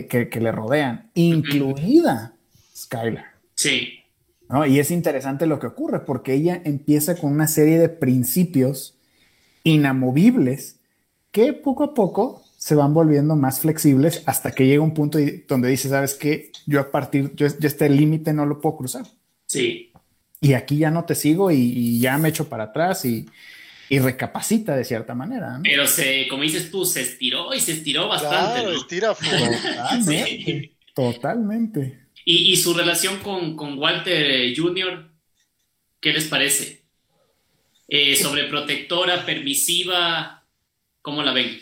[0.00, 2.34] que, le rodean, incluida
[2.74, 3.26] Skylar.
[3.54, 3.98] Sí.
[4.68, 8.98] Y es interesante lo que ocurre porque ella empieza con una serie de principios
[9.64, 10.80] inamovibles
[11.30, 15.68] que poco a poco se van volviendo más flexibles hasta que llega un punto donde
[15.68, 16.52] dice, ¿sabes qué?
[16.66, 19.06] Yo a partir, yo, este límite no lo puedo cruzar.
[19.46, 19.92] Sí.
[20.40, 23.26] Y aquí ya no te sigo y, ya me echo para atrás y,
[23.98, 25.60] recapacita de cierta manera.
[25.62, 28.62] Pero se, como dices tú, se estiró y se estiró bastante.
[28.62, 30.72] Claro, estira Totalmente.
[30.94, 32.02] Totalmente.
[32.24, 35.10] Y, su relación con, Walter eh, Jr.,
[36.00, 36.82] ¿qué les parece?
[37.88, 40.44] Eh, sobreprotectora, permisiva,
[41.00, 41.58] ¿cómo la ven?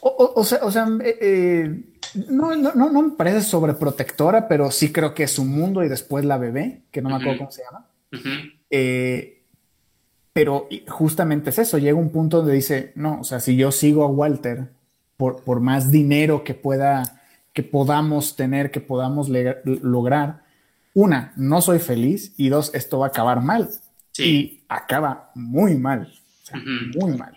[0.00, 1.82] O, sea, o sea eh,
[2.28, 6.38] no, no, me parece sobreprotectora, pero sí creo que es su mundo y después la
[6.38, 7.88] bebé, que no me acuerdo cómo se llama.
[10.38, 14.04] Pero justamente es eso, llega un punto donde dice, no, o sea, si yo sigo
[14.04, 14.68] a Walter
[15.16, 17.20] por, por más dinero que pueda,
[17.52, 19.28] que podamos tener, que podamos
[19.64, 20.44] lograr,
[20.94, 23.68] una, no soy feliz y dos, esto va a acabar mal.
[24.16, 26.62] Y acaba muy mal, o sea,
[27.00, 27.36] muy mal.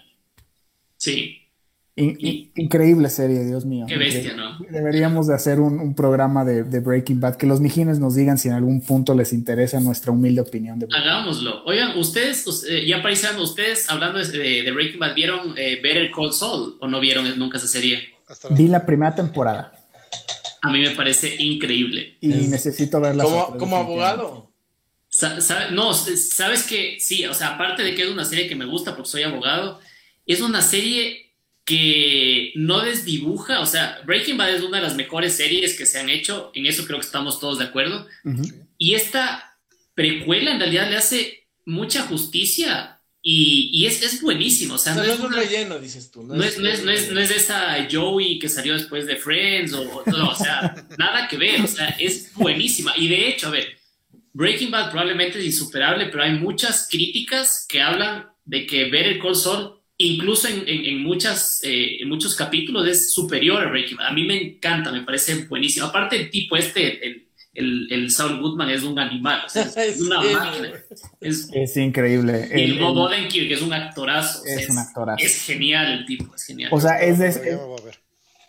[0.96, 1.41] Sí,
[2.02, 3.86] increíble serie, Dios mío.
[3.88, 4.58] Qué bestia, ¿no?
[4.70, 8.56] Deberíamos de hacer un, programa de, Breaking Bad, que los mijines nos digan si en
[8.56, 11.64] algún punto les interesa nuestra humilde opinión de Hagámoslo.
[11.66, 16.78] Oigan, ustedes, eh, ya parecían ustedes hablando de, Breaking Bad, ¿vieron eh, Better Call Saul
[16.80, 18.10] o no vieron nunca esa serie?
[18.52, 19.74] Vi la primera temporada.
[20.62, 22.18] A mí me parece increíble.
[22.22, 23.24] Y necesito verla.
[23.24, 24.52] Como, como abogado.
[25.72, 28.96] no, sabes que sí, o sea, aparte de que es una serie que me gusta
[28.96, 29.80] porque soy abogado,
[30.26, 31.31] es una serie
[31.72, 36.02] que no desdibuja, o sea, Breaking Bad es una de las mejores series que se
[36.02, 38.08] han hecho, en eso creo que estamos todos de acuerdo,
[38.78, 39.58] y esta
[39.94, 45.18] precuela en realidad le hace mucha justicia y, es, es, buenísimo, o sea, no, es,
[45.18, 46.24] un relleno, dices tú.
[46.24, 50.36] No, es, no, es, no, es, esa Joey que salió después de Friends, o, o
[50.36, 53.78] sea, nada que ver, o sea, es buenísima, y de hecho, a ver,
[54.34, 59.22] Breaking Bad probablemente es insuperable, pero hay muchas críticas que hablan de que ver el
[59.22, 64.08] Call Saul incluso en, muchas, eh, muchos capítulos es superior a Breaking Bad.
[64.08, 65.88] A mí me encanta, me parece buenísimo.
[65.88, 70.72] Aparte, el tipo este, el, el, el Saul Goodman es un animal, es, una máquina.
[71.20, 72.50] Es, increíble.
[72.56, 74.46] Y Bob Odenkirk que es un actorazo.
[74.46, 75.24] Es, un actorazo.
[75.24, 76.70] Es genial el tipo, es genial.
[76.74, 77.60] O sea, es de...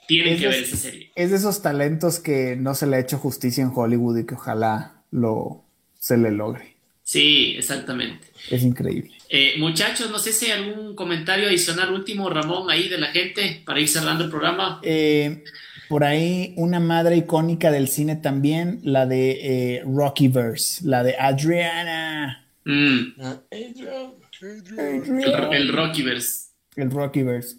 [0.06, 1.10] Tienen que ver esa serie.
[1.14, 4.34] Es de esos talentos que no se le ha hecho justicia en Hollywood y que
[4.34, 5.64] ojalá lo
[5.98, 6.76] se le logre.
[7.04, 8.26] Sí, exactamente.
[8.50, 9.12] Es increíble.
[9.34, 13.62] Eh, muchachos, no sé si hay algún comentario adicional último, Ramón, ahí de la gente
[13.64, 14.78] para ir cerrando el programa.
[14.82, 15.42] Eh,
[15.88, 22.46] por ahí una madre icónica del cine también, la de eh, Rockyverse, la de Adriana.
[22.66, 22.98] Mm.
[23.22, 23.74] Ah, el,
[25.72, 26.50] Rockyverse.
[26.76, 27.56] El Rockyverse.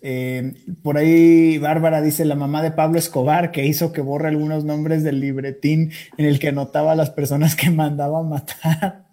[0.83, 5.03] por ahí Bárbara dice la mamá de Pablo Escobar que hizo que borre algunos nombres
[5.03, 8.99] del libretín en el que anotaba a las personas que mandaba a matar.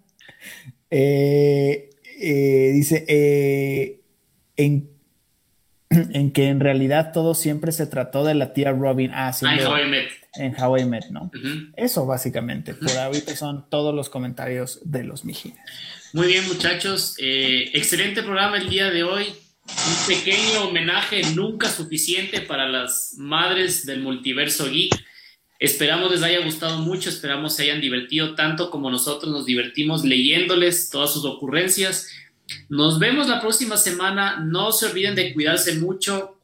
[0.93, 1.90] Eh,
[2.21, 4.01] eh, dice, eh,
[4.57, 4.89] en,
[5.89, 9.11] en, que en realidad todo siempre se trató de la tía Robin.
[9.13, 10.09] Ah, ah en How I Met.
[10.35, 11.31] En How I Met, ¿no?
[11.75, 12.73] Eso básicamente.
[12.73, 15.59] Por ahorita son todos los comentarios de los mijines.
[16.13, 17.15] Muy bien, muchachos.
[17.19, 19.25] Eh, excelente programa el día de hoy.
[19.25, 24.93] Un pequeño homenaje nunca suficiente para las madres del multiverso geek.
[25.61, 30.89] Esperamos les haya gustado mucho, esperamos se hayan divertido tanto como nosotros nos divertimos leyéndoles
[30.89, 32.09] todas sus ocurrencias.
[32.67, 34.39] Nos vemos la próxima semana.
[34.39, 36.39] No se olviden de cuidarse mucho.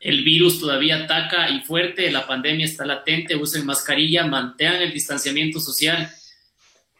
[0.00, 5.60] El virus todavía ataca y fuerte, la pandemia está latente, usen mascarilla, mantengan el distanciamiento
[5.60, 6.10] social.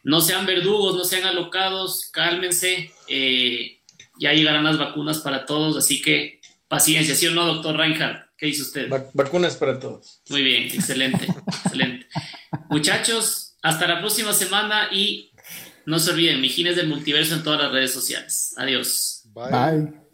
[0.05, 2.93] No sean verdugos, no sean alocados, cálmense.
[3.09, 3.81] Eh,
[4.21, 8.28] ya llegarán las vacunas para todos, así que paciencia, ¿sí o no, doctor Reinhardt?
[8.39, 8.89] ¿Qué dice usted?
[9.15, 10.23] vacunas para todos.
[10.31, 11.27] Muy bien, excelente,
[11.65, 12.07] excelente.
[12.71, 15.33] Muchachos, hasta la próxima semana y
[15.87, 18.55] no se olviden, Mijines del Multiverso en todas las redes sociales.
[18.57, 19.23] Adiós.
[19.35, 20.08] Bye.